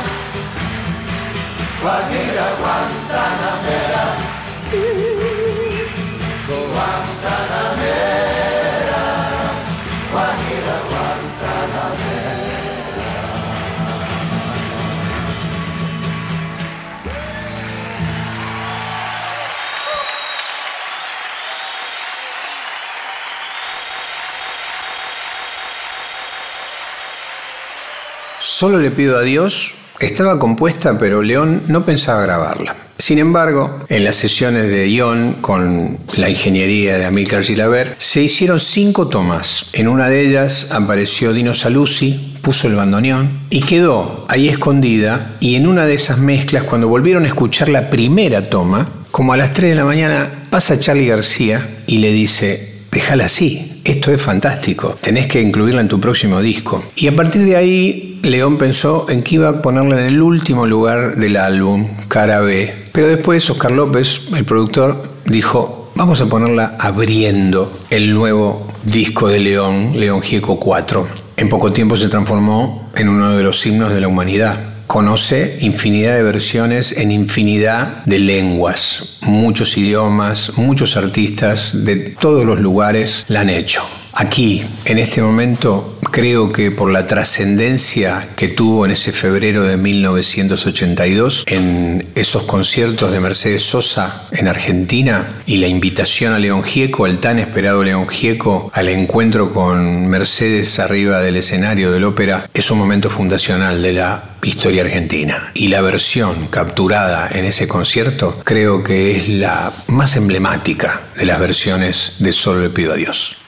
Guajira 1.81 2.47
Guantanamera, 2.61 4.03
Guantanamera. 4.71 5.10
Solo 28.61 28.77
le 28.77 28.91
pido 28.91 29.17
a 29.17 29.23
Dios 29.23 29.73
estaba 29.99 30.37
compuesta, 30.37 30.95
pero 30.99 31.23
León 31.23 31.63
no 31.67 31.83
pensaba 31.83 32.21
grabarla. 32.21 32.75
Sin 32.99 33.17
embargo, 33.17 33.79
en 33.89 34.03
las 34.03 34.17
sesiones 34.17 34.69
de 34.69 34.87
Ion 34.87 35.37
con 35.41 35.97
la 36.15 36.29
ingeniería 36.29 36.99
de 36.99 37.05
Amilcar 37.05 37.41
Gilaber, 37.41 37.95
se 37.97 38.21
hicieron 38.21 38.59
cinco 38.59 39.07
tomas. 39.07 39.71
En 39.73 39.87
una 39.87 40.09
de 40.09 40.27
ellas 40.27 40.67
apareció 40.69 41.33
Dino 41.33 41.55
Saluzzi, 41.55 42.37
puso 42.43 42.67
el 42.67 42.75
bandoneón 42.75 43.47
y 43.49 43.61
quedó 43.61 44.27
ahí 44.29 44.47
escondida. 44.47 45.37
Y 45.39 45.55
en 45.55 45.65
una 45.65 45.87
de 45.87 45.95
esas 45.95 46.19
mezclas, 46.19 46.65
cuando 46.65 46.87
volvieron 46.87 47.25
a 47.25 47.29
escuchar 47.29 47.67
la 47.67 47.89
primera 47.89 48.47
toma, 48.47 48.87
como 49.09 49.33
a 49.33 49.37
las 49.37 49.53
3 49.53 49.71
de 49.71 49.75
la 49.75 49.85
mañana, 49.85 50.29
pasa 50.51 50.77
Charlie 50.77 51.07
García 51.07 51.67
y 51.87 51.97
le 51.97 52.11
dice, 52.11 52.83
déjala 52.91 53.25
así, 53.25 53.70
esto 53.83 54.11
es 54.11 54.21
fantástico, 54.21 54.95
tenés 55.01 55.27
que 55.27 55.41
incluirla 55.41 55.81
en 55.81 55.87
tu 55.87 55.99
próximo 55.99 56.41
disco. 56.41 56.83
Y 56.95 57.07
a 57.07 57.15
partir 57.15 57.43
de 57.43 57.55
ahí, 57.55 58.19
León 58.21 58.57
pensó 58.57 59.09
en 59.09 59.23
que 59.23 59.35
iba 59.35 59.49
a 59.49 59.61
ponerla 59.61 60.01
en 60.01 60.07
el 60.07 60.21
último 60.21 60.67
lugar 60.67 61.15
del 61.15 61.37
álbum, 61.37 61.87
cara 62.07 62.41
B. 62.41 62.73
Pero 62.91 63.07
después 63.07 63.49
Oscar 63.49 63.71
López, 63.71 64.27
el 64.35 64.45
productor, 64.45 65.03
dijo, 65.25 65.91
vamos 65.95 66.21
a 66.21 66.27
ponerla 66.27 66.75
abriendo 66.79 67.79
el 67.89 68.13
nuevo 68.13 68.67
disco 68.83 69.27
de 69.27 69.39
León, 69.39 69.93
León 69.95 70.21
Gieco 70.21 70.59
4. 70.59 71.07
En 71.37 71.49
poco 71.49 71.71
tiempo 71.71 71.95
se 71.95 72.09
transformó 72.09 72.91
en 72.95 73.09
uno 73.09 73.35
de 73.35 73.43
los 73.43 73.65
himnos 73.65 73.91
de 73.91 74.01
la 74.01 74.07
humanidad. 74.07 74.70
Conoce 74.91 75.55
infinidad 75.61 76.17
de 76.17 76.23
versiones 76.23 76.91
en 76.97 77.11
infinidad 77.11 78.03
de 78.03 78.19
lenguas. 78.19 79.19
Muchos 79.21 79.77
idiomas, 79.77 80.57
muchos 80.57 80.97
artistas 80.97 81.85
de 81.85 81.95
todos 81.95 82.45
los 82.45 82.59
lugares 82.59 83.23
la 83.29 83.39
han 83.39 83.49
hecho. 83.49 83.83
Aquí, 84.13 84.63
en 84.85 84.99
este 84.99 85.21
momento, 85.21 85.97
creo 86.11 86.51
que 86.51 86.71
por 86.71 86.91
la 86.91 87.07
trascendencia 87.07 88.27
que 88.35 88.49
tuvo 88.49 88.85
en 88.85 88.91
ese 88.91 89.11
febrero 89.11 89.63
de 89.63 89.77
1982, 89.77 91.45
en 91.47 92.09
esos 92.15 92.43
conciertos 92.43 93.11
de 93.11 93.19
Mercedes 93.19 93.63
Sosa 93.63 94.27
en 94.31 94.47
Argentina 94.47 95.37
y 95.45 95.57
la 95.57 95.67
invitación 95.67 96.33
a 96.33 96.39
León 96.39 96.63
Gieco, 96.63 97.05
al 97.05 97.19
tan 97.19 97.39
esperado 97.39 97.83
León 97.83 98.07
Gieco, 98.09 98.69
al 98.73 98.89
encuentro 98.89 99.53
con 99.53 100.07
Mercedes 100.07 100.79
arriba 100.79 101.19
del 101.21 101.37
escenario 101.37 101.91
del 101.91 102.03
ópera, 102.03 102.49
es 102.53 102.69
un 102.69 102.77
momento 102.77 103.09
fundacional 103.09 103.81
de 103.81 103.93
la 103.93 104.35
historia 104.43 104.83
argentina. 104.83 105.51
Y 105.53 105.67
la 105.67 105.81
versión 105.81 106.47
capturada 106.47 107.29
en 107.31 107.45
ese 107.45 107.67
concierto 107.67 108.39
creo 108.43 108.83
que 108.83 109.17
es 109.17 109.29
la 109.29 109.71
más 109.87 110.17
emblemática 110.17 111.01
de 111.15 111.25
las 111.25 111.39
versiones 111.39 112.15
de 112.19 112.31
Solo 112.31 112.61
le 112.61 112.69
pido 112.69 112.93
a 112.93 112.95
Dios. 112.95 113.40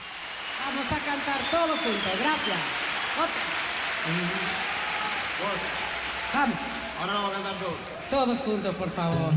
Todos 8.33 8.45
juntos, 8.45 8.75
por 8.75 8.89
favor. 8.89 9.31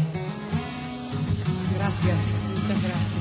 Gracias, 1.76 2.16
muchas 2.48 2.82
gracias. 2.82 3.15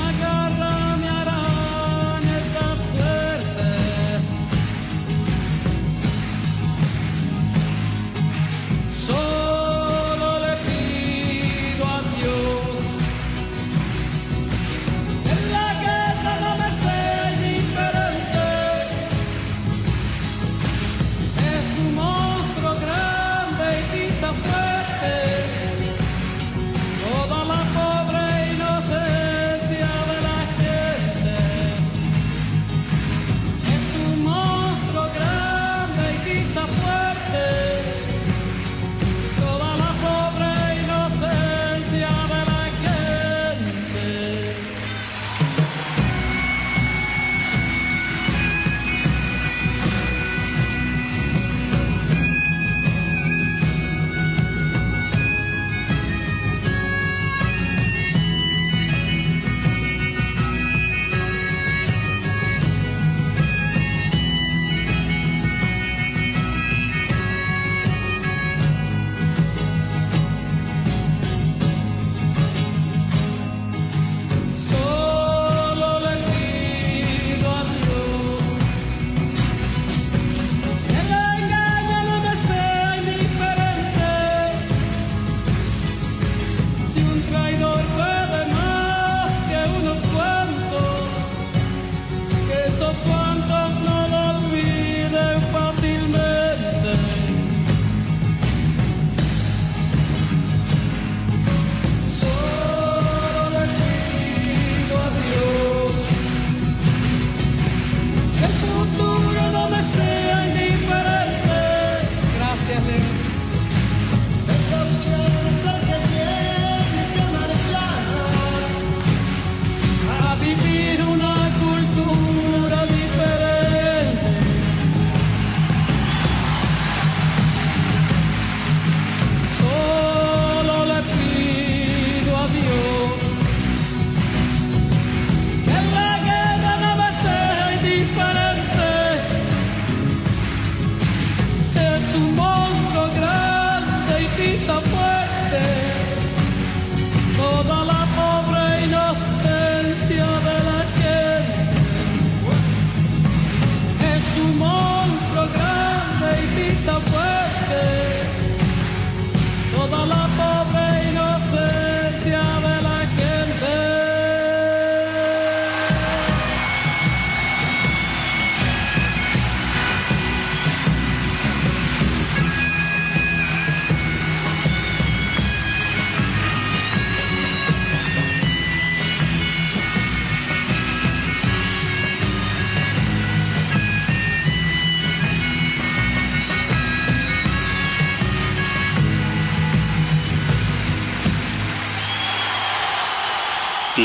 I 0.00 0.12
got 0.20 0.47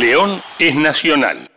León 0.03 0.41
es 0.59 0.75
nacional. 0.75 1.49